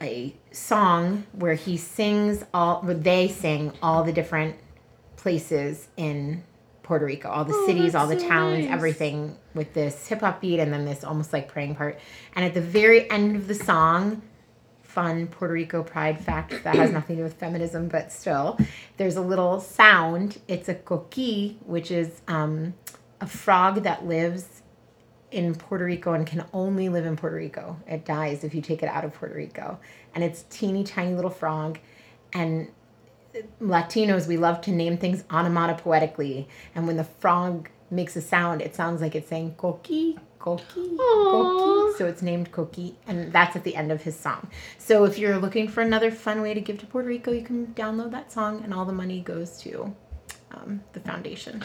a 0.00 0.34
song 0.50 1.24
where 1.32 1.54
he 1.54 1.76
sings 1.76 2.44
all 2.52 2.82
where 2.82 2.94
they 2.94 3.28
sing 3.28 3.72
all 3.82 4.04
the 4.04 4.12
different 4.12 4.56
places 5.24 5.88
in 5.96 6.44
Puerto 6.82 7.06
Rico, 7.06 7.30
all 7.30 7.46
the 7.46 7.54
Oh, 7.54 7.66
cities, 7.66 7.94
all 7.94 8.06
the 8.06 8.20
so 8.20 8.28
towns, 8.28 8.66
nice. 8.66 8.70
everything 8.74 9.38
with 9.54 9.72
this 9.72 10.06
hip 10.06 10.20
hop 10.20 10.42
beat 10.42 10.60
and 10.60 10.70
then 10.70 10.84
this 10.84 11.02
almost 11.02 11.32
like 11.32 11.48
praying 11.48 11.76
part. 11.76 11.98
And 12.36 12.44
at 12.44 12.52
the 12.52 12.60
very 12.60 13.10
end 13.10 13.34
of 13.34 13.48
the 13.48 13.54
song, 13.54 14.20
fun 14.82 15.26
Puerto 15.28 15.54
Rico 15.54 15.82
pride 15.82 16.20
fact 16.20 16.62
that 16.62 16.74
has 16.74 16.90
nothing 16.98 17.16
to 17.16 17.22
do 17.22 17.24
with 17.24 17.32
feminism, 17.40 17.88
but 17.88 18.12
still, 18.12 18.58
there's 18.98 19.16
a 19.16 19.22
little 19.22 19.60
sound. 19.60 20.38
It's 20.46 20.68
a 20.68 20.74
coqui, 20.74 21.56
which 21.64 21.90
is 21.90 22.20
um, 22.28 22.74
a 23.22 23.26
frog 23.26 23.82
that 23.84 24.04
lives 24.04 24.60
in 25.30 25.54
Puerto 25.54 25.86
Rico 25.86 26.12
and 26.12 26.26
can 26.26 26.44
only 26.52 26.90
live 26.90 27.06
in 27.06 27.16
Puerto 27.16 27.36
Rico. 27.36 27.78
It 27.88 28.04
dies 28.04 28.44
if 28.44 28.54
you 28.54 28.60
take 28.60 28.82
it 28.82 28.90
out 28.90 29.06
of 29.06 29.14
Puerto 29.14 29.34
Rico. 29.34 29.80
And 30.14 30.22
it's 30.22 30.42
teeny 30.50 30.84
tiny 30.84 31.14
little 31.14 31.30
frog. 31.30 31.78
And 32.34 32.68
Latinos, 33.60 34.26
we 34.26 34.36
love 34.36 34.60
to 34.62 34.70
name 34.70 34.96
things 34.96 35.22
onomatopoetically. 35.24 36.46
And 36.74 36.86
when 36.86 36.96
the 36.96 37.04
frog 37.04 37.68
makes 37.90 38.16
a 38.16 38.20
sound, 38.20 38.62
it 38.62 38.74
sounds 38.74 39.00
like 39.00 39.14
it's 39.14 39.28
saying 39.28 39.56
coqui, 39.58 40.18
coqui, 40.38 40.96
coqui. 40.96 41.96
So 41.96 42.06
it's 42.06 42.22
named 42.22 42.50
Coqui. 42.52 42.94
And 43.06 43.32
that's 43.32 43.56
at 43.56 43.64
the 43.64 43.76
end 43.76 43.92
of 43.92 44.02
his 44.02 44.18
song. 44.18 44.48
So 44.78 45.04
if 45.04 45.18
you're 45.18 45.38
looking 45.38 45.68
for 45.68 45.80
another 45.80 46.10
fun 46.10 46.42
way 46.42 46.54
to 46.54 46.60
give 46.60 46.78
to 46.78 46.86
Puerto 46.86 47.08
Rico, 47.08 47.32
you 47.32 47.42
can 47.42 47.68
download 47.68 48.10
that 48.12 48.32
song 48.32 48.62
and 48.64 48.74
all 48.74 48.84
the 48.84 48.92
money 48.92 49.20
goes 49.20 49.58
to 49.60 49.94
um, 50.52 50.80
the 50.92 51.00
foundation. 51.00 51.64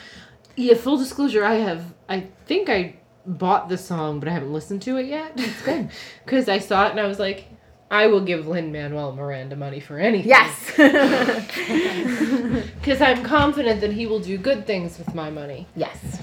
Yeah, 0.55 0.75
full 0.75 0.97
disclosure, 0.97 1.43
I 1.43 1.55
have. 1.55 1.93
I 2.07 2.27
think 2.45 2.69
I 2.69 2.97
bought 3.25 3.69
the 3.69 3.77
song, 3.77 4.19
but 4.19 4.29
I 4.29 4.31
haven't 4.31 4.53
listened 4.53 4.81
to 4.83 4.97
it 4.97 5.07
yet. 5.07 5.33
It's 5.35 5.61
good. 5.61 5.89
because 6.25 6.49
I 6.49 6.59
saw 6.59 6.87
it 6.87 6.91
and 6.91 6.99
I 6.99 7.07
was 7.07 7.19
like, 7.19 7.47
I 7.91 8.07
will 8.07 8.21
give 8.21 8.47
Lin 8.47 8.71
Manuel 8.71 9.13
Miranda 9.15 9.55
money 9.55 9.79
for 9.79 9.97
anything. 9.97 10.29
Yes. 10.29 10.71
because 12.79 13.01
I'm 13.01 13.23
confident 13.23 13.81
that 13.81 13.91
he 13.91 14.05
will 14.05 14.19
do 14.19 14.37
good 14.37 14.67
things 14.67 14.97
with 14.97 15.15
my 15.15 15.29
money. 15.29 15.67
Yes. 15.75 16.19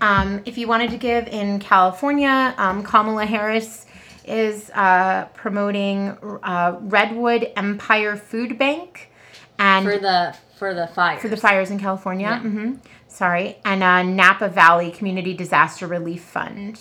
Um, 0.00 0.42
if 0.44 0.58
you 0.58 0.66
wanted 0.66 0.90
to 0.90 0.96
give 0.96 1.28
in 1.28 1.60
California, 1.60 2.54
um, 2.58 2.82
Kamala 2.82 3.26
Harris 3.26 3.86
is 4.24 4.70
uh, 4.74 5.26
promoting 5.34 6.08
uh, 6.42 6.78
Redwood 6.80 7.52
Empire 7.56 8.16
Food 8.16 8.58
Bank 8.58 9.10
and 9.58 9.86
For 9.86 9.98
the 9.98 10.34
for 10.58 10.74
the 10.74 10.86
fire. 10.88 11.18
for 11.18 11.28
the 11.28 11.36
fires 11.36 11.70
in 11.70 11.78
California. 11.78 12.26
Yeah. 12.26 12.40
hmm 12.40 12.72
Sorry, 13.06 13.58
and 13.64 13.84
uh, 13.84 14.02
Napa 14.02 14.48
Valley 14.48 14.90
Community 14.90 15.34
Disaster 15.34 15.86
Relief 15.86 16.24
Fund. 16.24 16.80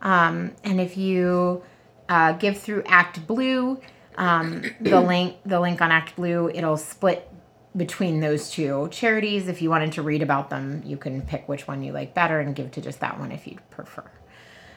Um, 0.00 0.52
and 0.64 0.80
if 0.80 0.96
you 0.96 1.62
uh, 2.08 2.32
give 2.32 2.58
through 2.58 2.82
Act 2.86 3.26
Blue, 3.26 3.80
um, 4.16 4.62
the 4.80 5.00
link 5.12 5.36
the 5.44 5.60
link 5.60 5.80
on 5.80 5.90
Act 5.90 6.16
Blue 6.16 6.48
it'll 6.48 6.76
split 6.76 7.30
between 7.76 8.20
those 8.20 8.50
two 8.50 8.88
charities. 8.90 9.48
If 9.48 9.60
you 9.60 9.70
wanted 9.70 9.92
to 9.92 10.02
read 10.02 10.22
about 10.22 10.50
them, 10.50 10.82
you 10.84 10.96
can 10.96 11.22
pick 11.22 11.48
which 11.48 11.66
one 11.66 11.82
you 11.82 11.92
like 11.92 12.14
better 12.14 12.40
and 12.40 12.54
give 12.54 12.70
to 12.72 12.80
just 12.80 13.00
that 13.00 13.18
one 13.18 13.32
if 13.32 13.46
you'd 13.46 13.68
prefer. 13.70 14.04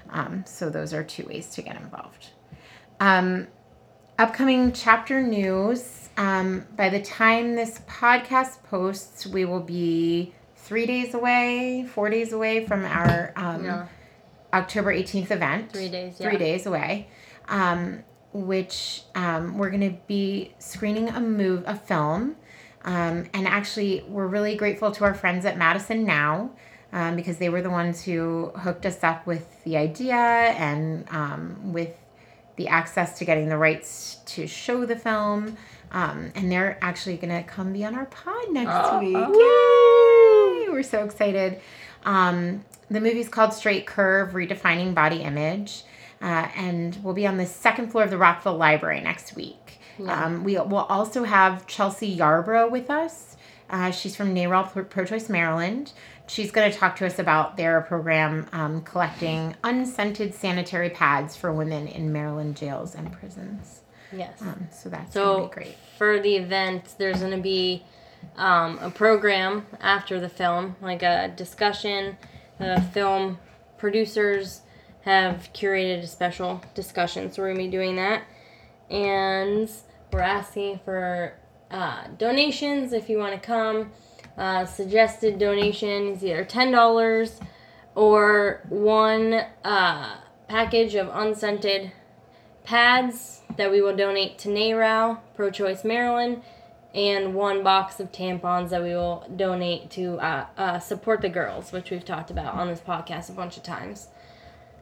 Um, 0.10 0.44
so 0.48 0.70
those 0.70 0.94
are 0.94 1.04
two 1.04 1.26
ways 1.26 1.50
to 1.52 1.62
get 1.62 1.76
involved. 1.76 2.30
Um, 3.00 3.48
upcoming 4.18 4.72
chapter 4.72 5.22
news. 5.22 6.10
Um, 6.18 6.66
by 6.76 6.90
the 6.90 7.02
time 7.02 7.56
this 7.56 7.80
podcast 7.88 8.64
posts, 8.64 9.28
we 9.28 9.46
will 9.46 9.60
be 9.60 10.34
three 10.56 10.88
days 10.88 11.14
away, 11.14 11.86
four 11.88 12.10
days 12.10 12.34
away 12.34 12.66
from 12.66 12.84
our 12.84 13.32
um, 13.36 13.64
Yeah. 13.64 13.88
October 14.54 14.94
18th 14.94 15.32
event. 15.32 15.72
Three 15.72 15.90
days, 15.90 16.18
yeah. 16.20 16.30
Three 16.30 16.38
days 16.38 16.66
away. 16.66 17.08
Um, 17.48 18.04
which 18.34 19.04
um, 19.16 19.58
we're 19.58 19.70
going 19.70 19.90
to 19.90 19.98
be 20.08 20.54
screening 20.60 21.10
a 21.10 21.20
move, 21.20 21.64
a 21.66 21.76
film. 21.76 22.36
Um, 22.84 23.26
and 23.34 23.48
actually, 23.48 24.04
we're 24.08 24.28
really 24.28 24.56
grateful 24.56 24.92
to 24.92 25.04
our 25.06 25.14
friends 25.14 25.46
at 25.46 25.58
Madison 25.58 26.06
Now 26.06 26.52
um, 26.94 27.16
because 27.16 27.38
they 27.38 27.50
were 27.50 27.62
the 27.62 27.70
ones 27.70 28.04
who 28.04 28.52
hooked 28.56 28.86
us 28.86 29.04
up 29.04 29.26
with 29.26 29.64
the 29.64 29.78
idea 29.78 30.16
and 30.16 31.08
um, 31.10 31.74
with 31.74 31.96
the 32.58 32.68
access 32.68 33.18
to 33.20 33.26
getting 33.26 33.50
the 33.50 33.58
rights 33.58 34.18
to 34.26 34.46
show 34.48 34.86
the 34.86 34.96
film. 34.96 35.58
Um, 35.92 36.32
and 36.36 36.52
they're 36.52 36.78
actually 36.82 37.18
going 37.18 37.36
to 37.36 37.44
come 37.50 37.72
be 37.74 37.86
on 37.86 37.96
our 37.96 38.06
pod 38.06 38.52
next 38.52 38.72
Oh, 38.74 39.00
week. 39.00 40.68
Yay! 40.68 40.72
We're 40.72 40.84
so 40.84 41.04
excited. 41.06 41.62
The 42.90 43.02
movie's 43.02 43.30
called 43.30 43.54
Straight 43.54 43.86
Curve 43.86 44.32
Redefining 44.32 44.94
Body 44.94 45.18
Image. 45.22 45.84
Uh, 46.22 46.48
and 46.56 46.98
we'll 47.04 47.14
be 47.14 47.28
on 47.28 47.38
the 47.38 47.46
second 47.46 47.92
floor 47.92 48.04
of 48.04 48.10
the 48.10 48.18
Rockville 48.18 48.58
Library 48.58 49.02
next 49.02 49.36
week. 49.36 49.80
Um, 50.08 50.44
we 50.44 50.54
will 50.58 50.78
also 50.90 51.24
have 51.24 51.66
Chelsea 51.68 52.16
Yarbrough 52.16 52.70
with 52.72 52.90
us. 52.90 53.36
Uh, 53.70 53.92
she's 53.92 54.16
from 54.16 54.34
NARAL 54.34 54.90
Pro- 54.90 55.06
Choice, 55.06 55.28
Maryland. 55.28 55.92
She's 56.28 56.52
going 56.52 56.72
to 56.72 56.78
talk 56.78 56.96
to 56.98 57.06
us 57.06 57.20
about 57.20 57.58
their 57.58 57.82
program 57.82 58.48
um, 58.52 58.82
collecting 58.82 59.56
unscented 59.64 60.34
sanitary 60.34 60.90
pads 60.90 61.36
for 61.36 61.52
women 61.52 61.88
in 61.88 62.12
Maryland 62.14 62.56
jails 62.56 62.96
and 62.96 63.12
prisons. 63.12 63.82
Yes. 64.12 64.42
Um, 64.42 64.68
so 64.72 64.90
that's 64.90 65.14
going 65.14 65.26
So 65.26 65.42
to 65.42 65.48
be 65.50 65.54
great. 65.54 65.78
for 65.98 66.20
the 66.20 66.36
event, 66.36 66.96
there's 66.98 67.20
going 67.20 67.32
to 67.36 67.42
be 67.42 67.84
um, 68.38 68.78
a 68.82 68.90
program 68.90 69.66
after 69.82 70.20
the 70.20 70.30
film, 70.30 70.76
like 70.82 71.02
a 71.04 71.32
discussion. 71.36 72.18
The 72.60 72.82
film 72.94 73.40
producers 73.78 74.62
have 75.02 75.50
curated 75.54 76.04
a 76.04 76.08
special 76.08 76.62
discussion, 76.74 77.32
so 77.32 77.42
we're 77.42 77.54
going 77.54 77.66
to 77.66 77.72
be 77.72 77.72
doing 77.72 77.96
that. 77.98 78.24
And 78.90 79.70
we're 80.12 80.22
asking 80.22 80.80
for 80.84 81.34
uh, 81.70 82.08
donations 82.18 82.94
if 82.94 83.10
you 83.10 83.18
want 83.18 83.34
to 83.34 83.40
come. 83.40 83.92
Uh, 84.38 84.66
suggested 84.66 85.40
donation 85.40 86.08
is 86.08 86.24
either 86.24 86.46
$10 86.46 87.40
or 87.96 88.62
one 88.70 89.42
uh, 89.64 90.16
package 90.48 90.96
of 90.96 91.10
unscented 91.14 91.92
pads 92.64 93.42
that 93.56 93.72
we 93.72 93.82
will 93.82 93.96
donate 93.96 94.38
to 94.40 94.50
NARAL, 94.50 95.20
Pro 95.36 95.50
Choice 95.50 95.84
Maryland, 95.84 96.44
and 96.98 97.36
one 97.36 97.62
box 97.64 98.00
of 98.00 98.12
tampons 98.12 98.72
that 98.72 98.82
we 98.82 98.90
will 98.90 99.24
donate 99.36 99.92
to 99.92 100.20
uh, 100.20 100.48
uh, 100.58 100.80
support 100.80 101.22
the 101.22 101.30
girls, 101.30 101.72
which 101.72 101.92
we've 101.92 102.04
talked 102.04 102.32
about 102.32 102.56
on 102.56 102.68
this 102.68 102.80
podcast 102.80 103.30
a 103.30 103.34
bunch 103.34 103.56
of 103.56 103.62
times. 103.62 104.08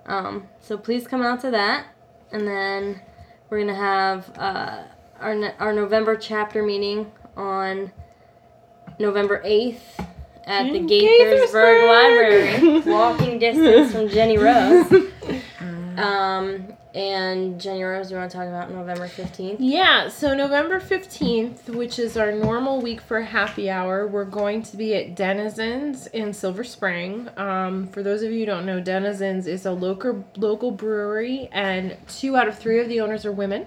Um, 0.05 0.47
so 0.61 0.77
please 0.77 1.07
come 1.07 1.21
out 1.21 1.41
to 1.41 1.51
that, 1.51 1.87
and 2.31 2.47
then 2.47 3.01
we're 3.49 3.59
gonna 3.59 3.75
have 3.75 4.31
uh, 4.37 4.83
our 5.19 5.53
our 5.59 5.73
November 5.73 6.15
chapter 6.15 6.63
meeting 6.63 7.11
on 7.35 7.91
November 8.97 9.41
eighth 9.43 9.99
at 10.45 10.71
the 10.71 10.79
Gaithersburg 10.79 11.49
Gaithersburg. 11.51 12.61
Library, 12.61 12.79
walking 12.93 13.39
distance 13.39 13.91
from 13.91 14.07
Jenny 14.07 14.37
Rose. 14.37 14.89
Um, 15.97 16.73
and 16.93 17.59
Jenny 17.59 17.83
Rose, 17.83 18.09
you 18.09 18.17
want 18.17 18.31
to 18.31 18.37
talk 18.37 18.47
about 18.47 18.71
November 18.71 19.07
15th? 19.07 19.57
Yeah, 19.59 20.07
so 20.07 20.33
November 20.33 20.79
15th, 20.79 21.69
which 21.69 21.99
is 21.99 22.17
our 22.17 22.31
normal 22.31 22.81
week 22.81 23.01
for 23.01 23.21
happy 23.21 23.69
hour, 23.69 24.07
we're 24.07 24.25
going 24.25 24.63
to 24.63 24.77
be 24.77 24.95
at 24.95 25.15
Denizens 25.15 26.07
in 26.07 26.33
Silver 26.33 26.63
Spring. 26.63 27.29
Um, 27.37 27.87
for 27.87 28.01
those 28.01 28.23
of 28.23 28.31
you 28.31 28.39
who 28.39 28.45
don't 28.45 28.65
know, 28.65 28.79
Denizens 28.79 29.47
is 29.47 29.65
a 29.65 29.71
local 29.71 30.25
local 30.37 30.71
brewery, 30.71 31.49
and 31.51 31.97
two 32.07 32.35
out 32.35 32.47
of 32.47 32.57
three 32.57 32.79
of 32.79 32.87
the 32.87 33.01
owners 33.01 33.25
are 33.25 33.31
women. 33.31 33.65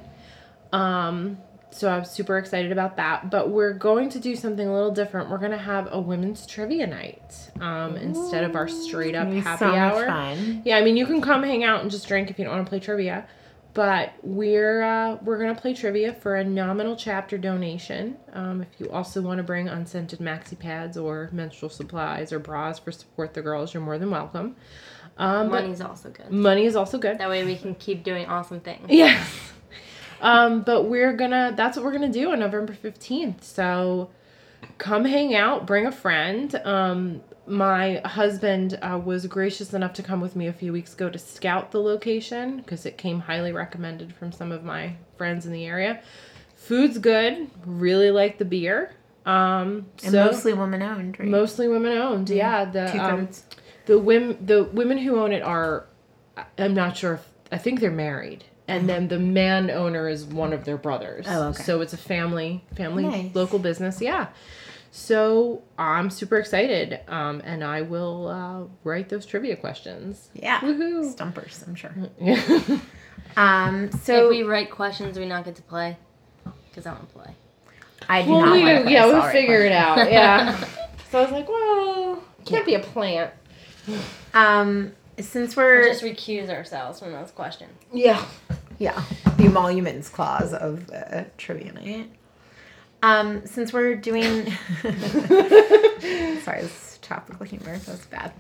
Um, 0.73 1.39
so 1.71 1.89
I'm 1.91 2.05
super 2.05 2.39
excited 2.39 2.73
about 2.73 2.97
that. 2.97 3.31
But 3.31 3.51
we're 3.51 3.73
going 3.73 4.09
to 4.11 4.19
do 4.19 4.35
something 4.37 4.67
a 4.67 4.73
little 4.73 4.91
different. 4.91 5.31
We're 5.31 5.39
going 5.39 5.53
to 5.53 5.59
have 5.59 5.89
a 5.93 6.01
women's 6.01 6.47
trivia 6.47 6.87
night 6.87 7.51
um, 7.61 7.97
instead 7.97 8.45
of 8.45 8.57
our 8.57 8.69
straight 8.69 9.15
up 9.15 9.29
happy 9.29 9.59
so 9.59 9.71
hour. 9.75 10.07
fun. 10.07 10.63
Yeah, 10.65 10.77
I 10.79 10.85
mean 10.85 10.97
you 10.97 11.07
can 11.07 11.21
come 11.21 11.43
hang 11.43 11.65
out 11.65 11.83
and 11.83 11.91
just 11.91 12.09
drink 12.09 12.31
if 12.31 12.39
you 12.39 12.45
don't 12.45 12.55
want 12.55 12.67
to 12.67 12.71
play 12.71 12.81
trivia, 12.81 13.27
but 13.75 14.13
we're 14.23 14.83
uh, 14.83 15.19
we're 15.23 15.39
gonna 15.39 15.55
play 15.55 15.75
trivia 15.75 16.13
for 16.15 16.37
a 16.37 16.45
nominal 16.45 16.97
chapter 16.97 17.37
donation. 17.39 18.17
Um, 18.33 18.63
if 18.63 18.69
you 18.81 18.91
also 18.91 19.21
want 19.21 19.37
to 19.39 19.43
bring 19.45 19.69
unscented 19.69 20.21
maxi 20.21 20.59
pads 20.59 20.97
or 20.97 21.29
menstrual 21.33 21.71
supplies 21.71 22.33
or 22.33 22.39
bras 22.39 22.79
for 22.79 22.91
support 22.93 23.35
the 23.35 23.43
girls, 23.43 23.75
you're 23.75 23.83
more 23.83 23.99
than 23.99 24.11
welcome. 24.11 24.57
Um, 25.19 25.51
Money's 25.51 25.81
also 25.81 26.11
good. 26.11 26.31
money 26.31 26.65
is 26.65 26.77
also 26.77 26.97
good. 26.97 27.19
That 27.19 27.29
way 27.29 27.45
we 27.45 27.57
can 27.57 27.75
keep 27.75 28.05
doing 28.05 28.27
awesome 28.27 28.61
things. 28.61 28.87
Yes. 28.89 29.29
Um, 30.21 30.63
but 30.63 30.85
we're 30.85 31.13
gonna 31.13 31.53
that's 31.57 31.77
what 31.77 31.85
we're 31.85 31.93
gonna 31.93 32.09
do 32.13 32.33
on 32.33 32.41
November 32.41 32.75
15th. 32.75 33.43
So 33.45 34.11
come 34.79 35.05
hang 35.05 35.35
out, 35.35 35.67
bring 35.67 35.87
a 35.87 35.93
friend. 35.93 36.55
Um, 36.65 37.21
my 37.47 38.01
husband 38.05 38.79
uh, 38.83 39.01
was 39.03 39.27
gracious 39.27 39.73
enough 39.73 39.95
to 39.95 40.03
come 40.03 40.21
with 40.21 40.37
me 40.37 40.47
a 40.49 40.53
few 40.53 40.73
weeks 40.73 40.93
ago 40.95 41.09
to 41.09 41.19
scout 41.19 41.71
the 41.71 41.81
location 41.81 42.59
because 42.59 42.85
it 42.85 42.99
came 42.99 43.21
highly 43.21 43.53
recommended 43.53 44.15
from 44.15 44.33
some 44.33 44.53
of 44.53 44.65
my 44.65 44.95
friends 45.17 45.47
in 45.47 45.53
the 45.53 45.65
area. 45.65 46.03
Food's 46.57 46.99
good. 46.99 47.49
Really 47.65 48.11
like 48.11 48.37
the 48.39 48.45
beer. 48.45 48.93
Um, 49.25 49.87
And 50.03 50.13
so 50.13 50.25
mostly 50.27 50.53
woman 50.53 50.83
owned, 50.83 51.19
right? 51.19 51.29
mostly 51.29 51.69
women 51.69 51.97
owned. 51.97 52.29
Yeah, 52.31 52.65
the 52.65 52.89
Two 52.93 52.99
um, 52.99 53.29
the 53.87 53.99
women 53.99 54.37
the 54.45 54.65
women 54.65 54.99
who 54.99 55.19
own 55.19 55.33
it 55.33 55.43
are 55.43 55.87
i'm 56.59 56.75
not 56.75 56.95
sure 56.97 57.15
if 57.15 57.27
i 57.51 57.57
think 57.57 57.81
they're 57.81 57.91
married 57.91 58.45
and 58.69 58.89
then 58.89 59.09
the 59.09 59.19
man 59.19 59.71
owner 59.71 60.09
is 60.09 60.25
one 60.25 60.53
of 60.53 60.65
their 60.65 60.77
brothers 60.77 61.27
Oh, 61.29 61.49
okay. 61.49 61.63
so 61.65 61.81
it's 61.81 61.93
a 61.93 61.97
family 61.99 62.63
family 62.77 63.05
Nice. 63.05 63.35
local 63.35 63.59
business 63.59 64.01
yeah 64.01 64.29
so 64.91 65.63
i'm 65.79 66.09
super 66.11 66.37
excited 66.39 67.01
um, 67.09 67.41
and 67.45 67.63
i 67.65 67.83
will 67.83 68.29
uh, 68.29 68.65
write 68.85 69.09
those 69.09 69.27
trivia 69.27 69.57
questions 69.57 70.31
yeah. 70.35 70.61
Woohoo. 70.61 71.11
Stumpers, 71.11 71.65
I'm 71.67 71.75
sure. 71.75 71.93
yeah 72.21 72.41
Um, 73.37 73.91
So 73.93 73.99
so 73.99 74.25
if 74.25 74.31
we 74.31 74.43
write 74.43 74.71
questions, 74.71 75.19
we 75.19 75.27
not 75.27 75.45
get 75.45 75.55
to 75.57 75.63
play. 75.63 75.97
Because 76.71 76.87
I 76.87 76.93
want 76.93 77.09
to 77.09 77.15
play. 77.15 77.35
I 78.09 78.23
do 78.23 78.31
well, 78.31 78.41
not 78.47 78.53
we, 78.53 78.63
want 78.65 78.85
to 78.87 78.91
yeah 78.91 79.07
we'll 79.07 79.23
figure 79.31 79.61
it 79.61 79.73
out 79.73 80.11
yeah 80.11 80.57
so 81.11 81.19
i 81.19 81.23
was 81.23 81.31
like 81.31 81.49
well 81.49 82.23
can't 82.47 82.65
be 82.67 82.75
a 82.75 82.81
plant 82.81 83.31
Um, 84.35 84.93
since 85.21 85.57
We'll 85.57 85.67
we're 85.67 85.85
just 85.89 86.03
recuse 86.03 86.49
ourselves 86.49 87.01
from 87.01 87.13
those 87.13 87.31
questions. 87.33 87.73
yeah 87.93 88.25
yeah 88.79 89.03
the 89.37 89.45
emoluments 89.45 90.09
clause 90.09 90.53
of 90.53 90.87
the 90.87 91.27
trivia 91.37 91.73
night. 91.73 92.11
Um, 93.03 93.47
since 93.47 93.73
we're 93.73 93.95
doing 93.95 94.51
sorry, 94.83 96.63
this 96.63 96.99
topical 97.01 97.47
humor. 97.47 97.79
That's 97.79 98.07
bad. 98.07 98.33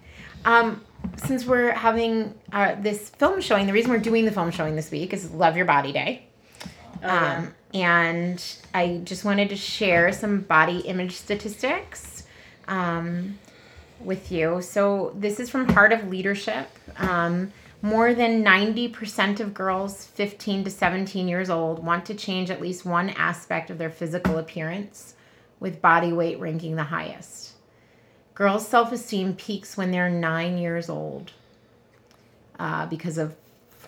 Um, 0.45 0.84
since 1.16 1.45
we're 1.47 1.72
having 1.72 2.34
uh, 2.53 2.74
this 2.80 3.09
film 3.11 3.41
showing, 3.41 3.66
the 3.66 3.72
reason 3.72 3.91
we're 3.91 3.99
doing 3.99 4.24
the 4.24 4.32
film 4.32 4.51
showing 4.51 4.76
this 4.76 4.91
week 4.91 5.12
is 5.12 5.30
Love 5.30 5.57
Your 5.57 5.66
Body 5.66 5.93
Day. 5.93 6.26
Oh, 7.03 7.09
Um, 7.09 7.55
and 7.74 8.45
I 8.74 9.01
just 9.05 9.24
wanted 9.24 9.49
to 9.51 9.57
share 9.57 10.12
some 10.12 10.41
body 10.41 10.78
image 10.80 11.12
statistics 11.12 12.24
um, 12.66 13.39
with 14.01 14.32
you. 14.32 14.62
So, 14.62 15.12
this 15.16 15.39
is 15.39 15.51
from 15.51 15.68
Heart 15.68 15.93
of 15.93 16.09
Leadership. 16.09 16.68
Um, 16.97 17.53
more 17.81 18.12
than 18.12 18.45
90% 18.45 19.39
of 19.41 19.55
girls 19.55 20.05
15 20.05 20.64
to 20.64 20.70
17 20.70 21.29
years 21.29 21.49
old 21.49 21.85
want 21.85 22.05
to 22.07 22.14
change 22.14 22.51
at 22.51 22.61
least 22.61 22.85
one 22.85 23.11
aspect 23.11 23.70
of 23.70 23.79
their 23.79 23.91
physical 23.91 24.39
appearance, 24.39 25.14
with 25.61 25.81
body 25.81 26.12
weight 26.12 26.41
ranking 26.41 26.76
the 26.76 26.85
highest. 26.85 27.53
Girls' 28.35 28.66
self 28.66 28.93
esteem 28.93 29.35
peaks 29.35 29.76
when 29.76 29.91
they're 29.91 30.11
nine 30.11 30.59
years 30.59 30.89
old 30.89 31.33
uh, 32.59 32.87
because 32.87 33.18
of 33.18 33.37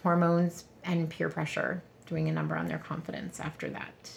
hormones 0.03 0.65
and 0.85 1.11
peer 1.11 1.29
pressure 1.29 1.83
doing 2.07 2.29
a 2.29 2.33
number 2.33 2.57
on 2.57 2.67
their 2.67 2.79
confidence 2.79 3.41
after 3.41 3.69
that. 3.71 4.11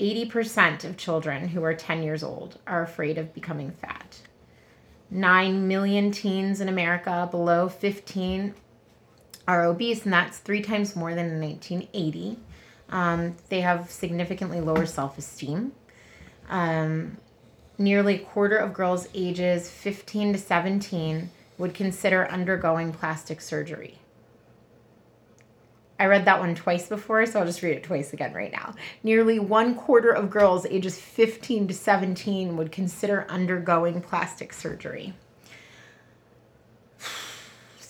80% 0.00 0.84
of 0.84 0.96
children 0.96 1.48
who 1.48 1.62
are 1.62 1.74
10 1.74 2.02
years 2.02 2.22
old 2.22 2.58
are 2.66 2.82
afraid 2.82 3.18
of 3.18 3.34
becoming 3.34 3.72
fat. 3.72 4.20
9 5.10 5.66
million 5.66 6.10
teens 6.10 6.60
in 6.60 6.68
America 6.68 7.26
below 7.30 7.68
15 7.68 8.54
are 9.48 9.64
obese, 9.64 10.04
and 10.04 10.12
that's 10.12 10.38
three 10.38 10.62
times 10.62 10.94
more 10.94 11.14
than 11.14 11.30
in 11.30 11.40
1980. 11.40 12.38
Um, 12.90 13.34
they 13.48 13.62
have 13.62 13.90
significantly 13.90 14.60
lower 14.60 14.86
self 14.86 15.18
esteem. 15.18 15.72
Um, 16.48 17.16
nearly 17.78 18.16
a 18.16 18.18
quarter 18.18 18.56
of 18.56 18.74
girls 18.74 19.08
ages 19.14 19.68
15 19.70 20.34
to 20.34 20.38
17 20.38 21.30
would 21.56 21.74
consider 21.74 22.28
undergoing 22.28 22.92
plastic 22.92 23.40
surgery. 23.40 23.98
I 25.98 26.06
read 26.06 26.26
that 26.26 26.38
one 26.38 26.54
twice 26.54 26.88
before, 26.88 27.26
so 27.26 27.40
I'll 27.40 27.46
just 27.46 27.62
read 27.62 27.76
it 27.76 27.82
twice 27.82 28.12
again 28.12 28.32
right 28.32 28.52
now. 28.52 28.74
Nearly 29.02 29.40
one 29.40 29.74
quarter 29.74 30.10
of 30.10 30.30
girls 30.30 30.64
ages 30.66 31.00
15 31.00 31.68
to 31.68 31.74
17 31.74 32.56
would 32.56 32.70
consider 32.70 33.26
undergoing 33.28 34.00
plastic 34.00 34.52
surgery. 34.52 35.14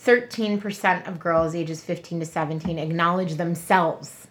13% 0.08 1.06
of 1.06 1.20
girls 1.20 1.54
ages 1.54 1.84
15 1.84 2.20
to 2.20 2.24
17 2.24 2.78
acknowledge 2.78 3.34
themselves 3.34 4.26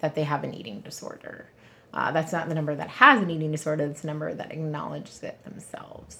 that 0.00 0.16
they 0.16 0.24
have 0.24 0.42
an 0.42 0.52
eating 0.52 0.80
disorder. 0.80 1.48
Uh, 1.94 2.10
that's 2.10 2.32
not 2.32 2.48
the 2.48 2.54
number 2.54 2.74
that 2.74 2.88
has 2.88 3.22
an 3.22 3.30
eating 3.30 3.52
disorder, 3.52 3.84
it's 3.84 4.00
the 4.00 4.08
number 4.08 4.34
that 4.34 4.50
acknowledges 4.50 5.22
it 5.22 5.40
themselves. 5.44 6.18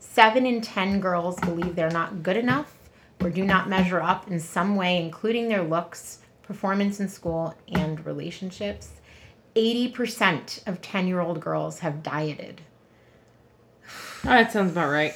Seven 0.00 0.44
in 0.44 0.60
10 0.60 1.00
girls 1.00 1.40
believe 1.40 1.74
they're 1.74 1.88
not 1.88 2.22
good 2.22 2.36
enough 2.36 2.76
or 3.22 3.30
do 3.30 3.42
not 3.42 3.70
measure 3.70 4.02
up 4.02 4.30
in 4.30 4.38
some 4.38 4.76
way, 4.76 4.98
including 4.98 5.48
their 5.48 5.62
looks, 5.62 6.18
performance 6.42 7.00
in 7.00 7.08
school, 7.08 7.54
and 7.68 8.04
relationships. 8.04 8.90
80% 9.56 10.66
of 10.66 10.82
10 10.82 11.06
year 11.06 11.20
old 11.20 11.40
girls 11.40 11.78
have 11.78 12.02
dieted. 12.02 12.60
Oh, 14.24 14.28
that 14.28 14.52
sounds 14.52 14.72
about 14.72 14.90
right. 14.90 15.14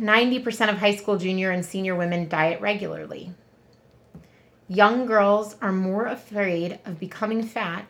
90% 0.00 0.70
of 0.70 0.78
high 0.78 0.96
school 0.96 1.18
junior 1.18 1.50
and 1.50 1.64
senior 1.64 1.94
women 1.94 2.28
diet 2.28 2.60
regularly. 2.60 3.34
Young 4.66 5.04
girls 5.04 5.56
are 5.60 5.72
more 5.72 6.06
afraid 6.06 6.78
of 6.84 6.98
becoming 6.98 7.42
fat 7.42 7.86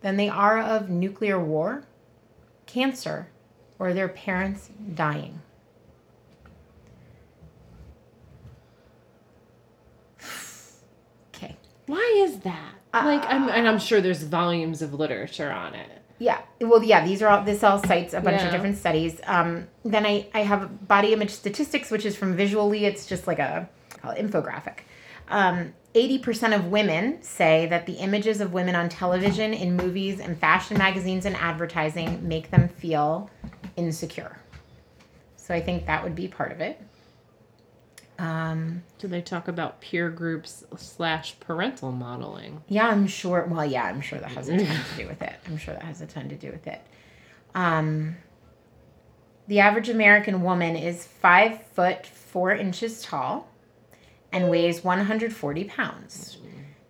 than 0.00 0.16
they 0.16 0.28
are 0.28 0.58
of 0.58 0.88
nuclear 0.88 1.38
war, 1.38 1.84
cancer, 2.66 3.28
or 3.78 3.92
their 3.92 4.08
parents 4.08 4.70
dying. 4.94 5.40
Okay. 11.34 11.56
Why 11.86 12.22
is 12.26 12.40
that? 12.40 12.74
Uh, 12.92 13.02
like, 13.04 13.24
I'm, 13.24 13.48
and 13.48 13.66
I'm 13.66 13.78
sure 13.78 14.00
there's 14.00 14.22
volumes 14.22 14.82
of 14.82 14.92
literature 14.92 15.50
on 15.50 15.74
it. 15.74 15.99
Yeah. 16.20 16.38
Well, 16.60 16.82
yeah. 16.84 17.04
These 17.04 17.22
are 17.22 17.28
all. 17.28 17.42
This 17.44 17.64
all 17.64 17.78
cites 17.82 18.12
a 18.14 18.20
bunch 18.20 18.40
Yeah. 18.40 18.46
of 18.46 18.52
different 18.52 18.76
studies. 18.76 19.20
Um, 19.26 19.66
then 19.84 20.04
I 20.06 20.28
I 20.34 20.40
have 20.42 20.86
body 20.86 21.12
image 21.14 21.30
statistics, 21.30 21.90
which 21.90 22.04
is 22.04 22.14
from 22.14 22.36
Visually. 22.36 22.84
It's 22.84 23.06
just 23.06 23.26
like 23.26 23.38
a 23.38 23.68
infographic. 24.04 24.80
Um, 25.28 25.72
80% 25.94 26.54
of 26.54 26.66
women 26.66 27.22
say 27.22 27.66
that 27.68 27.86
the 27.86 27.94
images 27.94 28.40
of 28.40 28.52
women 28.52 28.74
on 28.76 28.88
television, 28.88 29.52
in 29.54 29.76
movies, 29.76 30.20
and 30.20 30.38
fashion 30.38 30.76
magazines 30.78 31.24
and 31.26 31.34
advertising 31.36 32.26
make 32.28 32.50
them 32.50 32.68
feel 32.68 33.28
insecure. 33.76 34.36
So 35.36 35.54
I 35.54 35.60
think 35.60 35.86
that 35.86 36.04
would 36.04 36.14
be 36.14 36.28
part 36.28 36.52
of 36.52 36.60
it. 36.60 36.80
Um, 38.20 38.82
Do 38.98 39.08
they 39.08 39.22
talk 39.22 39.48
about 39.48 39.80
peer 39.80 40.10
groups 40.10 40.62
slash 40.76 41.40
parental 41.40 41.90
modeling? 41.90 42.62
Yeah, 42.68 42.88
I'm 42.88 43.06
sure. 43.06 43.46
Well, 43.48 43.64
yeah, 43.64 43.84
I'm 43.84 44.02
sure 44.02 44.18
that 44.18 44.30
has 44.32 44.48
a 44.50 44.58
ton 44.58 44.66
to 44.66 45.02
do 45.02 45.08
with 45.08 45.22
it. 45.22 45.34
I'm 45.46 45.56
sure 45.56 45.72
that 45.72 45.82
has 45.84 46.02
a 46.02 46.06
ton 46.06 46.28
to 46.28 46.36
do 46.36 46.50
with 46.50 46.66
it. 46.66 46.82
Um, 47.54 48.16
the 49.48 49.60
average 49.60 49.88
American 49.88 50.42
woman 50.42 50.76
is 50.76 51.06
five 51.06 51.62
foot 51.68 52.06
four 52.06 52.52
inches 52.52 53.00
tall 53.02 53.48
and 54.32 54.50
weighs 54.50 54.84
140 54.84 55.64
pounds. 55.64 56.36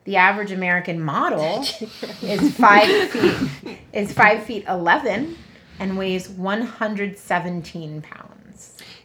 The 0.05 0.17
average 0.17 0.51
American 0.51 1.01
model 1.01 1.61
is 2.23 2.55
five 2.57 3.09
feet 3.11 3.79
is 3.93 4.13
five 4.13 4.43
feet 4.43 4.65
11 4.69 5.37
and 5.79 5.97
weighs 5.97 6.29
117 6.29 8.03
pounds. 8.03 8.30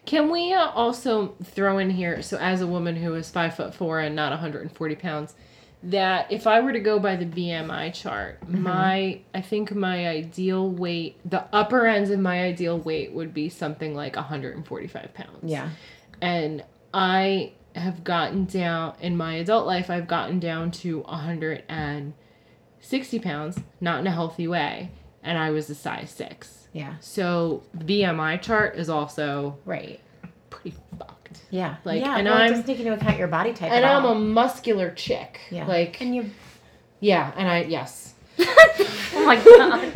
Can 0.06 0.30
we 0.30 0.53
uh, 0.53 0.70
also 0.70 1.36
throw 1.43 1.80
in 1.80 1.89
here, 1.89 2.22
so 2.22 2.38
as 2.38 2.62
a 2.62 2.68
woman 2.68 2.95
who 2.95 3.16
is 3.16 3.30
five 3.30 3.56
foot 3.56 3.74
four 3.74 3.99
and 3.99 4.16
not 4.16 4.32
140 4.32 4.95
pounds, 4.95 5.34
that 5.84 6.32
if 6.32 6.47
I 6.47 6.62
were 6.62 6.74
to 6.74 6.80
go 6.80 6.99
by 6.99 7.16
the 7.16 7.26
BMI 7.26 7.93
chart, 7.93 8.47
my 8.47 9.22
I 9.34 9.41
think 9.41 9.74
my 9.74 10.08
ideal 10.08 10.70
weight, 10.70 11.20
the 11.30 11.43
upper 11.53 11.86
ends 11.86 12.10
of 12.10 12.20
my 12.20 12.43
ideal 12.43 12.80
weight 12.80 13.14
would 13.14 13.34
be 13.34 13.49
something 13.49 13.95
like 13.95 14.16
145 14.16 15.14
pounds. 15.14 15.39
Yeah. 15.43 15.70
And 16.22 16.64
I 16.93 17.53
have 17.76 18.03
gotten 18.03 18.45
down 18.45 18.95
in 19.01 19.18
my 19.18 19.36
adult 19.36 19.68
life, 19.68 19.89
I've 19.89 20.08
gotten 20.08 20.39
down 20.39 20.72
to 20.72 21.01
160 21.01 23.20
pounds, 23.20 23.60
not 23.82 23.99
in 23.99 24.08
a 24.08 24.12
healthy 24.12 24.47
way, 24.47 24.91
and 25.22 25.38
I 25.38 25.51
was 25.51 25.70
a 25.70 25.76
size 25.76 26.10
six. 26.10 26.64
Yeah. 26.76 26.95
So 26.99 27.63
BMI 27.78 28.41
chart 28.41 28.76
is 28.76 28.89
also 28.89 29.57
Right. 29.63 30.01
pretty 30.49 30.76
fucked. 30.99 31.41
Yeah. 31.49 31.76
Like, 31.86 32.01
yeah, 32.01 32.17
and 32.17 32.26
well, 32.28 32.36
I'm- 32.38 32.47
it 32.47 32.49
doesn't 32.49 32.65
take 32.67 32.80
into 32.80 32.91
account 32.93 33.17
your 33.17 33.30
body 33.30 33.53
type 33.53 33.71
And 33.71 33.86
at 33.86 33.95
I'm 33.95 34.05
all. 34.05 34.11
a 34.11 34.19
muscular 34.19 34.91
chick. 34.91 35.39
Yeah. 35.49 35.65
Like 35.67 36.01
and 36.01 36.13
you 36.13 36.30
yeah, 36.99 37.32
and 37.38 37.47
I 37.47 37.61
yes. 37.63 38.13
Oh 39.17 39.26
my 39.26 39.38
god. 39.38 39.91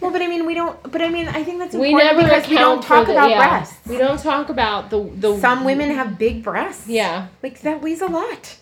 Well, 0.00 0.10
but 0.10 0.20
I 0.20 0.26
mean, 0.26 0.44
we 0.44 0.54
don't. 0.54 0.76
But 0.90 1.00
I 1.00 1.08
mean, 1.08 1.28
I 1.28 1.44
think 1.44 1.60
that's 1.60 1.74
We 1.76 1.90
important 1.92 2.16
never 2.16 2.28
because 2.28 2.48
we 2.50 2.56
don't 2.58 2.82
talk 2.82 3.06
the- 3.06 3.12
about 3.12 3.30
yeah. 3.30 3.38
breasts. 3.38 3.78
We 3.88 3.96
don't 3.98 4.18
talk 4.20 4.48
about 4.48 4.90
the 4.90 5.00
the 5.16 5.38
Some 5.38 5.62
women 5.64 5.90
have 5.94 6.18
big 6.18 6.42
breasts. 6.42 6.88
Yeah. 6.88 7.28
like 7.42 7.60
that 7.60 7.80
weighs 7.80 8.00
a 8.02 8.06
lot. 8.08 8.56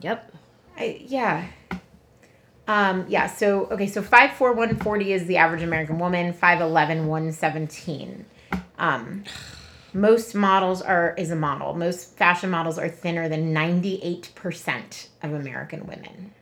Yep. 0.00 0.32
I, 0.78 1.00
yeah. 1.04 1.46
Um, 2.68 3.06
yeah. 3.08 3.26
So 3.26 3.64
okay. 3.70 3.86
So 3.86 4.02
five 4.02 4.34
four 4.34 4.52
one 4.52 4.76
forty 4.76 5.12
is 5.12 5.26
the 5.26 5.38
average 5.38 5.62
American 5.62 5.98
woman. 5.98 6.32
Five 6.32 6.60
eleven 6.60 7.06
one 7.06 7.32
seventeen. 7.32 8.26
Um, 8.78 9.24
most 9.94 10.34
models 10.34 10.82
are 10.82 11.14
is 11.16 11.30
a 11.30 11.36
model. 11.36 11.74
Most 11.74 12.16
fashion 12.16 12.50
models 12.50 12.78
are 12.78 12.88
thinner 12.88 13.28
than 13.28 13.52
ninety 13.54 13.98
eight 14.02 14.30
percent 14.34 15.08
of 15.22 15.32
American 15.32 15.86
women. 15.86 16.32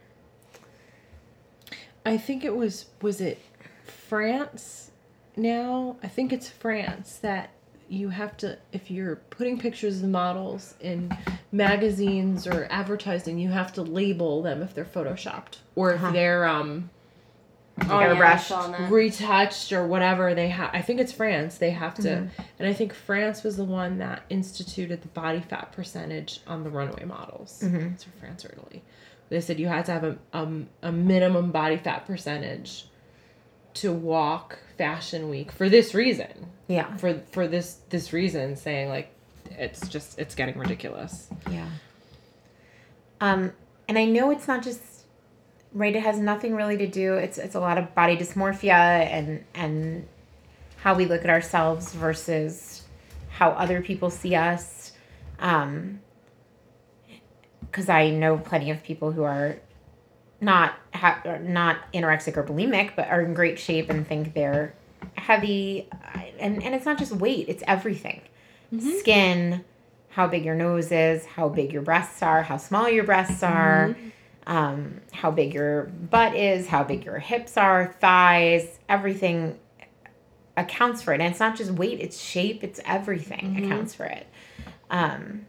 I 2.04 2.18
think 2.18 2.44
it 2.44 2.56
was 2.56 2.86
was 3.00 3.20
it 3.20 3.40
France 3.84 4.90
now? 5.36 5.96
I 6.02 6.08
think 6.08 6.32
it's 6.32 6.48
France 6.48 7.18
that 7.18 7.50
you 7.88 8.08
have 8.08 8.36
to 8.38 8.58
if 8.72 8.90
you're 8.90 9.16
putting 9.30 9.58
pictures 9.58 10.02
of 10.02 10.08
models 10.08 10.74
in 10.80 11.16
magazines 11.52 12.46
or 12.46 12.66
advertising, 12.70 13.38
you 13.38 13.50
have 13.50 13.72
to 13.74 13.82
label 13.82 14.42
them 14.42 14.62
if 14.62 14.74
they're 14.74 14.84
photoshopped 14.84 15.58
or 15.74 15.92
if 15.94 16.00
they're 16.12 16.46
um 16.46 16.90
yeah, 17.78 18.14
Airbrushed. 18.14 18.40
saw 18.48 18.86
retouched 18.88 19.70
or 19.72 19.86
whatever 19.86 20.34
they 20.34 20.48
have 20.48 20.70
i 20.72 20.80
think 20.80 20.98
it's 20.98 21.12
france 21.12 21.58
they 21.58 21.70
have 21.72 21.92
to 21.96 22.02
Mm-hmm. 22.08 22.42
and 22.58 22.66
i 22.68 22.72
think 22.72 22.94
france 22.94 23.42
was 23.42 23.58
the 23.58 23.64
one 23.64 23.98
that 23.98 24.22
instituted 24.30 25.02
the 25.02 25.08
body 25.08 25.40
fat 25.40 25.72
percentage 25.72 26.40
on 26.46 26.64
the 26.64 26.70
runway 26.70 27.04
models 27.04 27.60
Mm-hmm. 27.62 27.88
it's 27.92 28.04
for 28.04 28.12
france 28.18 28.46
or 28.46 28.52
italy 28.52 28.82
they 29.28 29.42
said 29.42 29.60
you 29.60 29.66
had 29.68 29.84
to 29.86 29.92
have 29.92 30.04
a, 30.04 30.16
um, 30.32 30.68
a 30.82 30.90
minimum 30.90 31.50
body 31.52 31.76
fat 31.76 32.06
percentage 32.06 32.86
to 33.74 33.92
walk 33.92 34.58
fashion 34.78 35.28
week 35.28 35.52
for 35.52 35.68
this 35.68 35.92
reason 35.94 36.46
Yeah. 36.68 36.96
for 36.96 37.20
for 37.30 37.46
this 37.46 37.80
this 37.90 38.10
reason 38.10 38.56
saying 38.56 38.88
like 38.88 39.12
it's 39.52 39.88
just 39.88 40.18
it's 40.18 40.34
getting 40.34 40.58
ridiculous 40.58 41.28
Yeah. 41.50 41.68
Um, 43.20 43.52
and 43.88 43.98
I 43.98 44.04
know 44.04 44.30
it's 44.30 44.48
not 44.48 44.62
just 44.62 44.82
right. 45.72 45.94
It 45.94 46.02
has 46.02 46.18
nothing 46.18 46.54
really 46.54 46.76
to 46.78 46.86
do. 46.86 47.14
It's 47.14 47.38
it's 47.38 47.54
a 47.54 47.60
lot 47.60 47.78
of 47.78 47.94
body 47.94 48.16
dysmorphia 48.16 48.72
and 48.72 49.44
and 49.54 50.06
how 50.78 50.94
we 50.94 51.06
look 51.06 51.22
at 51.24 51.30
ourselves 51.30 51.92
versus 51.92 52.82
how 53.30 53.50
other 53.50 53.80
people 53.80 54.10
see 54.10 54.34
us. 54.34 54.92
Um, 55.38 56.00
because 57.60 57.88
I 57.88 58.10
know 58.10 58.38
plenty 58.38 58.70
of 58.70 58.82
people 58.82 59.12
who 59.12 59.24
are 59.24 59.58
not 60.40 60.74
ha- 60.94 61.20
not 61.42 61.92
anorexic 61.92 62.36
or 62.36 62.42
bulimic, 62.42 62.96
but 62.96 63.08
are 63.08 63.20
in 63.22 63.34
great 63.34 63.58
shape 63.58 63.90
and 63.90 64.06
think 64.06 64.34
they're 64.34 64.74
heavy. 65.14 65.88
And 66.38 66.62
and 66.62 66.74
it's 66.74 66.86
not 66.86 66.98
just 66.98 67.12
weight; 67.12 67.48
it's 67.48 67.62
everything. 67.66 68.22
Skin, 69.00 69.64
how 70.08 70.26
big 70.26 70.44
your 70.44 70.54
nose 70.54 70.90
is, 70.90 71.24
how 71.24 71.48
big 71.48 71.72
your 71.72 71.82
breasts 71.82 72.22
are, 72.22 72.42
how 72.42 72.56
small 72.56 72.88
your 72.88 73.04
breasts 73.04 73.42
are, 73.42 73.96
um, 74.46 75.00
how 75.12 75.30
big 75.30 75.54
your 75.54 75.84
butt 75.84 76.34
is, 76.34 76.66
how 76.66 76.82
big 76.82 77.04
your 77.04 77.18
hips 77.18 77.56
are, 77.56 77.94
thighs, 78.00 78.78
everything 78.88 79.58
accounts 80.56 81.02
for 81.02 81.12
it. 81.12 81.20
And 81.20 81.30
it's 81.30 81.40
not 81.40 81.56
just 81.56 81.70
weight; 81.72 82.00
it's 82.00 82.18
shape. 82.18 82.64
It's 82.64 82.80
everything 82.84 83.64
accounts 83.64 83.94
for 83.94 84.04
it. 84.04 84.26
Um, 84.90 85.46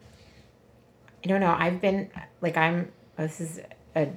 I 1.24 1.28
don't 1.28 1.42
know. 1.42 1.56
I've 1.58 1.82
been 1.82 2.10
like 2.42 2.58
I'm. 2.58 2.92
This 3.18 3.42
is 3.42 3.60
a 3.96 4.10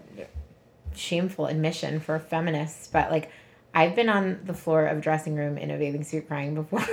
shameful 0.95 1.47
admission 1.47 2.01
for 2.01 2.19
feminists, 2.19 2.89
but 2.89 3.11
like 3.11 3.31
I've 3.75 3.95
been 3.95 4.09
on 4.09 4.41
the 4.45 4.55
floor 4.55 4.87
of 4.87 4.99
a 4.99 5.01
dressing 5.01 5.37
room 5.37 5.57
in 5.57 5.71
a 5.71 5.79
bathing 5.79 6.05
suit 6.05 6.27
crying 6.27 6.55
before. 6.55 6.85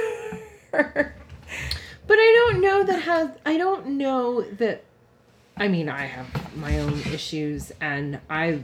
But 2.07 2.17
I 2.19 2.49
don't 2.51 2.61
know 2.61 2.83
that 2.83 3.01
has 3.01 3.29
I 3.45 3.57
don't 3.57 3.87
know 3.97 4.41
that 4.41 4.83
I 5.57 5.67
mean 5.67 5.89
I 5.89 6.05
have 6.05 6.55
my 6.57 6.79
own 6.79 6.99
issues 7.13 7.71
and 7.81 8.19
I 8.29 8.61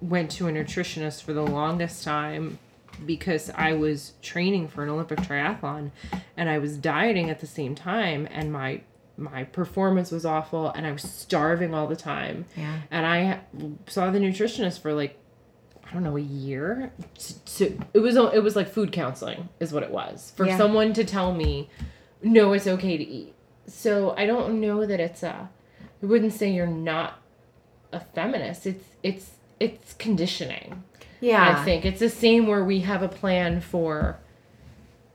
went 0.00 0.30
to 0.32 0.48
a 0.48 0.52
nutritionist 0.52 1.22
for 1.22 1.32
the 1.32 1.42
longest 1.42 2.02
time 2.04 2.58
because 3.06 3.50
I 3.54 3.72
was 3.74 4.12
training 4.22 4.68
for 4.68 4.82
an 4.82 4.90
Olympic 4.90 5.18
triathlon 5.20 5.90
and 6.36 6.48
I 6.48 6.58
was 6.58 6.76
dieting 6.76 7.30
at 7.30 7.40
the 7.40 7.46
same 7.46 7.74
time 7.74 8.26
and 8.30 8.52
my 8.52 8.80
my 9.16 9.44
performance 9.44 10.10
was 10.10 10.24
awful 10.24 10.70
and 10.70 10.86
I 10.86 10.92
was 10.92 11.02
starving 11.02 11.74
all 11.74 11.86
the 11.86 11.96
time. 11.96 12.46
Yeah. 12.56 12.80
And 12.90 13.06
I 13.06 13.40
saw 13.86 14.10
the 14.10 14.18
nutritionist 14.18 14.80
for 14.80 14.92
like 14.92 15.18
I 15.88 15.92
don't 15.92 16.02
know 16.04 16.16
a 16.16 16.20
year. 16.20 16.92
To, 17.18 17.44
to, 17.56 17.78
it 17.92 17.98
was 17.98 18.16
it 18.16 18.42
was 18.42 18.56
like 18.56 18.68
food 18.68 18.90
counseling 18.92 19.48
is 19.60 19.72
what 19.72 19.82
it 19.82 19.90
was 19.90 20.32
for 20.36 20.46
Yeah. 20.46 20.56
someone 20.56 20.92
to 20.94 21.04
tell 21.04 21.32
me 21.34 21.68
no 22.22 22.52
it's 22.52 22.66
okay 22.66 22.96
to 22.96 23.04
eat. 23.04 23.34
So 23.66 24.14
I 24.16 24.26
don't 24.26 24.60
know 24.60 24.84
that 24.86 25.00
it's 25.00 25.22
a 25.22 25.48
I 26.02 26.06
wouldn't 26.06 26.32
say 26.32 26.50
you're 26.50 26.66
not 26.66 27.20
a 27.92 28.00
feminist. 28.00 28.66
It's 28.66 28.84
it's 29.02 29.30
it's 29.60 29.94
conditioning. 29.94 30.82
yeah. 31.20 31.56
I 31.60 31.64
think 31.64 31.84
it's 31.84 32.00
the 32.00 32.08
same 32.08 32.46
where 32.46 32.64
we 32.64 32.80
have 32.80 33.02
a 33.02 33.08
plan 33.08 33.60
for 33.60 34.18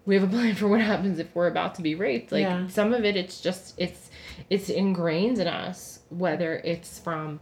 we 0.05 0.15
have 0.15 0.23
a 0.23 0.27
plan 0.27 0.55
for 0.55 0.67
what 0.69 0.79
happens 0.79 1.19
if 1.19 1.27
we're 1.35 1.47
about 1.47 1.75
to 1.75 1.81
be 1.81 1.95
raped. 1.95 2.31
Like 2.31 2.43
Yeah. 2.43 2.67
some 2.67 2.93
of 2.93 3.03
it 3.03 3.15
it's 3.17 3.41
just 3.41 3.73
it's 3.77 4.09
it's 4.49 4.69
ingrained 4.69 5.39
in 5.39 5.47
us 5.47 5.99
whether 6.09 6.55
it's 6.63 6.97
from 6.99 7.41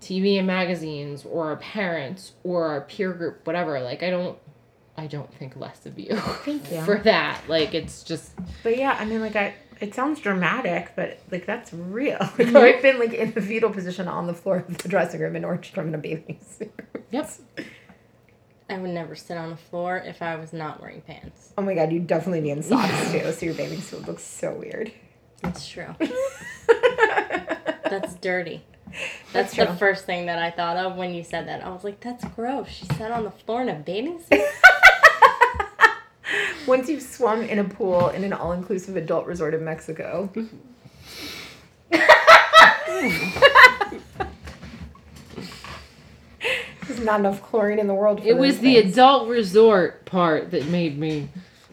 TV 0.00 0.38
and 0.38 0.46
magazines 0.46 1.26
or 1.26 1.50
our 1.50 1.56
parents 1.56 2.32
or 2.42 2.64
our 2.68 2.80
peer 2.82 3.12
group 3.12 3.46
whatever. 3.46 3.80
Like 3.80 4.02
I 4.02 4.08
don't 4.08 4.38
I 5.00 5.06
don't 5.06 5.32
think 5.34 5.56
less 5.56 5.86
of 5.86 5.98
you 5.98 6.14
Thank 6.44 6.70
you. 6.72 6.82
for 6.82 6.98
that. 6.98 7.40
Like 7.48 7.72
it's 7.74 8.02
just 8.02 8.32
But 8.62 8.76
yeah, 8.76 8.96
I 8.98 9.04
mean, 9.04 9.20
like 9.20 9.36
I. 9.36 9.54
It 9.80 9.94
sounds 9.94 10.20
dramatic, 10.20 10.92
but 10.94 11.18
like 11.30 11.46
that's 11.46 11.72
real. 11.72 12.18
Like 12.20 12.34
Mhm. 12.48 12.56
I've 12.76 12.82
been 12.82 12.98
like 12.98 13.14
in 13.14 13.32
the 13.32 13.40
fetal 13.40 13.70
position 13.70 14.08
on 14.08 14.26
the 14.26 14.34
floor 14.34 14.56
of 14.58 14.76
the 14.78 14.88
dressing 14.88 15.20
room 15.22 15.36
in 15.36 15.42
Nordstrom 15.42 15.86
in 15.88 15.94
a 15.94 15.98
bathing 15.98 16.38
suit. 16.46 16.70
Yep. 17.12 17.30
I 18.68 18.76
would 18.78 18.90
never 18.90 19.16
sit 19.16 19.36
on 19.38 19.48
the 19.50 19.56
floor 19.56 19.96
if 19.96 20.20
I 20.20 20.36
was 20.36 20.52
not 20.52 20.80
wearing 20.82 21.00
pants. 21.00 21.52
Oh 21.56 21.62
my 21.62 21.74
god, 21.74 21.90
you'd 21.92 22.06
definitely 22.06 22.42
be 22.42 22.50
in 22.50 22.62
socks 22.62 23.10
too, 23.10 23.32
so 23.32 23.46
your 23.46 23.54
bathing 23.54 23.80
suit 23.80 24.06
looks 24.06 24.22
so 24.22 24.52
weird. 24.54 24.92
That's 25.42 25.66
true. 25.66 25.94
That's 26.68 28.14
dirty. 28.16 28.62
That's 29.32 29.54
That's, 29.54 29.70
the 29.70 29.76
first 29.78 30.04
thing 30.04 30.26
that 30.26 30.38
I 30.38 30.50
thought 30.50 30.76
of 30.76 30.96
when 30.96 31.14
you 31.14 31.24
said 31.24 31.48
that. 31.48 31.64
I 31.64 31.70
was 31.70 31.84
like, 31.84 32.00
that's 32.00 32.24
gross. 32.36 32.68
She 32.68 32.86
sat 32.86 33.10
on 33.12 33.24
the 33.24 33.30
floor 33.30 33.62
in 33.62 33.68
a 33.68 33.74
bathing 33.74 34.20
suit? 34.20 34.40
Once 36.66 36.88
you've 36.88 37.02
swum 37.02 37.42
in 37.42 37.58
a 37.58 37.64
pool 37.64 38.08
in 38.10 38.24
an 38.24 38.32
all-inclusive 38.32 38.96
adult 38.96 39.26
resort 39.26 39.54
in 39.54 39.64
Mexico. 39.64 40.30
There's 46.86 47.00
not 47.00 47.20
enough 47.20 47.42
chlorine 47.42 47.78
in 47.78 47.86
the 47.86 47.94
world. 47.94 48.20
For 48.20 48.26
it 48.26 48.36
was 48.36 48.56
those 48.56 48.62
the 48.62 48.74
things. 48.80 48.92
adult 48.94 49.28
resort 49.28 50.04
part 50.06 50.50
that 50.50 50.66
made 50.66 50.98
me 50.98 51.28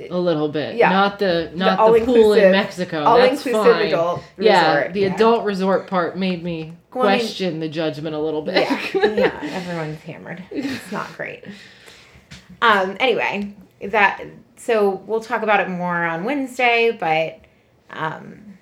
a 0.10 0.18
little 0.18 0.50
bit. 0.50 0.76
Yeah. 0.76 0.90
Not 0.90 1.20
the 1.20 1.52
not 1.56 1.94
the, 1.94 2.06
pool 2.06 2.34
in 2.34 2.52
Mexico. 2.52 2.98
That's 2.98 3.08
all-inclusive 3.46 3.74
fine. 3.74 3.88
adult 3.88 4.24
yeah, 4.38 4.92
the 4.92 5.02
yeah. 5.02 5.16
adult 5.16 5.44
resort 5.46 5.88
part 5.88 6.18
made 6.18 6.44
me 6.44 6.74
Well, 6.94 7.08
I 7.08 7.14
mean- 7.14 7.20
question 7.22 7.60
the 7.60 7.70
judgment 7.70 8.16
a 8.16 8.20
little 8.20 8.42
bit. 8.42 8.56
yeah, 8.56 8.82
yeah, 8.94 9.40
everyone's 9.44 10.00
hammered. 10.02 10.44
It's 10.52 10.92
not 10.92 11.12
great. 11.16 11.44
Um, 12.62 12.98
anyway, 13.00 13.56
that 13.82 14.22
so 14.58 14.90
we'll 15.06 15.22
talk 15.22 15.44
about 15.44 15.60
it 15.60 15.70
more 15.70 16.04
on 16.04 16.24
Wednesday, 16.24 16.92
but 16.92 17.40
um 17.90 18.58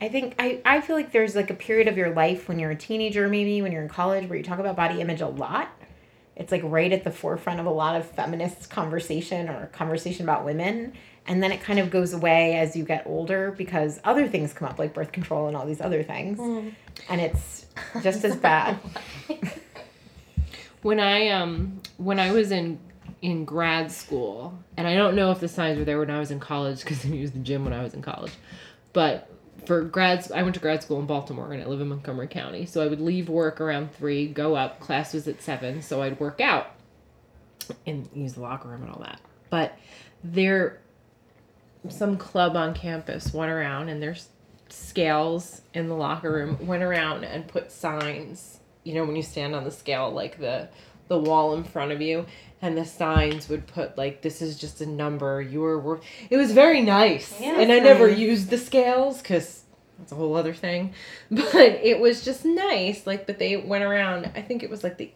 I 0.00 0.08
think 0.08 0.34
I, 0.38 0.60
I 0.64 0.80
feel 0.82 0.94
like 0.94 1.12
there's 1.12 1.34
like 1.34 1.50
a 1.50 1.54
period 1.54 1.88
of 1.88 1.96
your 1.96 2.10
life 2.10 2.48
when 2.48 2.58
you're 2.58 2.70
a 2.70 2.76
teenager, 2.76 3.28
maybe 3.28 3.62
when 3.62 3.72
you're 3.72 3.82
in 3.82 3.88
college, 3.88 4.28
where 4.28 4.36
you 4.36 4.44
talk 4.44 4.58
about 4.58 4.76
body 4.76 5.00
image 5.00 5.22
a 5.22 5.26
lot. 5.26 5.70
It's 6.36 6.52
like 6.52 6.60
right 6.64 6.92
at 6.92 7.02
the 7.02 7.10
forefront 7.10 7.60
of 7.60 7.66
a 7.66 7.70
lot 7.70 7.96
of 7.96 8.06
feminist 8.06 8.68
conversation 8.68 9.48
or 9.48 9.68
conversation 9.68 10.26
about 10.26 10.44
women. 10.44 10.92
And 11.26 11.42
then 11.42 11.50
it 11.50 11.62
kind 11.62 11.78
of 11.78 11.90
goes 11.90 12.12
away 12.12 12.56
as 12.56 12.76
you 12.76 12.84
get 12.84 13.04
older 13.06 13.52
because 13.56 13.98
other 14.04 14.28
things 14.28 14.52
come 14.52 14.68
up, 14.68 14.78
like 14.78 14.92
birth 14.92 15.12
control 15.12 15.48
and 15.48 15.56
all 15.56 15.66
these 15.66 15.80
other 15.80 16.02
things. 16.02 16.38
And 17.08 17.20
it's 17.20 17.64
just 18.02 18.22
as 18.22 18.36
bad. 18.36 18.78
when 20.82 21.00
I 21.00 21.28
um 21.30 21.80
when 21.96 22.20
I 22.20 22.32
was 22.32 22.50
in 22.52 22.78
in 23.22 23.44
grad 23.44 23.90
school, 23.90 24.58
and 24.76 24.86
I 24.86 24.94
don't 24.94 25.16
know 25.16 25.30
if 25.30 25.40
the 25.40 25.48
signs 25.48 25.78
were 25.78 25.84
there 25.84 25.98
when 25.98 26.10
I 26.10 26.18
was 26.18 26.30
in 26.30 26.40
college 26.40 26.80
because 26.80 27.04
I 27.04 27.08
used 27.08 27.34
the 27.34 27.40
gym 27.40 27.64
when 27.64 27.72
I 27.72 27.82
was 27.82 27.94
in 27.94 28.02
college, 28.02 28.32
but 28.92 29.30
for 29.64 29.82
grads, 29.82 30.30
I 30.30 30.42
went 30.42 30.54
to 30.54 30.60
grad 30.60 30.82
school 30.82 31.00
in 31.00 31.06
Baltimore 31.06 31.52
and 31.52 31.62
I 31.62 31.66
live 31.66 31.80
in 31.80 31.88
Montgomery 31.88 32.28
County. 32.28 32.66
So 32.66 32.82
I 32.82 32.86
would 32.86 33.00
leave 33.00 33.28
work 33.28 33.60
around 33.60 33.92
three, 33.92 34.28
go 34.28 34.54
up. 34.54 34.80
Class 34.80 35.12
was 35.12 35.26
at 35.26 35.42
seven, 35.42 35.82
so 35.82 36.02
I'd 36.02 36.20
work 36.20 36.40
out 36.40 36.68
and 37.86 38.08
use 38.14 38.34
the 38.34 38.40
locker 38.40 38.68
room 38.68 38.82
and 38.82 38.92
all 38.92 39.00
that. 39.00 39.20
But 39.50 39.76
there, 40.22 40.80
some 41.88 42.16
club 42.16 42.56
on 42.56 42.74
campus 42.74 43.32
went 43.32 43.50
around 43.50 43.88
and 43.88 44.00
there's 44.02 44.28
scales 44.68 45.62
in 45.74 45.88
the 45.88 45.94
locker 45.94 46.30
room 46.30 46.66
went 46.66 46.82
around 46.82 47.24
and 47.24 47.46
put 47.46 47.70
signs 47.70 48.58
you 48.82 48.94
know 48.94 49.04
when 49.04 49.16
you 49.16 49.22
stand 49.22 49.54
on 49.54 49.64
the 49.64 49.70
scale 49.70 50.10
like 50.10 50.38
the 50.38 50.68
the 51.08 51.18
wall 51.18 51.54
in 51.54 51.62
front 51.62 51.92
of 51.92 52.00
you 52.00 52.26
and 52.62 52.76
the 52.76 52.84
signs 52.84 53.48
would 53.48 53.66
put 53.66 53.96
like 53.98 54.22
this 54.22 54.40
is 54.40 54.58
just 54.58 54.80
a 54.80 54.86
number 54.86 55.40
you 55.42 55.62
are 55.64 55.78
worth 55.78 56.02
it 56.30 56.36
was 56.36 56.52
very 56.52 56.80
nice 56.82 57.38
Yeah, 57.40 57.60
and 57.60 57.70
i 57.70 57.80
that's 57.80 57.84
never 57.84 58.08
used 58.08 58.50
the 58.50 58.58
scales 58.58 59.20
because 59.20 59.62
that's 59.98 60.12
a 60.12 60.14
whole 60.14 60.34
other 60.36 60.54
thing 60.54 60.94
but 61.30 61.54
it 61.82 62.00
was 62.00 62.24
just 62.24 62.44
nice 62.44 63.06
like 63.06 63.26
but 63.26 63.38
they 63.38 63.56
went 63.56 63.84
around 63.84 64.30
i 64.34 64.42
think 64.42 64.62
it 64.62 64.70
was 64.70 64.82
like 64.84 64.96
the 64.98 65.10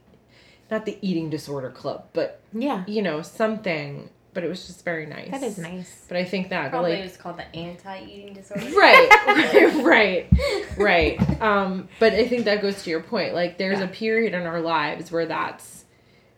not 0.70 0.84
the 0.86 0.98
eating 1.02 1.30
disorder 1.30 1.70
club 1.70 2.04
but 2.12 2.40
Yeah, 2.52 2.84
you 2.86 3.02
know 3.02 3.22
something 3.22 4.10
but 4.32 4.44
it 4.44 4.48
was 4.48 4.66
just 4.68 4.84
very 4.84 5.06
nice 5.06 5.30
that 5.32 5.42
is 5.42 5.58
nice. 5.58 6.04
but 6.08 6.16
i 6.16 6.24
think 6.24 6.50
that 6.50 6.70
Probably 6.70 6.90
like 6.92 7.00
it 7.00 7.02
was 7.04 7.16
called 7.16 7.36
the 7.38 7.56
anti-eating 7.56 8.34
disorder. 8.34 8.64
right 8.78 9.82
right 9.82 10.28
right 10.78 11.40
um 11.42 11.88
but 11.98 12.12
i 12.12 12.26
think 12.28 12.44
that 12.44 12.62
goes 12.62 12.82
to 12.84 12.90
your 12.90 13.00
point 13.02 13.34
like 13.34 13.58
there's 13.58 13.78
Yeah. 13.80 13.86
a 13.86 13.88
period 13.88 14.34
in 14.34 14.42
our 14.46 14.60
lives 14.60 15.10
where 15.10 15.26
that's 15.26 15.84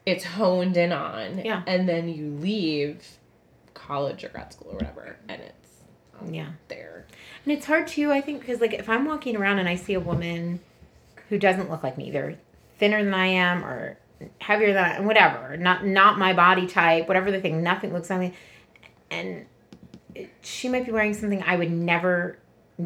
it's 0.06 0.24
honed 0.24 0.76
in 0.76 0.92
on 0.92 1.38
Yeah. 1.44 1.62
and 1.66 1.88
then 1.88 2.08
you 2.08 2.30
leave 2.40 3.06
college 3.74 4.24
or 4.24 4.28
grad 4.28 4.52
school 4.52 4.72
or 4.72 4.74
whatever 4.76 5.16
and 5.28 5.40
it's 5.42 5.68
um, 6.20 6.32
Yeah. 6.34 6.50
there 6.68 7.06
And 7.44 7.52
it's 7.52 7.66
hard 7.66 7.86
too, 7.88 8.10
I 8.12 8.20
think, 8.20 8.40
because 8.40 8.60
like 8.60 8.72
if 8.74 8.88
I'm 8.88 9.04
walking 9.04 9.36
around 9.36 9.58
and 9.58 9.68
I 9.68 9.76
see 9.76 9.94
a 9.94 10.00
woman 10.00 10.60
who 11.28 11.38
doesn't 11.38 11.70
look 11.70 11.82
like 11.82 11.96
me, 11.98 12.10
they're 12.10 12.36
thinner 12.78 13.02
than 13.04 13.14
I 13.14 13.26
am 13.26 13.64
or 13.64 13.96
heavier 14.40 14.72
than 14.72 14.84
I 14.84 14.96
am 14.96 15.04
whatever, 15.06 15.56
not 15.56 15.84
not 15.86 16.18
my 16.18 16.32
body 16.32 16.66
type, 16.66 17.08
whatever 17.08 17.30
the 17.32 17.40
thing, 17.40 17.62
nothing 17.62 17.92
looks 17.92 18.08
like 18.10 18.20
me, 18.20 18.32
and 19.10 19.46
it- 20.14 20.30
she 20.42 20.68
might 20.68 20.84
be 20.84 20.92
wearing 20.92 21.14
something 21.14 21.42
I 21.44 21.56
would 21.56 21.70
never 21.72 22.38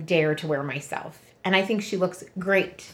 dare 0.04 0.34
to 0.36 0.46
wear 0.46 0.62
myself, 0.62 1.20
and 1.44 1.54
I 1.56 1.62
think 1.62 1.82
she 1.82 1.96
looks 1.96 2.24
great. 2.38 2.92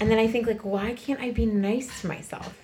And 0.00 0.10
then 0.10 0.18
I 0.18 0.26
think 0.28 0.46
like, 0.46 0.60
why 0.64 0.92
can't 0.94 1.20
I 1.20 1.30
be 1.30 1.46
nice 1.46 2.00
to 2.02 2.06
myself? 2.08 2.63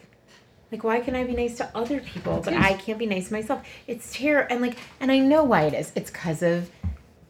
Like, 0.73 0.85
why 0.85 1.01
can 1.01 1.17
I 1.17 1.25
be 1.25 1.35
nice 1.35 1.57
to 1.59 1.69
other 1.77 2.01
people, 2.01 2.41
but 2.45 2.55
I 2.55 2.75
can't 2.75 2.99
be 2.99 3.07
nice 3.07 3.29
to 3.29 3.33
myself? 3.33 3.63
It's 3.87 4.13
terrible. 4.15 4.53
And 4.53 4.63
like, 4.63 4.79
and 5.01 5.11
I 5.11 5.19
know 5.19 5.43
why 5.43 5.63
it 5.63 5.75
is. 5.75 5.93
It's 5.97 6.11
because 6.11 6.43
of 6.43 6.71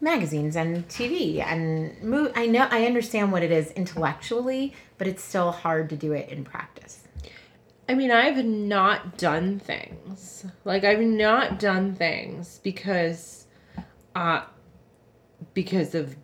magazines 0.01 0.57
and 0.57 0.86
TV 0.88 1.43
and 1.45 2.01
move. 2.03 2.32
I 2.34 2.47
know, 2.47 2.68
I 2.70 2.84
understand 2.86 3.32
what 3.32 3.43
it 3.43 3.51
is 3.51 3.70
intellectually, 3.72 4.74
but 4.99 5.07
it's 5.07 5.22
still 5.22 5.53
hard 5.53 5.88
to 5.91 5.97
do 5.97 6.12
it 6.12 6.28
in 6.28 6.45
practice. 6.45 7.05
i 7.88 7.95
mean 7.95 8.11
i've 8.11 8.45
not 8.45 9.18
done 9.18 9.59
things 9.59 10.45
like 10.64 10.84
i've 10.84 11.01
not 11.01 11.59
done 11.59 11.95
things 11.95 12.61
because 12.62 13.47
uh 14.14 14.43
because 15.55 15.95
of 15.95 16.16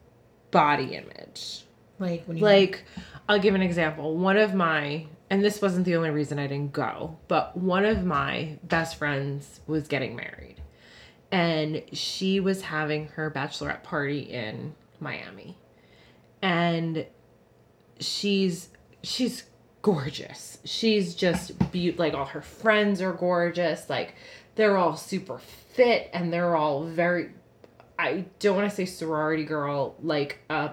body 0.53 0.95
image 0.95 1.65
Like 1.99 2.25
when 2.27 2.37
you 2.37 2.43
Like, 2.45 2.85
I'll 3.29 3.41
give 3.41 3.55
an 3.55 3.63
example. 3.63 4.17
One 4.17 4.37
of 4.37 4.55
my, 4.55 5.07
and 5.31 5.45
this 5.45 5.61
wasn't 5.61 5.85
the 5.85 5.97
only 5.97 6.11
reason 6.11 6.39
I 6.39 6.47
didn't 6.47 6.73
go, 6.73 7.19
but 7.29 7.57
one 7.57 7.85
of 7.85 8.05
my 8.05 8.59
best 8.63 8.97
friends 8.97 9.61
was 9.67 9.89
getting 9.89 10.15
married. 10.15 10.57
And 11.33 11.83
she 11.93 12.39
was 12.39 12.63
having 12.63 13.09
her 13.09 13.31
bachelorette 13.31 13.83
party 13.83 14.21
in 14.21 14.75
Miami. 15.01 15.59
And 16.41 17.07
she's, 17.99 18.69
she's 19.03 19.45
gorgeous. 19.83 20.59
She's 20.65 21.15
just 21.15 21.71
be 21.73 21.93
like 21.93 22.15
all 22.15 22.27
her 22.27 22.43
friends 22.43 23.01
are 23.01 23.13
gorgeous. 23.13 23.91
Like 23.91 24.15
they're 24.55 24.77
all 24.77 24.97
super 24.97 25.39
fit 25.39 26.11
and 26.13 26.33
they're 26.33 26.57
all 26.57 26.85
very 26.85 27.31
I 27.99 28.25
don't 28.41 28.57
want 28.57 28.69
to 28.69 28.75
say 28.75 28.85
sorority 28.85 29.45
girl 29.45 29.95
like 30.03 30.41
a 30.51 30.73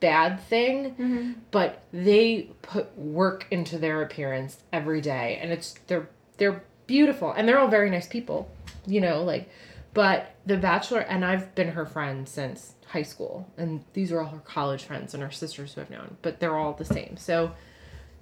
bad 0.00 0.40
thing, 0.40 0.90
Mm-hmm. 0.94 1.32
but 1.50 1.82
they 1.92 2.50
put 2.62 2.96
work 2.98 3.46
into 3.50 3.78
their 3.78 4.02
appearance 4.02 4.58
every 4.72 5.00
day 5.00 5.38
and 5.40 5.50
it's 5.52 5.74
they're 5.86 6.08
they're 6.36 6.62
beautiful 6.86 7.32
and 7.32 7.48
they're 7.48 7.58
all 7.58 7.68
very 7.68 7.90
nice 7.90 8.06
people, 8.08 8.50
you 8.86 9.00
know, 9.00 9.22
like 9.22 9.48
but 9.94 10.34
the 10.46 10.56
bachelor 10.56 11.00
and 11.00 11.24
I've 11.24 11.54
been 11.54 11.68
her 11.72 11.84
friend 11.86 12.28
since 12.28 12.74
high 12.86 13.02
school 13.02 13.50
and 13.56 13.84
these 13.92 14.12
are 14.12 14.20
all 14.20 14.28
her 14.28 14.38
college 14.40 14.84
friends 14.84 15.14
and 15.14 15.22
her 15.22 15.30
sisters 15.30 15.74
who 15.74 15.80
I've 15.80 15.90
known, 15.90 16.16
but 16.22 16.40
they're 16.40 16.56
all 16.56 16.72
the 16.74 16.84
same. 16.84 17.16
So 17.16 17.52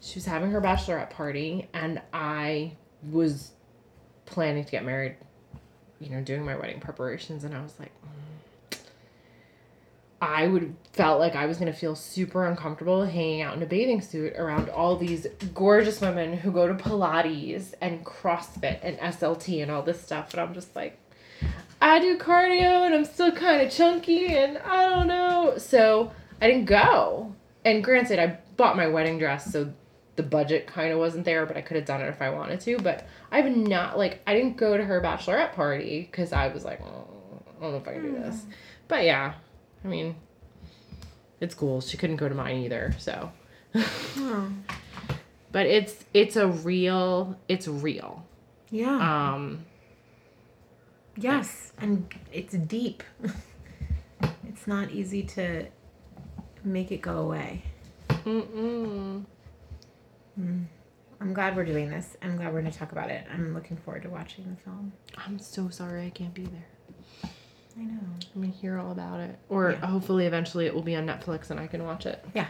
she 0.00 0.16
was 0.16 0.26
having 0.26 0.50
her 0.52 0.60
bachelorette 0.60 1.10
party 1.10 1.68
and 1.74 2.00
I 2.12 2.72
was 3.10 3.50
planning 4.26 4.64
to 4.64 4.70
get 4.70 4.84
married, 4.84 5.16
you 6.00 6.10
know, 6.10 6.20
doing 6.20 6.44
my 6.44 6.56
wedding 6.56 6.80
preparations 6.80 7.44
and 7.44 7.54
I 7.54 7.62
was 7.62 7.74
like 7.80 7.92
"Mm." 8.04 8.08
I 10.20 10.48
would 10.48 10.74
felt 10.92 11.20
like 11.20 11.36
I 11.36 11.46
was 11.46 11.58
gonna 11.58 11.72
feel 11.72 11.94
super 11.94 12.44
uncomfortable 12.46 13.04
hanging 13.04 13.42
out 13.42 13.56
in 13.56 13.62
a 13.62 13.66
bathing 13.66 14.00
suit 14.00 14.34
around 14.36 14.68
all 14.68 14.96
these 14.96 15.26
gorgeous 15.54 16.00
women 16.00 16.36
who 16.36 16.50
go 16.50 16.66
to 16.66 16.74
Pilates 16.74 17.74
and 17.80 18.04
CrossFit 18.04 18.80
and 18.82 18.98
SLT 18.98 19.62
and 19.62 19.70
all 19.70 19.82
this 19.82 20.02
stuff, 20.02 20.32
and 20.32 20.40
I'm 20.40 20.54
just 20.54 20.74
like, 20.74 20.98
I 21.80 22.00
do 22.00 22.18
cardio 22.18 22.84
and 22.84 22.94
I'm 22.94 23.04
still 23.04 23.30
kind 23.30 23.62
of 23.62 23.72
chunky 23.72 24.26
and 24.26 24.58
I 24.58 24.88
don't 24.88 25.06
know, 25.06 25.54
so 25.58 26.10
I 26.40 26.48
didn't 26.48 26.64
go. 26.64 27.34
And 27.64 27.84
granted, 27.84 28.18
I 28.18 28.38
bought 28.56 28.76
my 28.76 28.88
wedding 28.88 29.18
dress, 29.18 29.52
so 29.52 29.72
the 30.16 30.22
budget 30.24 30.66
kind 30.66 30.92
of 30.92 30.98
wasn't 30.98 31.24
there, 31.24 31.46
but 31.46 31.56
I 31.56 31.60
could 31.60 31.76
have 31.76 31.86
done 31.86 32.00
it 32.00 32.08
if 32.08 32.20
I 32.20 32.30
wanted 32.30 32.60
to. 32.62 32.78
But 32.78 33.06
I've 33.30 33.56
not 33.56 33.96
like 33.96 34.20
I 34.26 34.34
didn't 34.34 34.56
go 34.56 34.76
to 34.76 34.84
her 34.84 35.00
bachelorette 35.00 35.52
party 35.52 36.08
because 36.10 36.32
I 36.32 36.48
was 36.48 36.64
like, 36.64 36.80
oh, 36.80 37.06
I 37.58 37.62
don't 37.62 37.72
know 37.72 37.78
if 37.78 37.86
I 37.86 37.92
can 37.92 38.02
do 38.02 38.12
this. 38.12 38.42
Hmm. 38.42 38.50
But 38.88 39.04
yeah, 39.04 39.34
I 39.84 39.88
mean, 39.88 40.16
it's 41.40 41.54
cool. 41.54 41.80
She 41.80 41.96
couldn't 41.96 42.16
go 42.16 42.28
to 42.28 42.34
mine 42.34 42.58
either, 42.58 42.94
so. 42.98 43.32
Oh. 43.74 44.52
But 45.50 45.64
it's 45.66 46.04
it's 46.12 46.36
a 46.36 46.46
real 46.46 47.38
it's 47.48 47.66
real. 47.66 48.26
Yeah. 48.70 49.32
Um 49.32 49.64
yes, 51.16 51.72
and 51.78 52.12
it's 52.30 52.52
deep. 52.54 53.02
it's 54.46 54.66
not 54.66 54.90
easy 54.90 55.22
to 55.22 55.66
make 56.64 56.92
it 56.92 57.00
go 57.00 57.18
away. 57.18 57.62
mm-mm. 58.10 59.24
I'm 61.20 61.34
glad 61.34 61.56
we're 61.56 61.64
doing 61.64 61.88
this. 61.88 62.16
I'm 62.22 62.36
glad 62.36 62.52
we're 62.52 62.60
going 62.60 62.70
to 62.72 62.78
talk 62.78 62.92
about 62.92 63.10
it. 63.10 63.24
I'm 63.32 63.52
looking 63.52 63.76
forward 63.76 64.02
to 64.02 64.08
watching 64.08 64.48
the 64.54 64.62
film. 64.62 64.92
I'm 65.16 65.38
so 65.38 65.68
sorry 65.68 66.06
I 66.06 66.10
can't 66.10 66.32
be 66.32 66.44
there. 66.44 66.66
I 67.78 67.82
know. 67.82 67.98
I'm 68.34 68.40
gonna 68.42 68.52
hear 68.52 68.78
all 68.78 68.90
about 68.92 69.20
it. 69.20 69.38
Or 69.48 69.70
Yeah. 69.72 69.86
hopefully 69.86 70.26
eventually 70.26 70.66
it 70.66 70.74
will 70.74 70.82
be 70.82 70.96
on 70.96 71.06
Netflix 71.06 71.50
and 71.50 71.60
I 71.60 71.66
can 71.66 71.84
watch 71.84 72.06
it. 72.06 72.24
Yeah. 72.34 72.46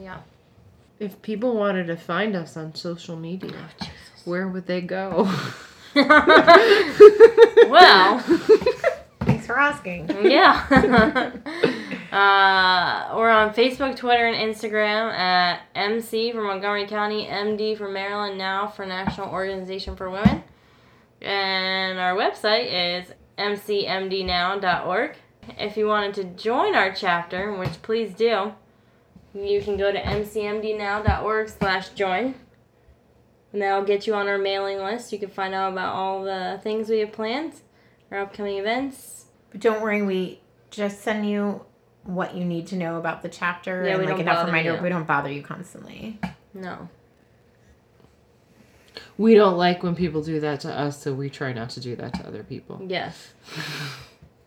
Yeah. 0.00 0.18
If 0.98 1.20
people 1.22 1.54
wanted 1.56 1.86
to 1.88 1.96
find 1.96 2.34
us 2.36 2.56
on 2.56 2.74
social 2.74 3.16
media, 3.16 3.68
where 4.24 4.48
would 4.48 4.66
they 4.66 4.80
go? 4.80 5.28
well, 7.68 8.18
Thanks 9.20 9.46
for 9.46 9.58
asking. 9.58 10.08
yeah. 10.30 10.66
uh, 12.12 13.16
we're 13.16 13.30
on 13.30 13.54
Facebook, 13.54 13.96
Twitter, 13.96 14.26
and 14.26 14.36
Instagram 14.54 15.12
at 15.12 15.62
MC 15.74 16.32
for 16.32 16.42
Montgomery 16.42 16.86
County, 16.86 17.26
MD 17.26 17.76
for 17.76 17.88
Maryland, 17.88 18.36
now 18.38 18.66
for 18.66 18.84
National 18.86 19.28
Organization 19.30 19.96
for 19.96 20.10
Women. 20.10 20.42
And 21.22 21.98
our 21.98 22.14
website 22.14 22.66
is 23.00 23.12
mcmdnow.org. 23.38 25.16
If 25.58 25.76
you 25.76 25.86
wanted 25.86 26.14
to 26.14 26.24
join 26.24 26.74
our 26.74 26.92
chapter, 26.92 27.52
which 27.56 27.82
please 27.82 28.14
do, 28.14 28.52
you 29.34 29.60
can 29.62 29.76
go 29.76 29.92
to 29.92 30.00
mcmdnow.org 30.00 31.48
slash 31.48 31.90
join. 31.90 32.34
And 33.52 33.62
that'll 33.62 33.84
get 33.84 34.06
you 34.06 34.14
on 34.14 34.26
our 34.26 34.38
mailing 34.38 34.78
list. 34.78 35.12
You 35.12 35.18
can 35.18 35.30
find 35.30 35.54
out 35.54 35.72
about 35.72 35.94
all 35.94 36.24
the 36.24 36.58
things 36.62 36.88
we 36.88 37.00
have 37.00 37.12
planned, 37.12 37.52
our 38.10 38.20
upcoming 38.20 38.58
events, 38.58 39.26
But 39.52 39.60
don't 39.60 39.80
worry, 39.80 40.02
we 40.02 40.40
just 40.70 41.02
send 41.02 41.28
you 41.28 41.64
what 42.02 42.34
you 42.34 42.44
need 42.44 42.66
to 42.68 42.76
know 42.76 42.96
about 42.98 43.22
the 43.22 43.28
chapter 43.28 43.84
Yeah, 43.84 43.96
and 43.96 44.06
like 44.06 44.18
enough 44.18 44.46
reminder. 44.46 44.74
you. 44.74 44.82
We 44.82 44.88
don't 44.88 45.06
bother 45.06 45.30
you 45.30 45.42
constantly. 45.42 46.18
No. 46.52 46.88
We 49.18 49.34
don't 49.34 49.56
like 49.56 49.82
when 49.82 49.94
people 49.94 50.22
do 50.22 50.40
that 50.40 50.60
to 50.60 50.72
us, 50.72 51.02
so 51.02 51.12
we 51.12 51.30
try 51.30 51.52
not 51.52 51.70
to 51.70 51.80
do 51.80 51.96
that 51.96 52.14
to 52.14 52.26
other 52.26 52.42
people. 52.42 52.80
Yes. 52.86 53.32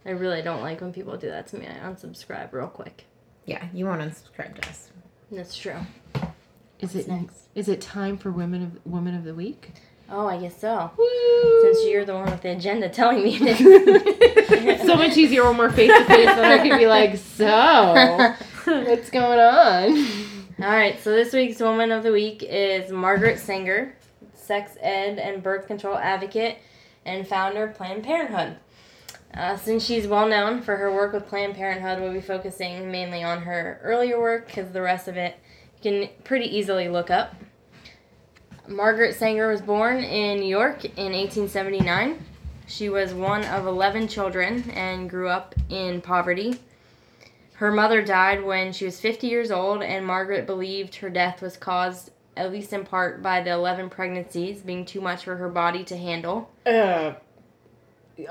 I 0.06 0.12
really 0.12 0.42
don't 0.42 0.62
like 0.62 0.82
when 0.82 0.94
people 0.94 1.18
do 1.18 1.30
that 1.30 1.48
to 1.48 1.58
me. 1.58 1.68
I 1.68 1.88
unsubscribe 1.88 2.54
real 2.54 2.68
quick. 2.68 3.06
Yeah, 3.46 3.66
you 3.74 3.86
won't 3.86 4.02
unsubscribe 4.02 4.60
to 4.62 4.70
us. 4.70 4.90
That's 5.32 5.56
true. 5.56 5.80
Is 6.80 6.96
it 6.96 7.08
next? 7.08 7.48
is 7.56 7.68
it 7.68 7.82
time 7.82 8.18
for 8.18 8.32
women 8.32 8.64
of 8.64 8.86
women 8.86 9.16
of 9.16 9.24
the 9.24 9.34
week? 9.34 9.74
Oh, 10.10 10.28
I 10.28 10.38
guess 10.38 10.62
so. 10.62 10.92
Woo! 10.98 11.62
Since 11.64 11.90
you're 11.90 12.06
the 12.06 12.14
one 12.14 12.32
with 12.32 12.42
the 12.42 12.52
agenda 12.52 12.88
telling 12.88 13.24
me 13.24 13.38
it. 13.42 14.82
so 14.86 14.96
much 14.96 15.18
easier 15.18 15.44
when 15.44 15.58
we're 15.58 15.72
face 15.72 15.92
to 15.92 16.06
face 16.06 16.28
than 16.28 16.46
I 16.46 16.60
could 16.60 16.78
be 16.78 16.88
like, 16.88 17.18
so 17.18 18.34
what's 18.64 19.10
going 19.10 19.40
on? 19.40 20.08
All 20.60 20.70
right, 20.70 20.98
so 21.04 21.12
this 21.12 21.34
week's 21.34 21.60
Woman 21.60 21.92
of 21.92 22.04
the 22.04 22.12
Week 22.12 22.42
is 22.42 22.90
Margaret 22.90 23.38
Sanger, 23.40 23.97
sex 24.48 24.78
ed 24.82 25.20
and 25.20 25.44
birth 25.44 25.68
control 25.68 25.98
advocate 25.98 26.58
and 27.06 27.28
founder 27.28 27.66
of 27.66 27.76
Planned 27.76 28.04
Parenthood. 28.04 28.58
Uh, 29.34 29.56
since 29.58 29.86
she's 29.86 30.08
well 30.08 30.28
known 30.28 30.62
for 30.62 30.78
her 30.78 30.92
work 30.92 31.14
with 31.14 31.28
Planned 31.28 31.56
Parenthood, 31.56 32.00
we'll 32.00 32.14
be 32.14 32.22
focusing 32.22 32.90
mainly 32.90 33.24
on 33.24 33.42
her 33.42 33.80
earlier 33.84 34.20
work 34.20 34.48
because 34.48 34.72
the 34.72 34.82
rest 34.82 35.08
of 35.08 35.18
it 35.18 35.36
you 35.82 35.92
can 35.92 36.10
pretty 36.24 36.46
easily 36.46 36.88
look 36.88 37.12
up. 37.12 37.36
Margaret 38.68 39.16
Sanger 39.16 39.48
was 39.48 39.62
born 39.62 39.98
in 40.04 40.40
New 40.40 40.48
York 40.48 40.84
in 40.84 41.14
1879. 41.14 42.24
She 42.68 42.90
was 42.90 43.14
one 43.14 43.46
of 43.46 43.66
11 43.66 44.08
children 44.08 44.70
and 44.72 45.10
grew 45.10 45.30
up 45.30 45.56
in 45.70 46.02
poverty. 46.02 46.60
Her 47.54 47.72
mother 47.72 48.04
died 48.04 48.44
when 48.44 48.74
she 48.74 48.86
was 48.86 49.00
50 49.00 49.28
years 49.28 49.52
old, 49.52 49.82
and 49.82 50.06
Margaret 50.06 50.46
believed 50.46 50.98
her 50.98 51.10
death 51.10 51.42
was 51.42 51.58
caused, 51.58 52.12
at 52.38 52.52
least 52.52 52.72
in 52.74 52.86
part, 52.86 53.22
by 53.22 53.42
the 53.42 53.52
11 53.52 53.90
pregnancies 53.90 54.62
being 54.62 54.86
too 54.86 55.02
much 55.02 55.24
for 55.26 55.36
her 55.36 55.50
body 55.50 55.84
to 55.86 55.98
handle. 55.98 56.50
Uh, 56.66 57.14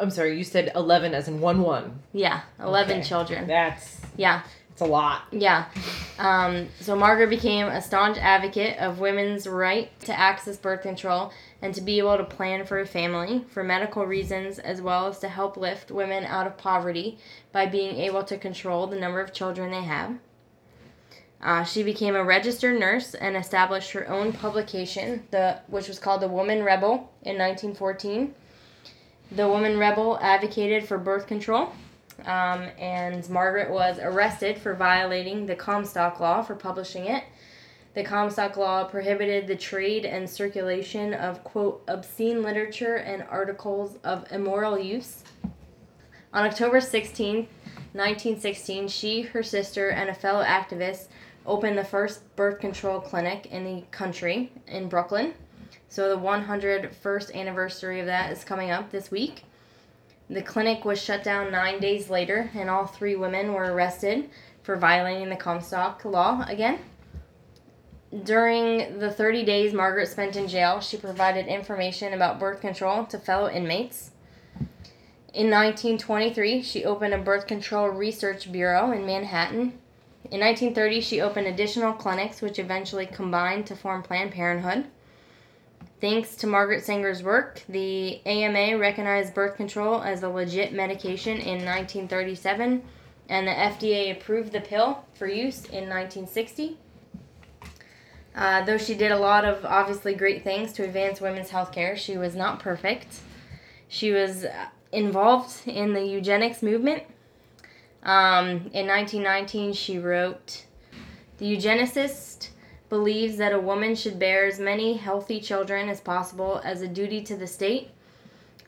I'm 0.00 0.10
sorry, 0.10 0.36
you 0.36 0.44
said 0.44 0.72
11 0.74 1.14
as 1.14 1.28
in 1.28 1.40
1 1.40 1.60
1. 1.62 1.98
Yeah, 2.12 2.40
11 2.60 2.98
Okay. 2.98 3.06
children. 3.08 3.46
That's 3.46 4.00
Yeah, 4.16 4.42
it's 4.72 4.80
a 4.80 4.84
lot. 4.86 5.22
yeah. 5.30 5.66
Um, 6.18 6.68
so 6.80 6.96
Margaret 6.96 7.30
became 7.30 7.66
a 7.66 7.80
staunch 7.80 8.18
advocate 8.18 8.78
of 8.78 8.98
women's 8.98 9.46
right 9.46 9.88
to 10.00 10.18
access 10.18 10.56
birth 10.56 10.82
control 10.82 11.30
and 11.62 11.72
to 11.74 11.80
be 11.80 11.98
able 11.98 12.16
to 12.16 12.24
plan 12.24 12.64
for 12.66 12.80
a 12.80 12.86
family 12.86 13.44
for 13.48 13.62
medical 13.62 14.04
reasons, 14.06 14.58
as 14.58 14.80
well 14.82 15.06
as 15.06 15.18
to 15.20 15.28
help 15.28 15.56
lift 15.56 15.90
women 15.90 16.24
out 16.24 16.46
of 16.46 16.56
poverty 16.56 17.18
by 17.52 17.66
being 17.66 17.96
able 17.96 18.24
to 18.24 18.36
control 18.36 18.86
the 18.86 18.96
number 18.98 19.20
of 19.20 19.32
children 19.32 19.70
they 19.70 19.82
have. 19.82 20.16
Uh, 21.46 21.62
she 21.62 21.84
became 21.84 22.16
a 22.16 22.24
registered 22.24 22.76
nurse 22.76 23.14
and 23.14 23.36
established 23.36 23.92
her 23.92 24.08
own 24.08 24.32
publication, 24.32 25.22
the 25.30 25.56
which 25.68 25.86
was 25.86 26.00
called 26.00 26.20
the 26.20 26.26
Woman 26.26 26.64
Rebel 26.64 27.12
in 27.22 27.38
1914. 27.38 28.34
The 29.30 29.46
Woman 29.46 29.78
Rebel 29.78 30.18
advocated 30.20 30.88
for 30.88 30.98
birth 30.98 31.28
control, 31.28 31.72
um, 32.24 32.66
and 32.80 33.30
Margaret 33.30 33.70
was 33.70 34.00
arrested 34.00 34.58
for 34.58 34.74
violating 34.74 35.46
the 35.46 35.54
Comstock 35.54 36.18
Law 36.18 36.42
for 36.42 36.56
publishing 36.56 37.04
it. 37.04 37.22
The 37.94 38.02
Comstock 38.02 38.56
Law 38.56 38.82
prohibited 38.82 39.46
the 39.46 39.54
trade 39.54 40.04
and 40.04 40.28
circulation 40.28 41.14
of, 41.14 41.44
quote, 41.44 41.80
obscene 41.86 42.42
literature 42.42 42.96
and 42.96 43.22
articles 43.22 43.98
of 44.02 44.26
immoral 44.32 44.80
use. 44.80 45.22
On 46.32 46.44
October 46.44 46.80
16th, 46.80 47.46
1916, 47.92 48.88
she, 48.88 49.22
her 49.22 49.44
sister, 49.44 49.90
and 49.90 50.10
a 50.10 50.14
fellow 50.14 50.42
activist 50.42 51.06
opened 51.46 51.78
the 51.78 51.84
first 51.84 52.20
birth 52.36 52.60
control 52.60 53.00
clinic 53.00 53.46
in 53.46 53.64
the 53.64 53.82
country 53.90 54.52
in 54.66 54.88
Brooklyn. 54.88 55.34
So 55.88 56.08
the 56.08 56.20
101st 56.20 57.34
anniversary 57.34 58.00
of 58.00 58.06
that 58.06 58.32
is 58.32 58.44
coming 58.44 58.70
up 58.70 58.90
this 58.90 59.10
week. 59.10 59.44
The 60.28 60.42
clinic 60.42 60.84
was 60.84 61.00
shut 61.00 61.22
down 61.22 61.52
nine 61.52 61.78
days 61.78 62.10
later, 62.10 62.50
and 62.54 62.68
all 62.68 62.86
three 62.86 63.14
women 63.14 63.52
were 63.52 63.72
arrested 63.72 64.28
for 64.62 64.76
violating 64.76 65.28
the 65.28 65.36
Comstock 65.36 66.04
law 66.04 66.44
again. 66.48 66.80
During 68.24 68.98
the 68.98 69.10
30 69.10 69.44
days 69.44 69.72
Margaret 69.72 70.08
spent 70.08 70.36
in 70.36 70.48
jail, 70.48 70.80
she 70.80 70.96
provided 70.96 71.46
information 71.46 72.12
about 72.12 72.40
birth 72.40 72.60
control 72.60 73.04
to 73.06 73.18
fellow 73.18 73.48
inmates. 73.48 74.10
In 75.32 75.50
1923, 75.50 76.62
she 76.62 76.84
opened 76.84 77.14
a 77.14 77.18
birth 77.18 77.46
control 77.46 77.88
research 77.88 78.50
bureau 78.50 78.90
in 78.90 79.04
Manhattan. 79.04 79.78
In 80.30 80.40
1930, 80.40 81.00
she 81.02 81.20
opened 81.20 81.46
additional 81.46 81.92
clinics, 81.92 82.42
which 82.42 82.58
eventually 82.58 83.06
combined 83.06 83.66
to 83.66 83.76
form 83.76 84.02
Planned 84.02 84.32
Parenthood. 84.32 84.86
Thanks 86.00 86.34
to 86.36 86.48
Margaret 86.48 86.84
Sanger's 86.84 87.22
work, 87.22 87.62
the 87.68 88.20
AMA 88.26 88.76
recognized 88.76 89.34
birth 89.34 89.56
control 89.56 90.02
as 90.02 90.22
a 90.22 90.28
legit 90.28 90.72
medication 90.72 91.38
in 91.38 91.64
1937, 91.64 92.82
and 93.28 93.46
the 93.46 93.52
FDA 93.52 94.10
approved 94.10 94.50
the 94.52 94.60
pill 94.60 95.04
for 95.14 95.28
use 95.28 95.64
in 95.66 95.88
1960. 95.88 96.76
Uh, 98.34 98.64
though 98.64 98.78
she 98.78 98.94
did 98.94 99.12
a 99.12 99.18
lot 99.18 99.44
of 99.44 99.64
obviously 99.64 100.14
great 100.14 100.42
things 100.42 100.72
to 100.72 100.84
advance 100.84 101.20
women's 101.20 101.50
health 101.50 101.70
care, 101.70 101.96
she 101.96 102.18
was 102.18 102.34
not 102.34 102.58
perfect. 102.58 103.20
She 103.88 104.10
was 104.10 104.44
involved 104.92 105.66
in 105.66 105.94
the 105.94 106.04
eugenics 106.04 106.62
movement. 106.62 107.04
Um, 108.06 108.70
in 108.72 108.86
1919, 108.86 109.72
she 109.72 109.98
wrote 109.98 110.64
The 111.38 111.56
eugenicist 111.56 112.50
believes 112.88 113.36
that 113.38 113.52
a 113.52 113.58
woman 113.58 113.96
should 113.96 114.16
bear 114.16 114.46
as 114.46 114.60
many 114.60 114.96
healthy 114.96 115.40
children 115.40 115.88
as 115.88 116.00
possible 116.00 116.60
as 116.64 116.82
a 116.82 116.88
duty 116.88 117.20
to 117.22 117.36
the 117.36 117.48
state. 117.48 117.90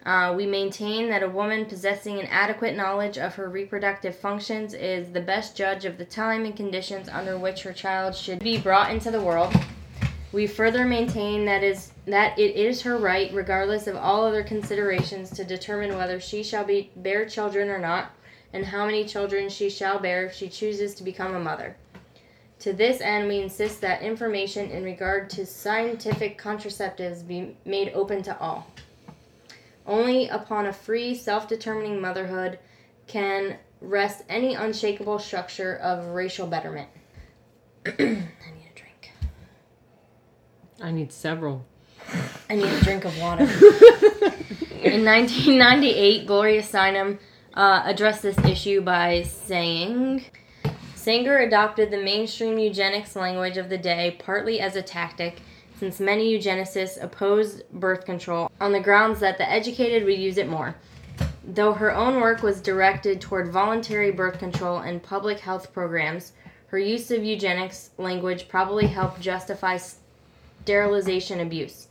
Uh, 0.05 0.35
we 0.37 0.45
maintain 0.45 1.09
that 1.09 1.23
a 1.23 1.29
woman 1.29 1.67
possessing 1.67 2.19
an 2.19 2.27
adequate 2.27 2.75
knowledge 2.75 3.17
of 3.17 3.37
her 3.37 3.49
reproductive 3.49 4.17
functions 4.17 4.75
is 4.75 5.13
the 5.13 5.21
best 5.21 5.57
judge 5.57 5.85
of 5.85 5.99
the 5.99 6.05
time 6.05 6.45
and 6.45 6.57
conditions 6.57 7.09
under 7.09 7.39
which 7.39 7.63
her 7.63 7.73
child 7.73 8.17
should 8.17 8.41
be 8.41 8.59
brought 8.59 8.91
into 8.91 9.11
the 9.11 9.21
world. 9.21 9.55
We 10.33 10.49
further 10.49 10.85
maintain 10.85 11.45
that 11.45 11.63
is 11.63 11.93
that 12.07 12.39
it 12.39 12.57
is 12.57 12.83
her 12.83 12.99
right, 12.99 13.33
regardless 13.33 13.87
of 13.87 13.97
all 13.97 14.27
other 14.27 14.43
considerations, 14.43 15.31
to 15.31 15.45
determine 15.45 15.97
whether 15.97 16.19
she 16.19 16.43
shall 16.43 16.65
be 16.65 16.91
bear 16.97 17.25
children 17.27 17.69
or 17.69 17.79
not, 17.79 18.11
and 18.53 18.65
how 18.65 18.87
many 18.87 19.05
children 19.05 19.49
she 19.49 19.71
shall 19.71 19.99
bear 19.99 20.27
if 20.27 20.35
she 20.35 20.49
chooses 20.49 20.95
to 20.95 21.03
become 21.03 21.35
a 21.35 21.41
mother. 21.41 21.77
To 22.61 22.73
this 22.73 23.01
end, 23.01 23.29
we 23.29 23.41
insist 23.41 23.81
that 23.83 24.03
information 24.03 24.71
in 24.71 24.83
regard 24.83 25.31
to 25.31 25.47
scientific 25.47 26.41
contraceptives 26.41 27.27
be 27.27 27.57
made 27.65 27.93
open 27.95 28.23
to 28.23 28.39
all. 28.41 28.67
Only 29.87 30.29
upon 30.29 30.67
a 30.67 30.73
free, 30.73 31.15
self 31.15 31.47
determining 31.47 32.01
motherhood 32.01 32.59
can 33.07 33.59
rest 33.81 34.25
any 34.29 34.55
unshakable 34.55 35.19
structure 35.21 35.77
of 35.77 36.09
racial 36.09 36.47
betterment. 36.47 36.89
I 37.87 37.91
need 37.99 38.69
a 38.75 38.79
drink. 38.79 39.13
I 40.83 40.91
need 40.91 41.13
several. 41.13 41.65
I 42.51 42.57
need 42.57 42.65
a 42.65 42.81
drink 42.81 43.05
of 43.05 43.19
water. 43.21 43.45
In 44.83 45.05
1998, 45.05 46.27
Gloria 46.27 46.63
Steinem 46.63 47.19
uh, 47.59 47.83
addressed 47.85 48.23
this 48.23 48.39
issue 48.45 48.81
by 48.81 49.25
saying 49.25 50.25
Sanger 50.95 51.39
adopted 51.39 51.91
the 51.91 52.01
mainstream 52.01 52.57
eugenics 52.57 53.17
language 53.17 53.57
of 53.57 53.69
the 53.69 53.77
day 53.77 54.17
partly 54.21 54.61
as 54.61 54.77
a 54.77 54.83
tactic, 54.83 55.41
since 55.77 55.99
many 55.99 56.33
eugenicists 56.33 57.03
opposed 57.03 57.69
birth 57.73 58.05
control 58.05 58.49
on 58.61 58.71
the 58.71 58.81
grounds 58.81 59.19
that 59.21 59.39
the 59.39 59.51
educated 59.51 60.05
would 60.05 60.19
use 60.19 60.39
it 60.39 60.49
more. 60.49 60.77
Though 61.43 61.73
her 61.73 61.93
own 61.93 62.21
work 62.21 62.45
was 62.45 62.61
directed 62.61 63.21
toward 63.21 63.51
voluntary 63.51 64.13
birth 64.13 64.39
control 64.39 64.79
and 64.79 65.03
public 65.03 65.41
health 65.41 65.73
programs, 65.73 66.35
her 66.69 66.79
use 66.79 67.11
of 67.11 67.25
eugenics 67.25 67.91
language 67.99 68.49
probably 68.49 68.87
helped 68.87 69.21
justify 69.21 69.79
sterilization 70.63 71.41
abuse. 71.41 71.88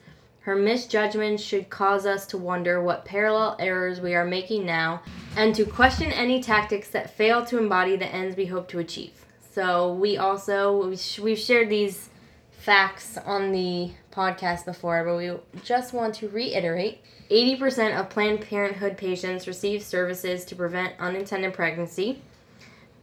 Her 0.47 0.55
misjudgments 0.55 1.43
should 1.43 1.69
cause 1.69 2.05
us 2.05 2.25
to 2.27 2.37
wonder 2.37 2.81
what 2.81 3.03
parallel 3.03 3.57
errors 3.59 3.99
we 3.99 4.15
are 4.15 4.23
making 4.23 4.65
now 4.65 5.01
and 5.35 5.53
to 5.53 5.65
question 5.65 6.09
any 6.09 6.41
tactics 6.41 6.87
that 6.91 7.09
fail 7.09 7.45
to 7.47 7.57
embody 7.57 7.97
the 7.97 8.05
ends 8.05 8.37
we 8.37 8.45
hope 8.45 8.69
to 8.69 8.79
achieve. 8.79 9.11
So, 9.51 9.91
we 9.95 10.15
also, 10.15 10.95
we've 11.21 11.37
shared 11.37 11.67
these 11.67 12.07
facts 12.49 13.17
on 13.25 13.51
the 13.51 13.91
podcast 14.09 14.63
before, 14.63 15.03
but 15.03 15.17
we 15.17 15.61
just 15.65 15.91
want 15.91 16.15
to 16.15 16.29
reiterate 16.29 17.01
80% 17.29 17.99
of 17.99 18.09
Planned 18.09 18.39
Parenthood 18.39 18.95
patients 18.95 19.49
receive 19.49 19.83
services 19.83 20.45
to 20.45 20.55
prevent 20.55 20.97
unintended 20.97 21.55
pregnancy. 21.55 22.21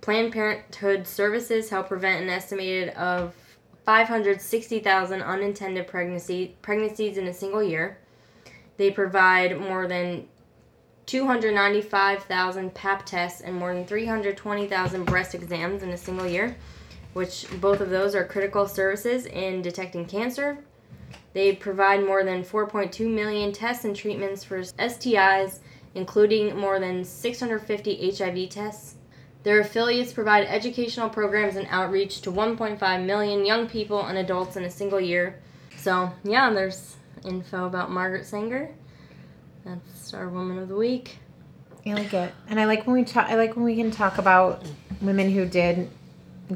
Planned 0.01 0.32
Parenthood 0.32 1.07
services 1.07 1.68
help 1.68 1.88
prevent 1.88 2.22
an 2.22 2.30
estimated 2.30 2.95
of 2.95 3.34
560,000 3.85 5.20
unintended 5.20 5.87
pregnancy, 5.87 6.57
pregnancies 6.62 7.18
in 7.18 7.26
a 7.26 7.35
single 7.35 7.62
year. 7.62 7.99
They 8.76 8.91
provide 8.91 9.61
more 9.61 9.87
than 9.87 10.26
295,000 11.07 12.74
pap 12.74 13.05
tests 13.05 13.43
and 13.43 13.55
more 13.55 13.74
than 13.74 13.87
320,000 13.87 15.05
breast 15.05 15.35
exams 15.35 15.82
in 15.82 15.91
a 15.91 15.97
single 15.97 16.26
year, 16.26 16.57
which 17.12 17.47
both 17.61 17.80
of 17.80 17.91
those 17.91 18.14
are 18.14 18.24
critical 18.24 18.66
services 18.66 19.26
in 19.26 19.61
detecting 19.61 20.07
cancer. 20.07 20.59
They 21.35 21.55
provide 21.55 22.05
more 22.05 22.24
than 22.24 22.43
4.2 22.43 23.12
million 23.12 23.53
tests 23.53 23.85
and 23.85 23.95
treatments 23.95 24.45
for 24.45 24.61
STIs, 24.61 25.59
including 25.95 26.57
more 26.57 26.80
than 26.80 27.05
650 27.05 28.12
HIV 28.16 28.49
tests. 28.49 28.97
Their 29.45 29.61
affiliates 29.61 30.12
provide 30.12 30.47
educational 30.47 31.09
programs 31.11 31.57
and 31.57 31.66
outreach 31.70 32.22
to 32.22 32.32
1.5 32.32 33.05
million 33.07 33.45
young 33.47 33.68
people 33.68 34.05
and 34.05 34.18
adults 34.18 34.57
in 34.57 34.64
a 34.64 34.70
single 34.70 35.01
year. 35.01 35.38
So, 35.76 36.11
yeah, 36.24 36.51
there's 36.51 36.97
info 37.24 37.66
about 37.66 37.90
Margaret 37.90 38.24
Sanger. 38.26 38.70
That's 39.64 40.12
our 40.14 40.28
woman 40.28 40.59
of 40.59 40.68
the 40.68 40.76
week. 40.76 41.18
I 41.86 41.92
like 41.92 42.14
it, 42.14 42.32
and 42.49 42.59
I 42.59 42.64
like 42.64 42.86
when 42.86 42.97
we 42.97 43.05
talk. 43.05 43.28
I 43.28 43.36
like 43.36 43.57
when 43.57 43.64
we 43.66 43.76
can 43.76 43.90
talk 43.90 44.16
about 44.16 44.62
women 45.03 45.30
who 45.30 45.45
did 45.45 45.90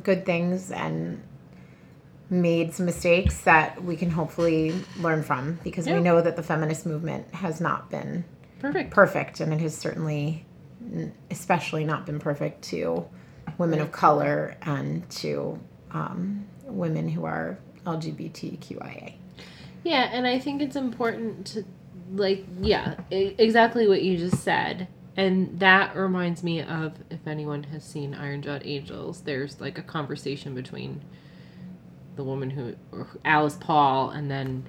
good 0.03 0.25
things 0.25 0.71
and 0.71 1.23
made 2.31 2.73
some 2.75 2.87
mistakes 2.87 3.41
that 3.43 3.83
we 3.85 3.97
can 3.97 4.11
hopefully 4.11 4.75
learn 5.01 5.23
from 5.23 5.59
because 5.65 5.87
Yeah. 5.87 5.95
we 5.97 6.01
know 6.01 6.21
that 6.23 6.37
the 6.37 6.43
feminist 6.43 6.85
movement 6.87 7.35
has 7.35 7.61
not 7.61 7.91
been 7.91 8.25
Perfect. 8.61 8.91
perfect, 8.91 9.41
and 9.41 9.53
it 9.53 9.61
has 9.61 9.75
certainly, 9.77 10.45
n- 10.47 10.48
especially 11.31 11.85
not 11.85 12.07
been 12.07 12.19
perfect 12.19 12.63
to 12.63 13.07
women 13.59 13.81
of 13.81 13.93
color 13.93 14.57
and 14.63 15.09
to 15.11 15.59
um, 15.91 16.47
women 16.65 17.09
who 17.09 17.25
are 17.25 17.59
LGBTQIA. 17.85 19.15
Yeah, 19.85 20.09
and 20.13 20.27
I 20.27 20.39
think 20.39 20.61
it's 20.61 20.77
important 20.77 21.47
to, 21.49 21.65
like, 22.13 22.45
yeah, 22.61 22.97
exactly 23.11 23.89
what 23.89 24.03
you 24.03 24.19
just 24.19 24.43
said. 24.43 24.89
And 25.17 25.59
that 25.59 25.97
reminds 25.97 26.45
me 26.45 26.63
of 26.63 26.95
if 27.11 27.27
anyone 27.27 27.65
has 27.65 27.85
seen 27.85 28.15
Iron 28.15 28.43
Jawed 28.43 28.63
Angels, 28.65 29.23
there's 29.23 29.61
like 29.61 29.79
a 29.79 29.83
conversation 29.83 30.55
between 30.55 31.03
the 32.17 32.23
woman 32.23 32.51
who, 32.51 32.75
Alice 33.25 33.57
Paul, 33.59 34.11
and 34.11 34.31
then 34.31 34.69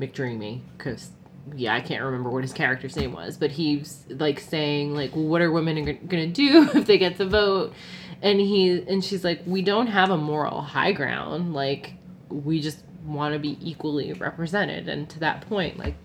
McDreamy, 0.00 0.62
because 0.76 1.10
yeah, 1.54 1.74
I 1.74 1.80
can't 1.80 2.02
remember 2.02 2.30
what 2.30 2.42
his 2.42 2.52
character's 2.52 2.96
name 2.96 3.12
was, 3.12 3.36
but 3.36 3.50
he's 3.50 4.04
like 4.08 4.40
saying 4.40 4.94
like, 4.94 5.14
well, 5.14 5.26
what 5.26 5.42
are 5.42 5.50
women 5.50 5.84
g- 5.84 5.92
gonna 5.92 6.26
do 6.28 6.68
if 6.74 6.86
they 6.86 6.98
get 6.98 7.18
the 7.18 7.26
vote? 7.26 7.72
And 8.20 8.40
he 8.40 8.82
and 8.82 9.04
she's 9.04 9.24
like, 9.24 9.42
we 9.46 9.62
don't 9.62 9.88
have 9.88 10.10
a 10.10 10.16
moral 10.16 10.60
high 10.60 10.92
ground. 10.92 11.54
Like, 11.54 11.94
we 12.28 12.60
just 12.60 12.84
want 13.04 13.34
to 13.34 13.38
be 13.38 13.58
equally 13.60 14.12
represented. 14.12 14.88
And 14.88 15.08
to 15.10 15.18
that 15.20 15.42
point, 15.48 15.76
like, 15.78 15.96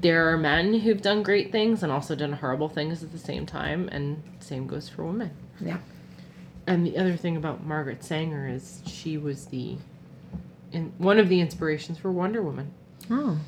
there 0.00 0.30
are 0.30 0.36
men 0.36 0.80
who've 0.80 1.00
done 1.00 1.22
great 1.22 1.50
things 1.50 1.82
and 1.82 1.90
also 1.90 2.14
done 2.14 2.32
horrible 2.34 2.68
things 2.68 3.02
at 3.02 3.12
the 3.12 3.18
same 3.18 3.46
time, 3.46 3.88
and 3.90 4.22
same 4.40 4.66
goes 4.66 4.88
for 4.88 5.04
women. 5.04 5.30
Yeah. 5.60 5.78
And 6.66 6.86
the 6.86 6.98
other 6.98 7.16
thing 7.16 7.36
about 7.36 7.64
Margaret 7.64 8.04
Sanger 8.04 8.46
is 8.48 8.82
she 8.86 9.16
was 9.16 9.46
the, 9.46 9.78
in 10.72 10.92
one 10.98 11.18
of 11.18 11.28
the 11.28 11.40
inspirations 11.40 11.96
for 11.96 12.12
Wonder 12.12 12.42
Woman. 12.42 12.72
Oh. 13.10 13.38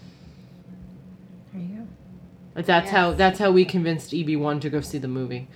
There 2.59 2.67
you 2.67 2.67
go. 2.67 2.77
Like 2.77 2.85
that's 2.85 2.87
Yes. 2.87 2.95
how 2.95 3.13
that's 3.13 3.39
how 3.39 3.51
we 3.51 3.65
convinced 3.65 4.13
EB 4.15 4.37
one 4.37 4.61
to 4.61 4.71
go 4.71 4.81
see 4.81 4.99
the 4.99 5.09
movie. 5.09 5.49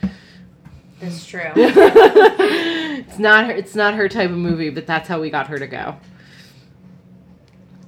That's 1.01 1.27
true. 1.27 1.41
it's 1.57 3.19
not 3.19 3.47
her, 3.47 3.53
it's 3.53 3.75
not 3.75 3.95
her 3.95 4.09
type 4.09 4.31
of 4.31 4.37
movie, 4.37 4.71
but 4.71 4.87
that's 4.87 5.09
how 5.09 5.21
we 5.21 5.31
got 5.31 5.49
her 5.49 5.59
to 5.59 5.67
go. 5.67 5.97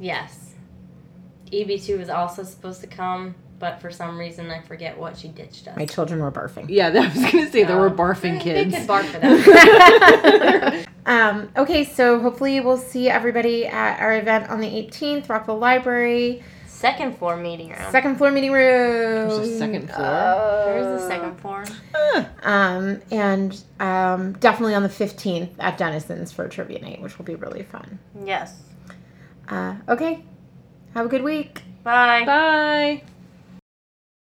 yes. 0.01 0.41
EB2 1.53 1.99
was 1.99 2.09
also 2.09 2.43
supposed 2.43 2.81
to 2.81 2.87
come, 2.89 3.35
but 3.61 3.81
for 3.81 3.91
some 3.91 4.19
reason 4.19 4.51
I 4.51 4.61
forget 4.63 4.99
what 4.99 5.17
she 5.17 5.29
ditched 5.29 5.69
us. 5.69 5.77
My 5.77 5.87
children 5.87 6.19
were 6.21 6.33
barfing. 6.33 6.67
Yeah, 6.69 6.89
I 6.95 7.07
was 7.07 7.33
gonna 7.33 7.51
say 7.51 7.63
there 7.63 7.77
were 7.79 7.91
Oh. 7.91 7.93
barfing 7.95 8.39
They 8.43 8.65
kids. 8.65 8.75
could 8.77 8.87
bark 8.89 9.05
for 9.07 9.19
that. 9.21 10.87
Um, 11.07 11.51
okay, 11.57 11.85
so 11.85 12.19
hopefully 12.19 12.59
we'll 12.61 12.77
see 12.79 13.09
everybody 13.09 13.67
at 13.67 14.01
our 14.01 14.17
event 14.19 14.49
on 14.51 14.59
the 14.61 14.67
18th, 14.67 15.29
Rockville 15.29 15.59
Library, 15.59 16.43
second 16.85 17.17
floor 17.17 17.37
meeting 17.37 17.71
room. 17.71 17.91
second 17.91 18.17
floor 18.17 18.31
meeting 18.31 18.53
room. 18.53 19.29
There's 19.29 19.49
a 19.49 19.59
second 19.59 19.91
floor? 19.91 20.63
There's 20.67 21.01
the 21.01 21.09
second 21.09 21.37
floor? 21.41 21.65
Um, 22.43 23.01
and 23.11 23.65
um, 23.81 24.33
definitely 24.35 24.75
on 24.75 24.83
the 24.83 24.89
15th 24.91 25.51
at 25.59 25.79
Denison's 25.79 26.31
for 26.31 26.47
trivia 26.47 26.81
night, 26.81 27.01
which 27.01 27.19
will 27.19 27.25
be 27.25 27.35
really 27.37 27.63
fun. 27.63 27.99
Yes. 28.25 28.55
Uh, 29.49 29.77
okay, 29.89 30.23
have 30.95 31.07
a 31.07 31.09
good 31.09 31.23
week. 31.23 31.63
Bye. 31.83 32.25
Bye. 32.25 33.03